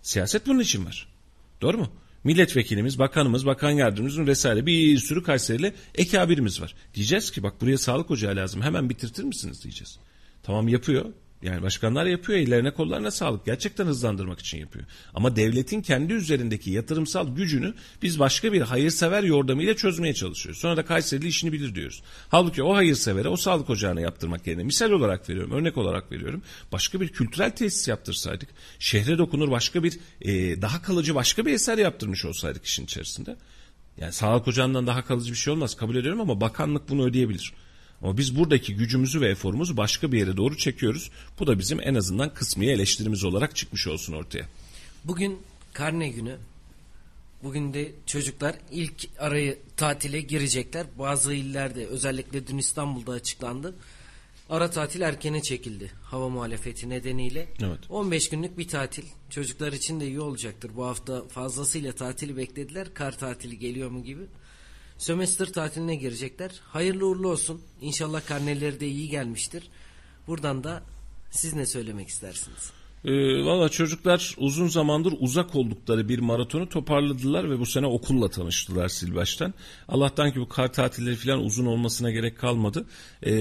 [0.02, 1.08] Siyaset bunun için var.
[1.62, 1.92] Doğru mu?
[2.24, 6.76] Milletvekilimiz, bakanımız, bakan yardımcımızın vesaire bir sürü Kayserili ekabirimiz var.
[6.94, 10.00] Diyeceğiz ki bak buraya sağlık ocağı lazım hemen bitirtir misiniz diyeceğiz.
[10.44, 11.06] Tamam yapıyor
[11.42, 13.46] yani başkanlar yapıyor ellerine kollarına sağlık.
[13.46, 14.86] Gerçekten hızlandırmak için yapıyor.
[15.14, 20.62] Ama devletin kendi üzerindeki yatırımsal gücünü biz başka bir hayırsever yordamıyla çözmeye çalışıyoruz.
[20.62, 22.04] Sonra da Kayserili işini bilir diyoruz.
[22.30, 26.42] Halbuki o hayırsevere o sağlık ocağına yaptırmak yerine misal olarak veriyorum, örnek olarak veriyorum.
[26.72, 28.50] Başka bir kültürel tesis yaptırsaydık,
[28.80, 33.36] şehre dokunur başka bir e, daha kalıcı başka bir eser yaptırmış olsaydık işin içerisinde.
[33.98, 37.54] Yani sağlık ocağından daha kalıcı bir şey olmaz kabul ediyorum ama bakanlık bunu ödeyebilir.
[38.02, 41.12] Ama biz buradaki gücümüzü ve eforumuzu başka bir yere doğru çekiyoruz.
[41.40, 44.46] Bu da bizim en azından kısmi eleştirimiz olarak çıkmış olsun ortaya.
[45.04, 45.40] Bugün
[45.74, 46.38] karne günü.
[47.44, 50.88] Bugün de çocuklar ilk arayı tatile girecekler.
[51.00, 53.76] Bazı illerde özellikle dün İstanbul'da açıklandı.
[54.50, 57.48] Ara tatil erkene çekildi hava muhalefeti nedeniyle.
[57.64, 57.80] Evet.
[57.90, 60.72] 15 günlük bir tatil çocuklar için de iyi olacaktır.
[60.76, 62.94] Bu hafta fazlasıyla tatili beklediler.
[62.94, 64.24] Kar tatili geliyor mu gibi.
[65.00, 66.52] Sömestr tatiline girecekler.
[66.64, 67.62] Hayırlı uğurlu olsun.
[67.82, 69.64] İnşallah karneleri de iyi gelmiştir.
[70.28, 70.84] Buradan da
[71.32, 72.72] siz ne söylemek istersiniz?
[73.06, 73.12] E,
[73.46, 79.54] Valla çocuklar uzun zamandır uzak oldukları bir maratonu toparladılar ve bu sene okulla tanıştılar Silbaş'tan.
[79.88, 82.86] Allah'tan ki bu kar tatilleri falan uzun olmasına gerek kalmadı.
[83.26, 83.32] E,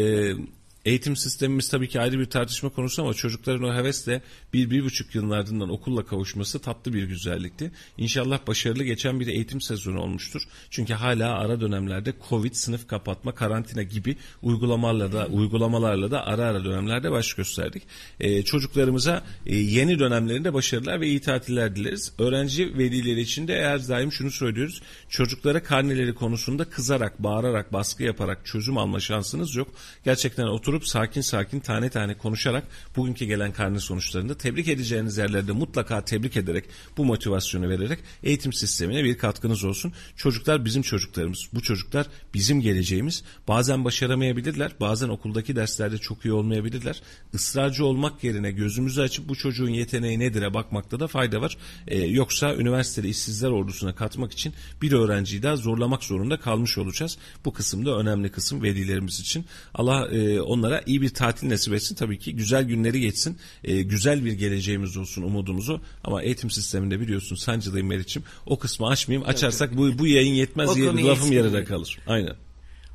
[0.84, 4.22] Eğitim sistemimiz tabii ki ayrı bir tartışma konusu ama çocukların o hevesle
[4.52, 7.70] bir, bir buçuk yılın ardından okulla kavuşması tatlı bir güzellikti.
[7.98, 10.42] İnşallah başarılı geçen bir eğitim sezonu olmuştur.
[10.70, 16.64] Çünkü hala ara dönemlerde Covid, sınıf kapatma, karantina gibi uygulamalarla da, uygulamalarla da ara ara
[16.64, 17.82] dönemlerde baş gösterdik.
[18.20, 22.12] Ee, çocuklarımıza e, yeni dönemlerinde başarılar ve iyi tatiller dileriz.
[22.18, 24.82] Öğrenci velileri için de eğer daim şunu söylüyoruz.
[25.08, 29.68] Çocuklara karneleri konusunda kızarak, bağırarak, baskı yaparak çözüm alma şansınız yok.
[30.04, 32.64] Gerçekten 30 oturup sakin sakin tane tane konuşarak
[32.96, 36.64] bugünkü gelen karne sonuçlarında tebrik edeceğiniz yerlerde mutlaka tebrik ederek
[36.96, 39.92] bu motivasyonu vererek eğitim sistemine bir katkınız olsun.
[40.16, 41.48] Çocuklar bizim çocuklarımız.
[41.54, 43.24] Bu çocuklar bizim geleceğimiz.
[43.48, 44.72] Bazen başaramayabilirler.
[44.80, 47.02] Bazen okuldaki derslerde çok iyi olmayabilirler.
[47.32, 51.56] Israrcı olmak yerine gözümüzü açıp bu çocuğun yeteneği nedir'e bakmakta da fayda var.
[51.86, 57.18] Ee, yoksa üniversitede işsizler ordusuna katmak için bir öğrenciyi daha zorlamak zorunda kalmış olacağız.
[57.44, 59.44] Bu kısımda önemli kısım velilerimiz için.
[59.74, 61.94] Allah e, onu onlara iyi bir tatil nasip etsin.
[61.94, 63.38] Tabii ki güzel günleri geçsin.
[63.64, 65.80] E, güzel bir geleceğimiz olsun umudumuzu.
[66.04, 68.22] Ama eğitim sisteminde biliyorsun sancılıyım Meriç'im.
[68.46, 69.28] O kısmı açmayayım.
[69.28, 70.76] Açarsak bu, bu yayın yetmez.
[70.76, 71.98] diye, lafım yarıda kalır.
[72.06, 72.34] Aynen.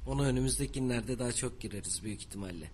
[0.07, 2.71] Ona önümüzdeki günlerde daha çok gireriz büyük ihtimalle.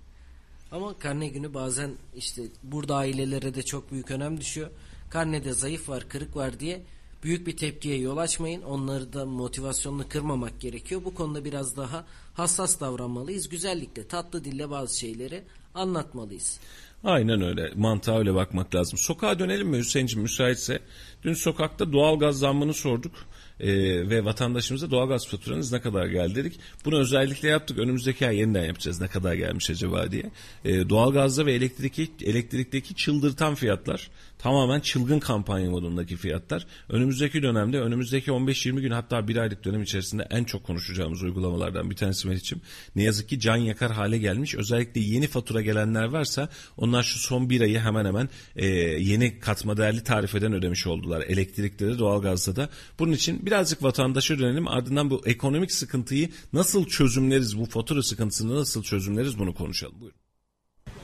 [0.72, 4.70] Ama karne günü bazen işte burada ailelere de çok büyük önem düşüyor.
[5.10, 6.82] Karnede zayıf var, kırık var diye
[7.24, 8.62] büyük bir tepkiye yol açmayın.
[8.62, 11.02] Onları da motivasyonunu kırmamak gerekiyor.
[11.06, 13.50] Bu konuda biraz daha hassas davranmalıyız.
[13.50, 15.44] Güzellikle, tatlı dille bazı şeyleri
[15.76, 16.60] anlatmalıyız.
[17.04, 17.72] Aynen öyle.
[17.76, 19.00] Mantığa öyle bakmak lazım.
[19.00, 20.80] Sokağa dönelim mi Hüseyin'cim müsaitse?
[21.24, 23.14] Dün sokakta doğalgaz zammını sorduk
[23.60, 26.60] e, ee, ve vatandaşımıza doğalgaz faturanız ne kadar geldi dedik.
[26.86, 27.78] Bunu özellikle yaptık.
[27.78, 30.32] Önümüzdeki ay yeniden yapacağız ne kadar gelmiş acaba diye.
[30.66, 34.10] E, ee, doğalgazda ve elektrikteki, elektrikteki çıldırtan fiyatlar
[34.40, 36.66] tamamen çılgın kampanya modundaki fiyatlar.
[36.90, 41.96] Önümüzdeki dönemde önümüzdeki 15-20 gün hatta bir aylık dönem içerisinde en çok konuşacağımız uygulamalardan bir
[41.96, 42.62] tanesi Melih'ciğim.
[42.96, 44.56] Ne yazık ki can yakar hale gelmiş.
[44.56, 49.78] Özellikle yeni fatura gelenler varsa onlar şu son bir ayı hemen hemen e, yeni katma
[49.78, 51.22] değerli tarifeden ödemiş oldular.
[51.22, 52.70] Elektrikte de doğalgazda da.
[53.00, 54.68] Bunun için birazcık vatandaşa dönelim.
[54.68, 57.60] Ardından bu ekonomik sıkıntıyı nasıl çözümleriz?
[57.60, 59.40] Bu fatura sıkıntısını nasıl çözümleriz?
[59.40, 60.02] Bunu konuşalım.
[60.02, 60.19] Buyurun.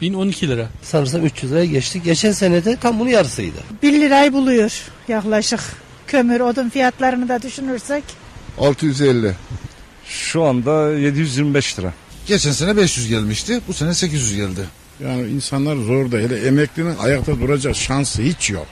[0.01, 0.69] 1012 lira.
[0.83, 2.03] Sanırsam 300 liraya geçtik.
[2.03, 3.57] Geçen sene de tam bunun yarısıydı.
[3.83, 5.59] 1 lirayı buluyor yaklaşık.
[6.07, 8.03] Kömür, odun fiyatlarını da düşünürsek.
[8.57, 9.35] 650.
[10.07, 11.93] Şu anda 725 lira.
[12.27, 13.61] Geçen sene 500 gelmişti.
[13.67, 14.61] Bu sene 800 geldi.
[15.03, 18.67] Yani insanlar zor da hele emeklinin ayakta duracak şansı hiç yok.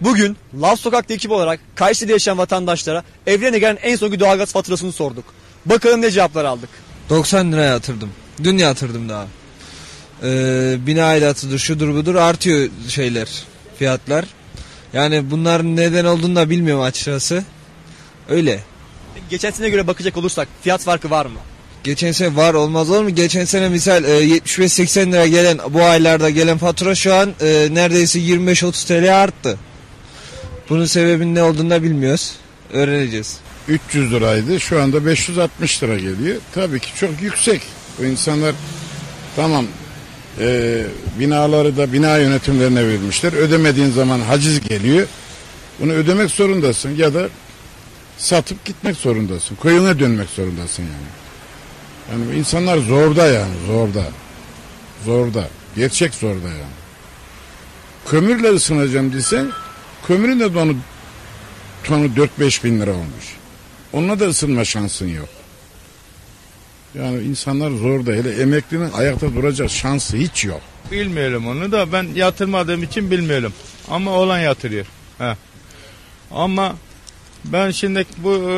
[0.00, 5.24] Bugün Lav Sokak'ta ekip olarak Kayseri'de yaşayan vatandaşlara evlerine gelen en sonki doğalgaz faturasını sorduk.
[5.66, 6.70] Bakalım ne cevaplar aldık.
[7.10, 8.10] 90 liraya yatırdım.
[8.44, 9.26] Dün yatırdım daha.
[10.22, 13.28] Ee, bina aidatıdır, şudur budur artıyor şeyler,
[13.78, 14.24] fiyatlar.
[14.92, 17.44] Yani bunların neden olduğunu da bilmiyorum açıkçası.
[18.28, 18.60] Öyle.
[19.30, 21.38] Geçen sene göre bakacak olursak fiyat farkı var mı?
[21.84, 23.10] Geçen sene var olmaz olur mu?
[23.10, 28.18] Geçen sene misal e, 75-80 lira gelen bu aylarda gelen fatura şu an e, neredeyse
[28.18, 29.58] 25-30 TL arttı.
[30.68, 32.32] Bunun sebebinin ne olduğunu da bilmiyoruz.
[32.72, 33.38] Öğreneceğiz.
[33.70, 34.60] 300 liraydı.
[34.60, 36.36] Şu anda 560 lira geliyor.
[36.54, 37.62] Tabii ki çok yüksek.
[38.00, 38.54] O insanlar
[39.36, 39.66] tamam
[40.40, 40.82] e,
[41.20, 43.32] binaları da bina yönetimlerine vermişler.
[43.32, 45.06] Ödemediğin zaman haciz geliyor.
[45.80, 47.28] Bunu ödemek zorundasın ya da
[48.18, 49.56] satıp gitmek zorundasın.
[49.56, 51.20] Koyuna dönmek zorundasın yani.
[52.10, 54.04] Yani insanlar zorda yani zorda.
[55.04, 55.48] Zorda.
[55.76, 56.80] Gerçek zorda yani.
[58.10, 59.50] Kömürle ısınacağım desen
[60.06, 60.76] kömürün de tonu,
[61.84, 63.39] tonu 4-5 bin lira olmuş.
[63.92, 65.28] Onunla da ısınma şansın yok.
[66.94, 68.12] Yani insanlar zorda.
[68.12, 70.60] Hele emeklinin ayakta duracak şansı hiç yok.
[70.92, 73.52] Bilmiyorum onu da ben yatırmadığım için bilmiyorum.
[73.90, 74.86] Ama olan yatırıyor.
[75.18, 75.36] He.
[76.30, 76.76] Ama
[77.44, 78.54] ben şimdi bu e,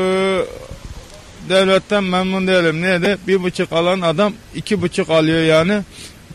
[1.49, 2.83] devletten memnun değilim.
[2.83, 5.83] Niye de bir buçuk alan adam iki buçuk alıyor yani.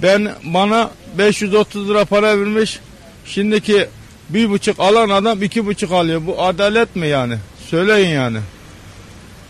[0.02, 2.80] Ben bana 530 lira para vermiş.
[3.26, 3.88] Şimdiki
[4.30, 6.22] bir buçuk alan adam iki buçuk alıyor.
[6.28, 7.38] Bu adalet mi yani?
[7.70, 8.40] Söyleyin yani.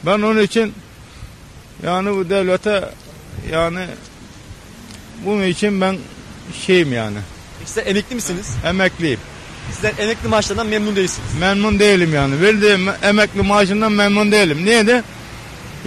[0.07, 0.73] Ben onun için
[1.83, 2.89] yani bu devlete
[3.51, 3.85] yani
[5.25, 5.97] bunun için ben
[6.65, 7.17] şeyim yani.
[7.59, 8.55] Peki Sizler emekli misiniz?
[8.65, 9.19] Emekliyim.
[9.71, 11.29] Sizler emekli maaşlarından memnun değilsiniz.
[11.39, 12.41] Memnun değilim yani.
[12.41, 14.65] Verdiğim emekli maaşından memnun değilim.
[14.65, 15.03] Niye de?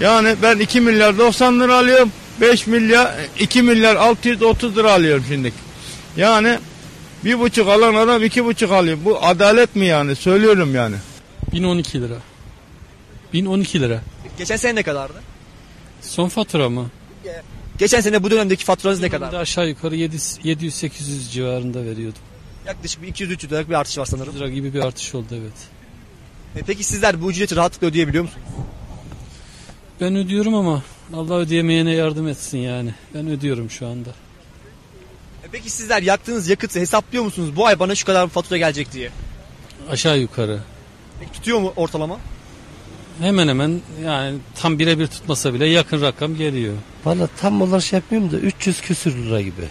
[0.01, 2.13] Yani ben 2 milyar 90 lira alıyorum.
[2.41, 5.53] 5 milyar 2 milyar 630 lira alıyorum şimdi.
[6.17, 6.59] Yani
[7.25, 8.99] bir buçuk alan adam iki buçuk alıyor.
[9.05, 10.17] Bu adalet mi yani?
[10.17, 10.97] Söylüyorum yani.
[11.53, 12.30] 1012 lira.
[13.32, 14.01] 1012 lira.
[14.39, 15.23] Geçen sene ne kadardı?
[16.02, 16.90] Son fatura mı?
[17.78, 19.40] Geçen sene bu dönemdeki faturanız ne Bir de kadar?
[19.40, 22.23] aşağı yukarı 700-800 civarında veriyordum.
[22.66, 24.35] Yaklaşık bir 200-300 liralık bir artış var sanırım.
[24.35, 25.52] Lira gibi bir artış oldu evet.
[26.57, 28.47] E, Peki sizler bu ücreti rahatlıkla ödeyebiliyor musunuz?
[30.01, 30.82] Ben ödüyorum ama
[31.15, 32.94] Allah ödeyemeyene yardım etsin yani.
[33.15, 34.11] Ben ödüyorum şu anda.
[35.44, 37.57] E, Peki sizler yaktığınız yakıtı hesaplıyor musunuz?
[37.57, 39.11] Bu ay bana şu kadar fatura gelecek diye.
[39.90, 40.61] Aşağı yukarı.
[41.20, 42.19] Peki tutuyor mu ortalama?
[43.21, 46.75] Hemen hemen yani tam birebir tutmasa bile yakın rakam geliyor.
[47.05, 49.69] Valla tam olarak şey yapmıyorum da 300 küsür lira gibi.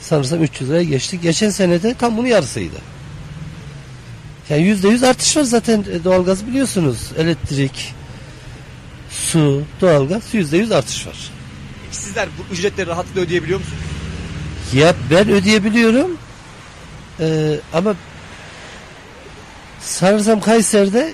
[0.00, 1.20] Sanırsam 300 liraya geçti.
[1.20, 2.76] Geçen sene de tam bunun yarısıydı.
[4.48, 6.98] Yani yüzde yüz artış var zaten e, doğalgaz biliyorsunuz.
[7.18, 7.94] Elektrik,
[9.10, 11.30] su, doğalgaz yüzde yüz artış var.
[11.84, 13.82] Peki sizler bu ücretleri rahatlıkla ödeyebiliyor musunuz?
[14.72, 16.18] Ya ben ödeyebiliyorum.
[17.20, 17.94] Ee, ama
[19.80, 21.12] sanırsam Kayseri'de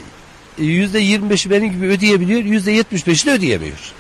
[0.59, 2.45] yüzde yirmi beşi benim gibi ödeyebiliyor.
[2.45, 3.93] Yüzde yetmiş beşi de ödeyemiyor.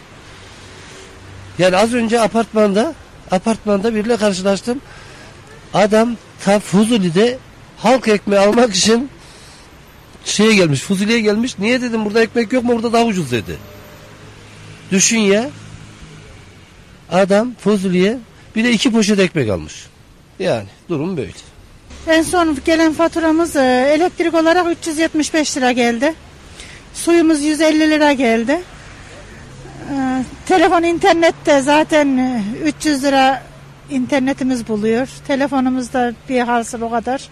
[1.59, 2.95] Yani az önce apartmanda
[3.31, 4.81] apartmanda biriyle karşılaştım.
[5.75, 7.39] Adam ta Fuzuli'de
[7.77, 9.11] halk ekmeği almak için
[10.25, 11.59] şeye gelmiş, Fuzuli'ye gelmiş.
[11.59, 13.57] Niye dedim burada ekmek yok mu burada daha ucuz dedi.
[14.93, 15.51] Düşün ya.
[17.11, 18.19] Adam Fuzuli'ye
[18.57, 19.87] bir de iki poşet ekmek almış.
[20.39, 21.33] Yani durum böyle.
[22.07, 26.15] En son gelen faturamız e, elektrik olarak 375 lira geldi.
[27.05, 28.61] Suyumuz 150 lira geldi.
[29.95, 33.43] E, Telefon internette zaten e, 300 lira
[33.91, 35.09] internetimiz buluyor.
[35.27, 37.29] Telefonumuzda bir hasıl o kadar.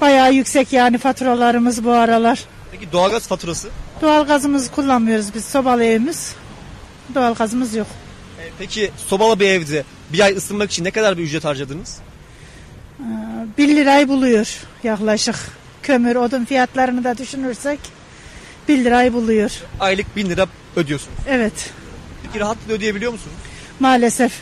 [0.00, 2.44] Bayağı yüksek yani faturalarımız bu aralar.
[2.72, 3.68] Peki doğalgaz faturası?
[4.02, 6.34] Doğalgazımızı kullanmıyoruz biz sobalı evimiz.
[7.14, 7.86] Doğalgazımız yok.
[8.40, 11.98] E, Peki sobalı bir evde bir ay ısınmak için ne kadar bir ücret harcadınız?
[13.58, 15.36] 1 lirayı buluyor yaklaşık.
[15.82, 17.80] Kömür, odun fiyatlarını da düşünürsek
[18.68, 19.50] 1 lirayı buluyor.
[19.80, 21.18] Aylık 1000 lira ödüyorsunuz.
[21.28, 21.70] Evet
[22.22, 23.36] Peki rahatlıkla ödeyebiliyor musunuz?
[23.80, 24.32] maalesef.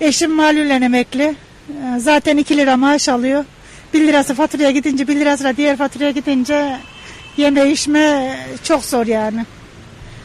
[0.00, 1.22] Eşim malulen emekli.
[1.68, 3.44] Ee, Zaten 2 lira maaş alıyor.
[3.94, 6.76] 1 lirası faturaya gidince 1 lirası da diğer faturaya gidince
[7.36, 9.46] yeme içme çok zor yani.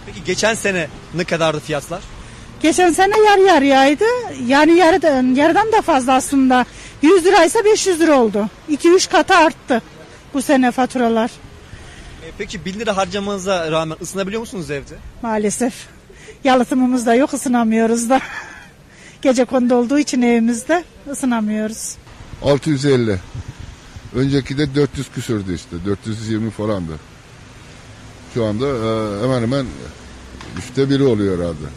[0.05, 2.01] Peki geçen sene ne kadardı fiyatlar?
[2.61, 4.05] Geçen sene yarı yarıyaydı.
[4.47, 6.65] Yani yarıdan, yarıdan da fazla aslında.
[7.01, 8.47] 100 liraysa 500 lira oldu.
[8.71, 9.81] 2-3 katı arttı
[10.33, 11.31] bu sene faturalar.
[12.27, 14.95] E, Peki 1000 lira harcamanıza rağmen ısınabiliyor musunuz evde?
[15.21, 15.73] Maalesef.
[16.43, 18.21] Yalıtımımız da yok ısınamıyoruz da.
[19.21, 21.95] Gece konuda olduğu için evimizde ısınamıyoruz.
[22.43, 23.19] 650.
[24.15, 25.75] Önceki de 400 küsürdü işte.
[25.85, 26.91] 420 falandı.
[28.33, 29.65] Şu anda e, hemen hemen
[30.57, 31.67] üçte biri oluyor herhalde.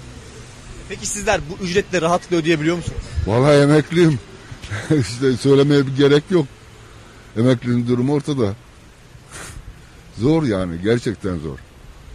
[0.88, 3.02] Peki sizler bu ücretle rahatlıkla ödeyebiliyor musunuz?
[3.26, 4.18] Vallahi emekliyim.
[5.00, 6.46] işte söylemeye bir gerek yok.
[7.36, 8.54] Emeklinin durumu ortada.
[10.20, 11.58] Zor yani gerçekten zor.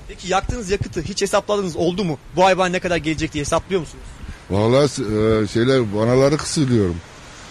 [0.07, 2.17] Peki yaktığınız yakıtı hiç hesapladınız oldu mu?
[2.35, 4.03] Bu ay bana ne kadar gelecek diye hesaplıyor musunuz?
[4.49, 6.95] Vallahi e, şeyler vanaları kısılıyorum.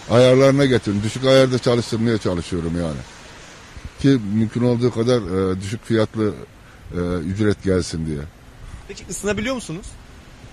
[0.09, 1.03] Ayarlarına getiriyorum.
[1.07, 2.97] Düşük ayarda çalıştırmaya çalışıyorum yani.
[4.01, 6.33] Ki mümkün olduğu kadar e, düşük fiyatlı
[6.93, 8.19] e, ücret gelsin diye.
[8.87, 9.85] Peki ısınabiliyor musunuz?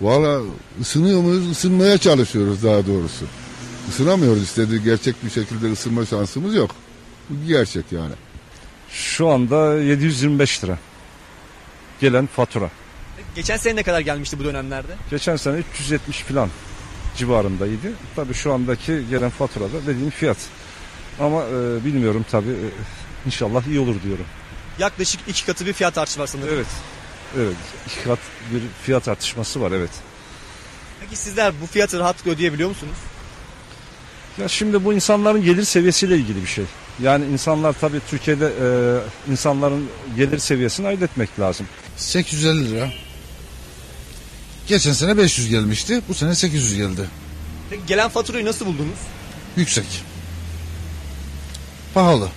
[0.01, 0.41] Valla
[0.81, 1.51] ısınıyor muyuz?
[1.51, 3.25] Isınmaya çalışıyoruz daha doğrusu.
[3.89, 6.71] Isınamıyoruz istediği gerçek bir şekilde ısınma şansımız yok.
[7.31, 8.13] Bu gerçek yani.
[8.93, 10.79] Şu anda 725 lira.
[12.01, 12.71] Gelen fatura.
[13.35, 14.93] Geçen sene ne kadar gelmişti bu dönemlerde?
[15.11, 16.49] Geçen sene 370 falan.
[17.17, 17.93] civarındaydı.
[18.17, 20.37] Tabii şu andaki gelen faturada dediğim fiyat.
[21.21, 22.51] Ama e, bilmiyorum tabii.
[22.51, 22.69] E,
[23.27, 24.25] inşallah iyi olur diyorum.
[24.79, 26.55] Yaklaşık iki katı bir fiyat artışı var sanırım.
[26.55, 26.67] Evet.
[27.37, 27.57] Evet.
[27.87, 28.19] iki kat
[28.53, 29.91] bir fiyat tartışması var evet.
[31.01, 32.97] Peki sizler bu fiyatı rahatlıkla ödeyebiliyor musunuz?
[34.39, 36.65] Ya şimdi bu insanların gelir seviyesiyle ilgili bir şey.
[37.03, 38.69] Yani insanlar tabii Türkiye'de e,
[39.33, 41.67] insanların gelir seviyesini ayırt etmek lazım.
[41.97, 42.91] 850 lira.
[44.69, 46.01] Geçen sene 500 gelmişti.
[46.09, 47.09] Bu sene 800 geldi.
[47.71, 48.99] Peki gelen faturayı nasıl buldunuz?
[49.57, 49.87] Yüksek.
[51.95, 52.29] Pahalı.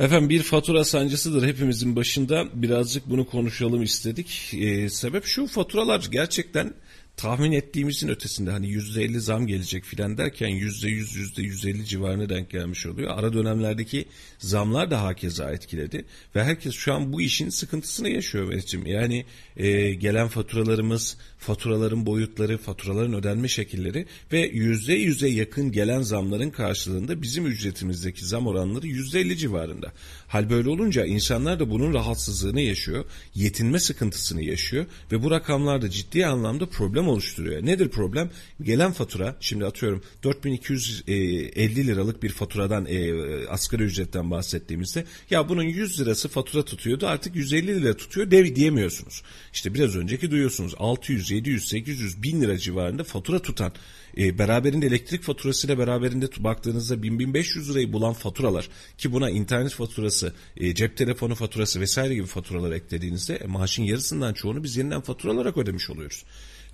[0.00, 2.44] Efendim bir fatura sancısıdır hepimizin başında.
[2.54, 4.54] Birazcık bunu konuşalım istedik.
[4.54, 6.74] Ee, sebep şu faturalar gerçekten
[7.20, 11.86] tahmin ettiğimizin ötesinde hani yüzde elli zam gelecek filan derken yüzde yüz yüzde yüz elli
[11.86, 13.18] civarına denk gelmiş oluyor.
[13.18, 14.04] Ara dönemlerdeki
[14.38, 18.86] zamlar da hakeza etkiledi ve herkes şu an bu işin sıkıntısını yaşıyor Mehmetciğim.
[18.86, 19.24] Yani
[19.56, 27.22] e, gelen faturalarımız, faturaların boyutları, faturaların ödenme şekilleri ve yüzde yüze yakın gelen zamların karşılığında
[27.22, 29.92] bizim ücretimizdeki zam oranları yüzde elli civarında.
[30.30, 33.04] Hal böyle olunca insanlar da bunun rahatsızlığını yaşıyor,
[33.34, 37.66] yetinme sıkıntısını yaşıyor ve bu rakamlar da ciddi anlamda problem oluşturuyor.
[37.66, 38.30] Nedir problem?
[38.62, 43.12] Gelen fatura, şimdi atıyorum 4250 liralık bir faturadan, e,
[43.48, 49.22] asgari ücretten bahsettiğimizde ya bunun 100 lirası fatura tutuyordu artık 150 lira tutuyor dev diyemiyorsunuz.
[49.52, 53.72] İşte biraz önceki duyuyorsunuz 600, 700, 800, 1000 lira civarında fatura tutan
[54.18, 58.68] e, beraberinde elektrik faturasıyla beraberinde baktığınızda 1000-1500 lirayı bulan faturalar
[58.98, 64.34] ki buna internet faturası, e, cep telefonu faturası vesaire gibi faturalar eklediğinizde e, maaşın yarısından
[64.34, 66.24] çoğunu biz yeniden fatura olarak ödemiş oluyoruz.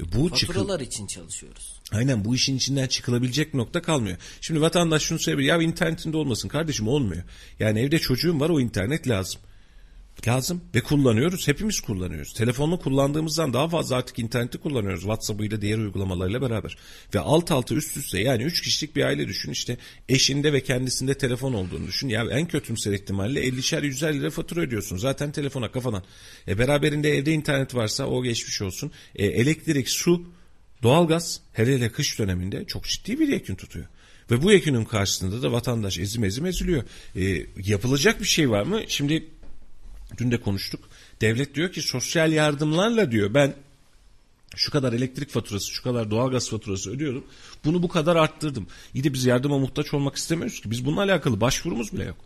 [0.00, 1.80] E, bu Faturalar için çalışıyoruz.
[1.92, 4.16] Aynen bu işin içinden çıkılabilecek nokta kalmıyor.
[4.40, 7.22] Şimdi vatandaş şunu söylüyor ya internetinde olmasın kardeşim olmuyor.
[7.58, 9.40] Yani evde çocuğum var o internet lazım.
[10.28, 11.48] Lazım ve kullanıyoruz.
[11.48, 12.32] Hepimiz kullanıyoruz.
[12.32, 15.00] Telefonunu kullandığımızdan daha fazla artık interneti kullanıyoruz.
[15.00, 16.76] WhatsApp'ıyla diğer uygulamalarla beraber.
[17.14, 19.52] Ve alt alta üst üste yani 3 kişilik bir aile düşün.
[19.52, 19.76] işte
[20.08, 22.08] eşinde ve kendisinde telefon olduğunu düşün.
[22.08, 24.96] Ya en kötümser ihtimalle 50'şer 100'er lira fatura ödüyorsun.
[24.96, 26.02] Zaten telefona kafadan.
[26.48, 28.90] E beraberinde evde internet varsa o geçmiş olsun.
[29.14, 30.26] E, elektrik, su,
[30.82, 33.86] doğalgaz hele hele kış döneminde çok ciddi bir yekün tutuyor.
[34.30, 36.82] Ve bu yekünün karşısında da vatandaş ezim ezim eziliyor.
[37.16, 38.80] E, yapılacak bir şey var mı?
[38.88, 39.28] Şimdi
[40.18, 40.88] Dün de konuştuk.
[41.20, 43.54] Devlet diyor ki sosyal yardımlarla diyor ben
[44.56, 47.24] şu kadar elektrik faturası, şu kadar doğalgaz faturası ödüyorum.
[47.64, 48.66] Bunu bu kadar arttırdım.
[48.94, 50.70] İyi de biz yardıma muhtaç olmak istemiyoruz ki.
[50.70, 52.16] Biz bununla alakalı başvurumuz bile yok.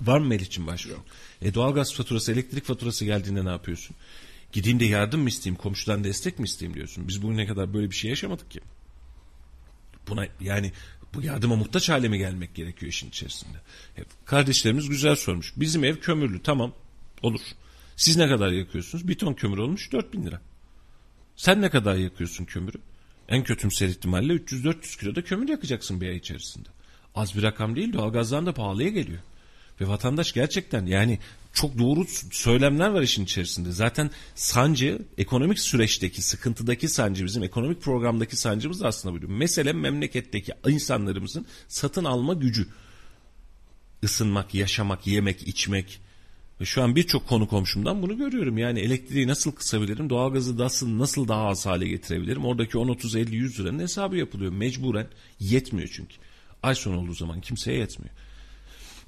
[0.00, 0.96] Var mı Melih'cim başvuru?
[1.42, 3.96] E doğalgaz faturası, elektrik faturası geldiğinde ne yapıyorsun?
[4.52, 7.08] Gideyim de yardım mı isteyeyim, komşudan destek mi isteyeyim diyorsun.
[7.08, 8.60] Biz bugüne kadar böyle bir şey yaşamadık ki.
[10.08, 10.72] Buna yani
[11.14, 13.56] bu yardıma muhtaç hale mi gelmek gerekiyor işin içerisinde?
[13.94, 15.52] Hep kardeşlerimiz güzel sormuş.
[15.56, 16.72] Bizim ev kömürlü tamam
[17.22, 17.40] olur.
[17.96, 19.08] Siz ne kadar yakıyorsunuz?
[19.08, 20.40] Bir ton kömür olmuş 4000 lira.
[21.36, 22.78] Sen ne kadar yakıyorsun kömürü?
[23.28, 26.68] En kötümser ihtimalle 300-400 kilo da kömür yakacaksın bir ay içerisinde.
[27.14, 29.20] Az bir rakam değil doğalgazdan da pahalıya geliyor.
[29.80, 31.18] Ve vatandaş gerçekten yani
[31.52, 33.72] çok doğru söylemler var işin içerisinde.
[33.72, 39.28] Zaten sancı ekonomik süreçteki sıkıntıdaki sancı bizim ekonomik programdaki sancımız da aslında buydu.
[39.28, 42.66] Mesele memleketteki insanlarımızın satın alma gücü.
[44.02, 46.00] Isınmak, yaşamak, yemek, içmek.
[46.60, 48.58] Ve şu an birçok konu komşumdan bunu görüyorum.
[48.58, 52.44] Yani elektriği nasıl kısabilirim, doğalgazı nasıl, nasıl daha az hale getirebilirim?
[52.44, 54.52] Oradaki 10, 30, 50, 100 liranın hesabı yapılıyor.
[54.52, 55.06] Mecburen
[55.40, 56.16] yetmiyor çünkü.
[56.62, 58.14] Ay son olduğu zaman kimseye yetmiyor.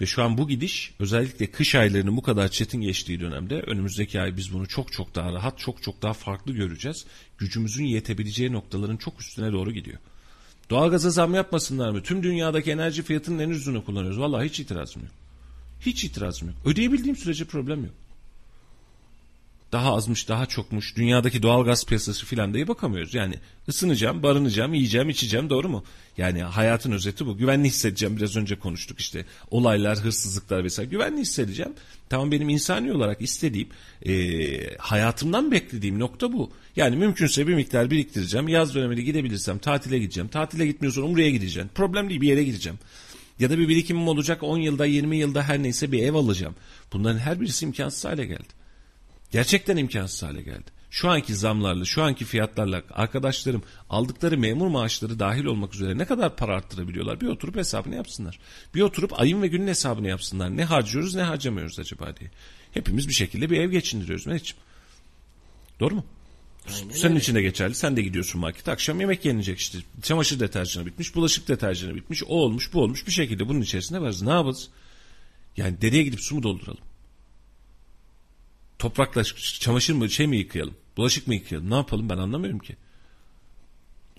[0.02, 4.36] Ve şu an bu gidiş özellikle kış aylarının bu kadar çetin geçtiği dönemde önümüzdeki ay
[4.36, 7.06] biz bunu çok çok daha rahat, çok çok daha farklı göreceğiz.
[7.38, 9.98] Gücümüzün yetebileceği noktaların çok üstüne doğru gidiyor.
[10.70, 12.02] Doğalgaza zam yapmasınlar mı?
[12.02, 14.20] Tüm dünyadaki enerji fiyatının en ucuzunu kullanıyoruz.
[14.20, 15.12] Vallahi hiç itirazım yok.
[15.80, 16.56] Hiç itirazım yok.
[16.64, 17.94] Ödeyebildiğim sürece problem yok.
[19.72, 23.14] Daha azmış, daha çokmuş, dünyadaki doğal gaz piyasası filan diye bakamıyoruz.
[23.14, 23.34] Yani
[23.68, 25.84] ısınacağım, barınacağım, yiyeceğim, içeceğim doğru mu?
[26.18, 27.36] Yani hayatın özeti bu.
[27.36, 29.24] Güvenli hissedeceğim biraz önce konuştuk işte.
[29.50, 30.90] Olaylar, hırsızlıklar vesaire.
[30.90, 31.72] Güvenli hissedeceğim.
[32.08, 33.68] Tamam benim insani olarak istediğim,
[34.06, 36.50] e, hayatımdan beklediğim nokta bu.
[36.76, 38.48] Yani mümkünse bir miktar biriktireceğim.
[38.48, 40.28] Yaz döneminde gidebilirsem tatile gideceğim.
[40.28, 41.70] Tatile gitmiyorsam Umre'ye gideceğim.
[41.74, 42.78] Problem değil bir yere gideceğim.
[43.38, 46.54] Ya da bir birikimim olacak 10 yılda 20 yılda her neyse bir ev alacağım.
[46.92, 48.61] Bunların her birisi imkansız hale geldi.
[49.32, 50.64] Gerçekten imkansız hale geldi.
[50.90, 56.36] Şu anki zamlarla, şu anki fiyatlarla arkadaşlarım aldıkları memur maaşları dahil olmak üzere ne kadar
[56.36, 57.20] para arttırabiliyorlar?
[57.20, 58.38] Bir oturup hesabını yapsınlar.
[58.74, 60.56] Bir oturup ayın ve günün hesabını yapsınlar.
[60.56, 62.30] Ne harcıyoruz ne harcamıyoruz acaba diye.
[62.72, 64.62] Hepimiz bir şekilde bir ev geçindiriyoruz Mehmetciğim.
[65.80, 66.04] Doğru mu?
[66.66, 67.20] Aynen Senin öyle.
[67.20, 67.74] için de geçerli.
[67.74, 68.72] Sen de gidiyorsun markete.
[68.72, 69.78] Akşam yemek yenecek işte.
[70.02, 72.22] Çamaşır deterjanı bitmiş, bulaşık deterjanı bitmiş.
[72.24, 73.06] O olmuş, bu olmuş.
[73.06, 74.22] Bir şekilde bunun içerisinde varız.
[74.22, 74.68] Ne yaparız?
[75.56, 76.80] Yani dereye gidip su mu dolduralım?
[78.82, 79.24] Toprakla
[79.60, 80.74] çamaşır mı şey mi yıkayalım?
[80.96, 81.70] Bulaşık mı yıkayalım?
[81.70, 82.76] Ne yapalım ben anlamıyorum ki.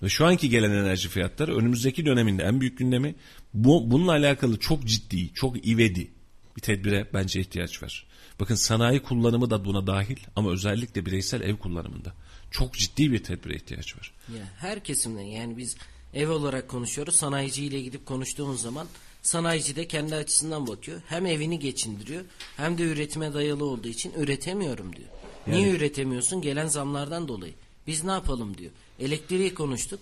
[0.02, 3.14] Ve şu anki gelen enerji fiyatları önümüzdeki döneminde en büyük gündemi
[3.54, 6.10] bu, bununla alakalı çok ciddi, çok ivedi
[6.56, 8.06] bir tedbire bence ihtiyaç var.
[8.40, 12.14] Bakın sanayi kullanımı da buna dahil ama özellikle bireysel ev kullanımında
[12.50, 14.12] çok ciddi bir tedbire ihtiyaç var.
[14.36, 15.76] Ya her kesimden yani biz
[16.14, 17.16] ev olarak konuşuyoruz.
[17.16, 18.86] Sanayiciyle gidip konuştuğumuz zaman
[19.28, 21.00] sanayici de kendi açısından bakıyor.
[21.08, 22.24] Hem evini geçindiriyor
[22.56, 25.08] hem de üretime dayalı olduğu için üretemiyorum diyor.
[25.46, 26.40] Niye Yani- üretemiyorsun?
[26.42, 27.52] Gelen zamlardan dolayı.
[27.86, 28.70] Biz ne yapalım diyor.
[29.00, 30.00] Elektriği konuştuk.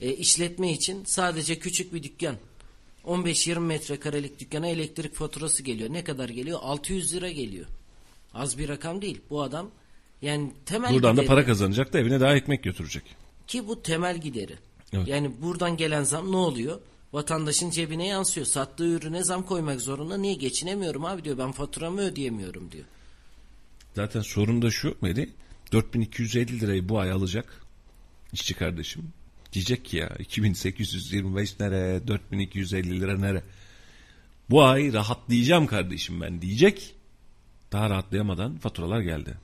[0.00, 2.36] E, işletme için sadece küçük bir dükkan.
[3.04, 5.92] 15-20 metrekarelik dükkana elektrik faturası geliyor.
[5.92, 6.58] Ne kadar geliyor?
[6.62, 7.66] 600 lira geliyor.
[8.34, 9.20] Az bir rakam değil.
[9.30, 9.70] Bu adam
[10.22, 13.02] yani temel Buradan da gideri- para kazanacak da evine daha ekmek götürecek.
[13.46, 14.54] ki bu temel gideri.
[14.92, 15.08] Evet.
[15.08, 16.80] Yani buradan gelen zam ne oluyor?
[17.12, 18.46] Vatandaşın cebine yansıyor.
[18.46, 20.16] Sattığı ürüne zam koymak zorunda.
[20.16, 21.38] Niye geçinemiyorum abi diyor.
[21.38, 22.84] Ben faturamı ödeyemiyorum diyor.
[23.96, 25.30] Zaten sorun da şu Meri
[25.72, 27.60] 4250 lirayı bu ay alacak
[28.32, 29.02] işçi kardeşim.
[29.52, 33.42] Diyecek ki ya 2825 nere 4250 lira nere.
[34.50, 36.94] Bu ay rahatlayacağım kardeşim ben diyecek.
[37.72, 39.34] Daha rahatlayamadan faturalar geldi.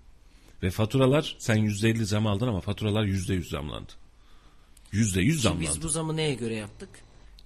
[0.62, 3.92] Ve faturalar sen %50 zam aldın ama faturalar %100 zamlandı.
[4.92, 5.68] %100 Ki zamlandı.
[5.68, 6.88] biz bu zamı neye göre yaptık?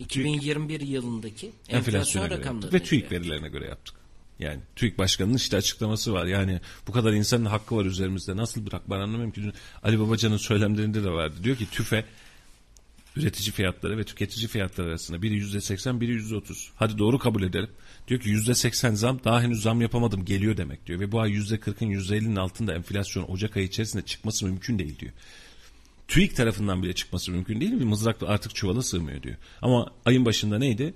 [0.01, 3.95] 2021 yılındaki enflasyon rakamlarına yaptık ve TÜİK verilerine göre yaptık.
[4.39, 6.27] Yani TÜİK Başkanı'nın işte açıklaması var.
[6.27, 8.37] Yani bu kadar insanın hakkı var üzerimizde.
[8.37, 9.43] Nasıl bırak ben anlamıyorum ki.
[9.43, 9.53] Dün
[9.83, 11.35] Ali Babacan'ın söylemlerinde de vardı.
[11.43, 12.05] Diyor ki tüfe
[13.17, 16.71] üretici fiyatları ve tüketici fiyatları arasında biri yüzde seksen biri yüzde otuz.
[16.77, 17.71] Hadi doğru kabul edelim.
[18.09, 21.01] Diyor ki yüzde seksen zam daha henüz zam yapamadım geliyor demek diyor.
[21.01, 24.99] Ve bu ay yüzde kırkın yüzde ellinin altında enflasyon Ocak ayı içerisinde çıkması mümkün değil
[24.99, 25.13] diyor.
[26.11, 27.81] TÜİK tarafından bile çıkması mümkün değil.
[27.81, 29.37] Bir mızrak da artık çuvala sığmıyor diyor.
[29.63, 30.95] Ama ayın başında neydi?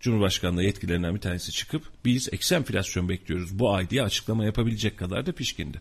[0.00, 5.26] Cumhurbaşkanlığı yetkililerinden bir tanesi çıkıp biz eksi enflasyon bekliyoruz bu ay diye açıklama yapabilecek kadar
[5.26, 5.80] da pişkindi.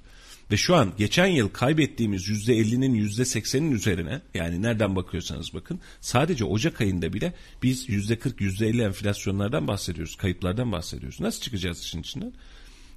[0.52, 6.82] Ve şu an geçen yıl kaybettiğimiz %50'nin %80'in üzerine yani nereden bakıyorsanız bakın sadece Ocak
[6.82, 7.34] ayında bile
[7.64, 10.16] biz %40 %50 enflasyonlardan bahsediyoruz.
[10.16, 11.20] Kayıplardan bahsediyoruz.
[11.20, 12.34] Nasıl çıkacağız işin içinden?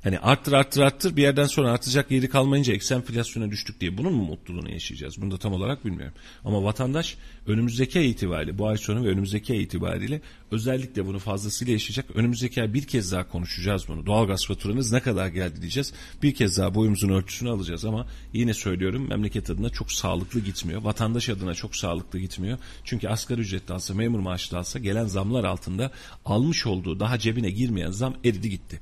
[0.02, 4.12] Hani arttır arttır arttır bir yerden sonra artacak yeri kalmayınca eksi enflasyona düştük diye bunun
[4.12, 5.22] mu mutluluğunu yaşayacağız?
[5.22, 6.14] Bunu da tam olarak bilmiyorum.
[6.44, 7.16] Ama vatandaş
[7.46, 10.20] önümüzdeki ay itibariyle bu ay sonu ve önümüzdeki ay itibariyle
[10.50, 12.06] özellikle bunu fazlasıyla yaşayacak.
[12.14, 14.06] Önümüzdeki ay bir kez daha konuşacağız bunu.
[14.06, 15.92] Doğalgaz faturanız ne kadar geldi diyeceğiz.
[16.22, 20.82] Bir kez daha boyumuzun ölçüsünü alacağız ama yine söylüyorum memleket adına çok sağlıklı gitmiyor.
[20.82, 22.58] Vatandaş adına çok sağlıklı gitmiyor.
[22.84, 25.90] Çünkü asgari ücretli alsa memur maaşı da alsa gelen zamlar altında
[26.24, 28.80] almış olduğu daha cebine girmeyen zam eridi gitti.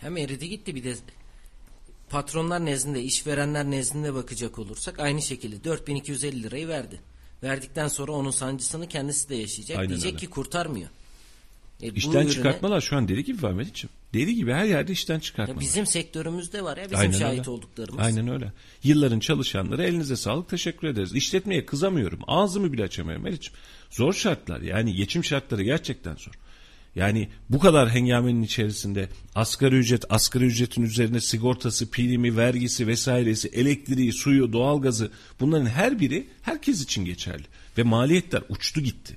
[0.00, 0.94] Hem eridi gitti bir de
[2.10, 7.00] patronlar nezdinde, işverenler nezdinde bakacak olursak aynı şekilde 4250 lirayı verdi.
[7.42, 9.78] Verdikten sonra onun sancısını kendisi de yaşayacak.
[9.78, 10.16] Aynen Diyecek öyle.
[10.16, 10.88] ki kurtarmıyor.
[11.82, 13.90] E, İşten ürüne- çıkartmalar şu an deli gibi var Melih'ciğim.
[14.14, 15.60] Deli gibi her yerde işten Ya çıkartmalar.
[15.60, 17.50] bizim sektörümüzde var ya bizim Aynen şahit öyle.
[17.50, 18.00] olduklarımız.
[18.06, 18.52] Aynen öyle.
[18.84, 21.14] Yılların çalışanları elinize sağlık teşekkür ederiz.
[21.14, 22.18] İşletmeye kızamıyorum.
[22.26, 23.58] Ağzımı bile açamıyorum Melih'ciğim.
[23.90, 26.32] Zor şartlar yani geçim şartları gerçekten zor.
[26.96, 34.12] Yani bu kadar hengamenin içerisinde asgari ücret, asgari ücretin üzerine sigortası, primi, vergisi vesairesi, elektriği,
[34.12, 35.10] suyu, doğalgazı
[35.40, 37.44] bunların her biri herkes için geçerli.
[37.78, 39.16] Ve maliyetler uçtu gitti.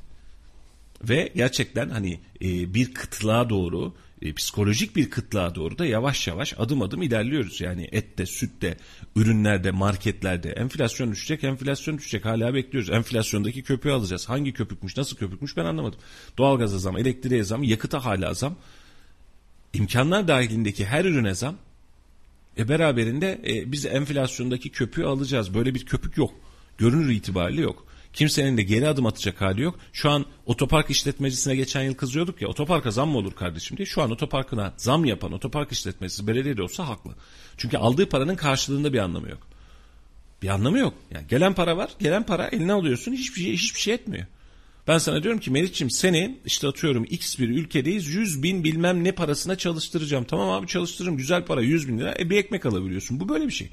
[1.04, 6.54] Ve gerçekten hani e, bir kıtlığa doğru e, psikolojik bir kıtlığa doğru da yavaş yavaş
[6.58, 7.62] adım adım ilerliyoruz.
[7.62, 8.78] Yani ette, sütte,
[9.16, 12.26] ürünlerde, marketlerde enflasyon düşecek, enflasyon düşecek.
[12.26, 12.90] Hala bekliyoruz.
[12.90, 14.30] Enflasyondaki köpüğü alacağız.
[14.30, 16.00] Hangi köpükmüş, nasıl köpükmüş ben anlamadım.
[16.38, 18.56] Doğalgaza zam, elektriğe zam, yakıta hala zam.
[19.74, 21.56] İmkanlar dahilindeki her ürüne zam.
[22.58, 25.54] E beraberinde e, biz enflasyondaki köpüğü alacağız.
[25.54, 26.34] Böyle bir köpük yok.
[26.78, 27.89] Görünür itibariyle yok.
[28.14, 29.80] Kimsenin de geri adım atacak hali yok.
[29.94, 33.86] Şu an otopark işletmecisine geçen yıl kızıyorduk ya otoparka zam mı olur kardeşim diye.
[33.86, 37.12] Şu an otoparkına zam yapan otopark işletmecisi belediye de olsa haklı.
[37.58, 39.48] Çünkü aldığı paranın karşılığında bir anlamı yok.
[40.42, 40.94] Bir anlamı yok.
[41.12, 41.90] Yani gelen para var.
[42.00, 44.26] Gelen para eline alıyorsun hiçbir şey, hiçbir şey etmiyor.
[44.88, 49.12] Ben sana diyorum ki Meriç'ciğim seni işte atıyorum X bir ülkedeyiz 100 bin bilmem ne
[49.12, 50.24] parasına çalıştıracağım.
[50.24, 52.16] Tamam abi çalıştırırım güzel para 100 bin lira.
[52.20, 53.20] E bir ekmek alabiliyorsun.
[53.20, 53.70] Bu böyle bir şey.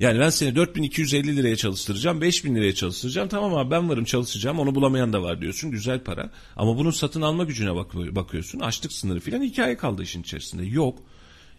[0.00, 3.28] Yani ben seni 4250 liraya çalıştıracağım, 5000 liraya çalıştıracağım.
[3.28, 4.58] Tamam abi ben varım çalışacağım.
[4.58, 5.70] Onu bulamayan da var diyorsun.
[5.70, 6.30] Güzel para.
[6.56, 8.60] Ama bunun satın alma gücüne bak bakıyorsun.
[8.60, 10.64] Açlık sınırı filan hikaye kaldı işin içerisinde.
[10.64, 10.98] Yok.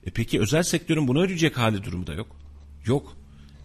[0.05, 2.35] E peki özel sektörün bunu ödeyecek hali durumu da yok.
[2.85, 3.18] Yok.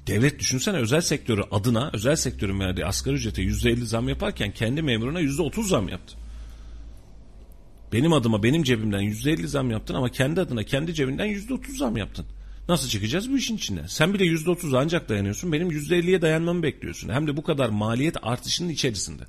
[0.07, 5.20] Devlet düşünsene özel sektörü adına özel sektörün verdiği asgari ücrete %50 zam yaparken kendi memuruna
[5.20, 6.16] %30 zam yaptı.
[7.93, 12.27] Benim adıma benim cebimden %50 zam yaptın ama kendi adına kendi cebinden %30 zam yaptın.
[12.69, 13.87] Nasıl çıkacağız bu işin içinden?
[13.87, 15.53] Sen bile %30 ancak dayanıyorsun.
[15.53, 17.09] Benim %50'ye dayanmamı bekliyorsun.
[17.09, 19.23] Hem de bu kadar maliyet artışının içerisinde.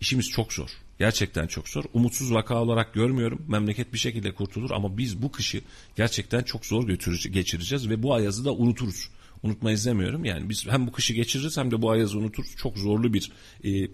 [0.00, 0.70] İşimiz çok zor.
[0.98, 1.84] Gerçekten çok zor.
[1.92, 3.42] Umutsuz vaka olarak görmüyorum.
[3.48, 5.60] Memleket bir şekilde kurtulur ama biz bu kışı
[5.96, 6.88] gerçekten çok zor
[7.32, 9.10] geçireceğiz ve bu ayazı da unuturuz.
[9.42, 10.24] unutmayız demiyorum.
[10.24, 12.56] Yani biz hem bu kışı geçiririz hem de bu ayazı unuturuz.
[12.56, 13.32] Çok zorlu bir
[13.64, 13.90] e,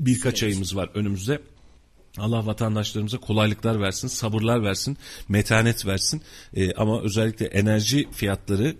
[0.00, 1.40] birkaç ayımız var önümüzde.
[2.18, 4.96] Allah vatandaşlarımıza kolaylıklar versin, sabırlar versin,
[5.28, 6.22] metanet versin.
[6.54, 8.76] E, ama özellikle enerji fiyatları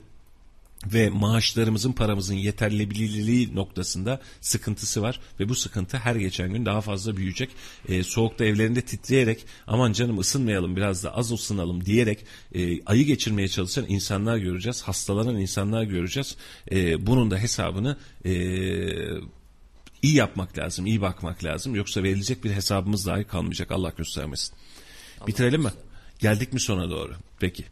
[0.87, 7.17] ve maaşlarımızın paramızın yeterliliği noktasında sıkıntısı var ve bu sıkıntı her geçen gün daha fazla
[7.17, 7.51] büyüyecek.
[7.89, 12.25] E, soğukta evlerinde titreyerek aman canım ısınmayalım biraz da az ısınalım diyerek
[12.55, 14.83] e, ayı geçirmeye çalışan insanlar göreceğiz.
[14.83, 16.37] Hastalanan insanlar göreceğiz.
[16.71, 18.33] E, bunun da hesabını e,
[20.03, 21.75] iyi yapmak lazım, iyi bakmak lazım.
[21.75, 23.71] Yoksa verilecek bir hesabımız dahi kalmayacak.
[23.71, 24.55] Allah göstermesin.
[25.27, 25.71] Bitirelim mi?
[26.19, 27.13] Geldik mi sona doğru?
[27.41, 27.65] Peki.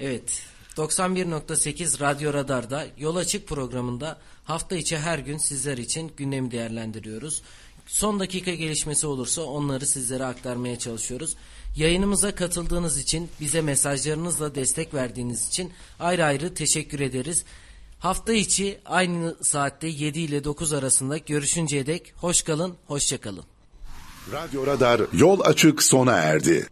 [0.00, 0.42] Evet.
[0.76, 7.42] 91.8 Radyo Radar'da Yol Açık programında hafta içi her gün sizler için gündemi değerlendiriyoruz.
[7.86, 11.36] Son dakika gelişmesi olursa onları sizlere aktarmaya çalışıyoruz.
[11.76, 17.44] Yayınımıza katıldığınız için, bize mesajlarınızla destek verdiğiniz için ayrı ayrı teşekkür ederiz.
[18.04, 23.44] Hafta içi aynı saatte 7 ile 9 arasında görüşünceye dek hoş kalın, hoşça kalın.
[24.32, 26.68] Radyo Radar yol açık sona erdi.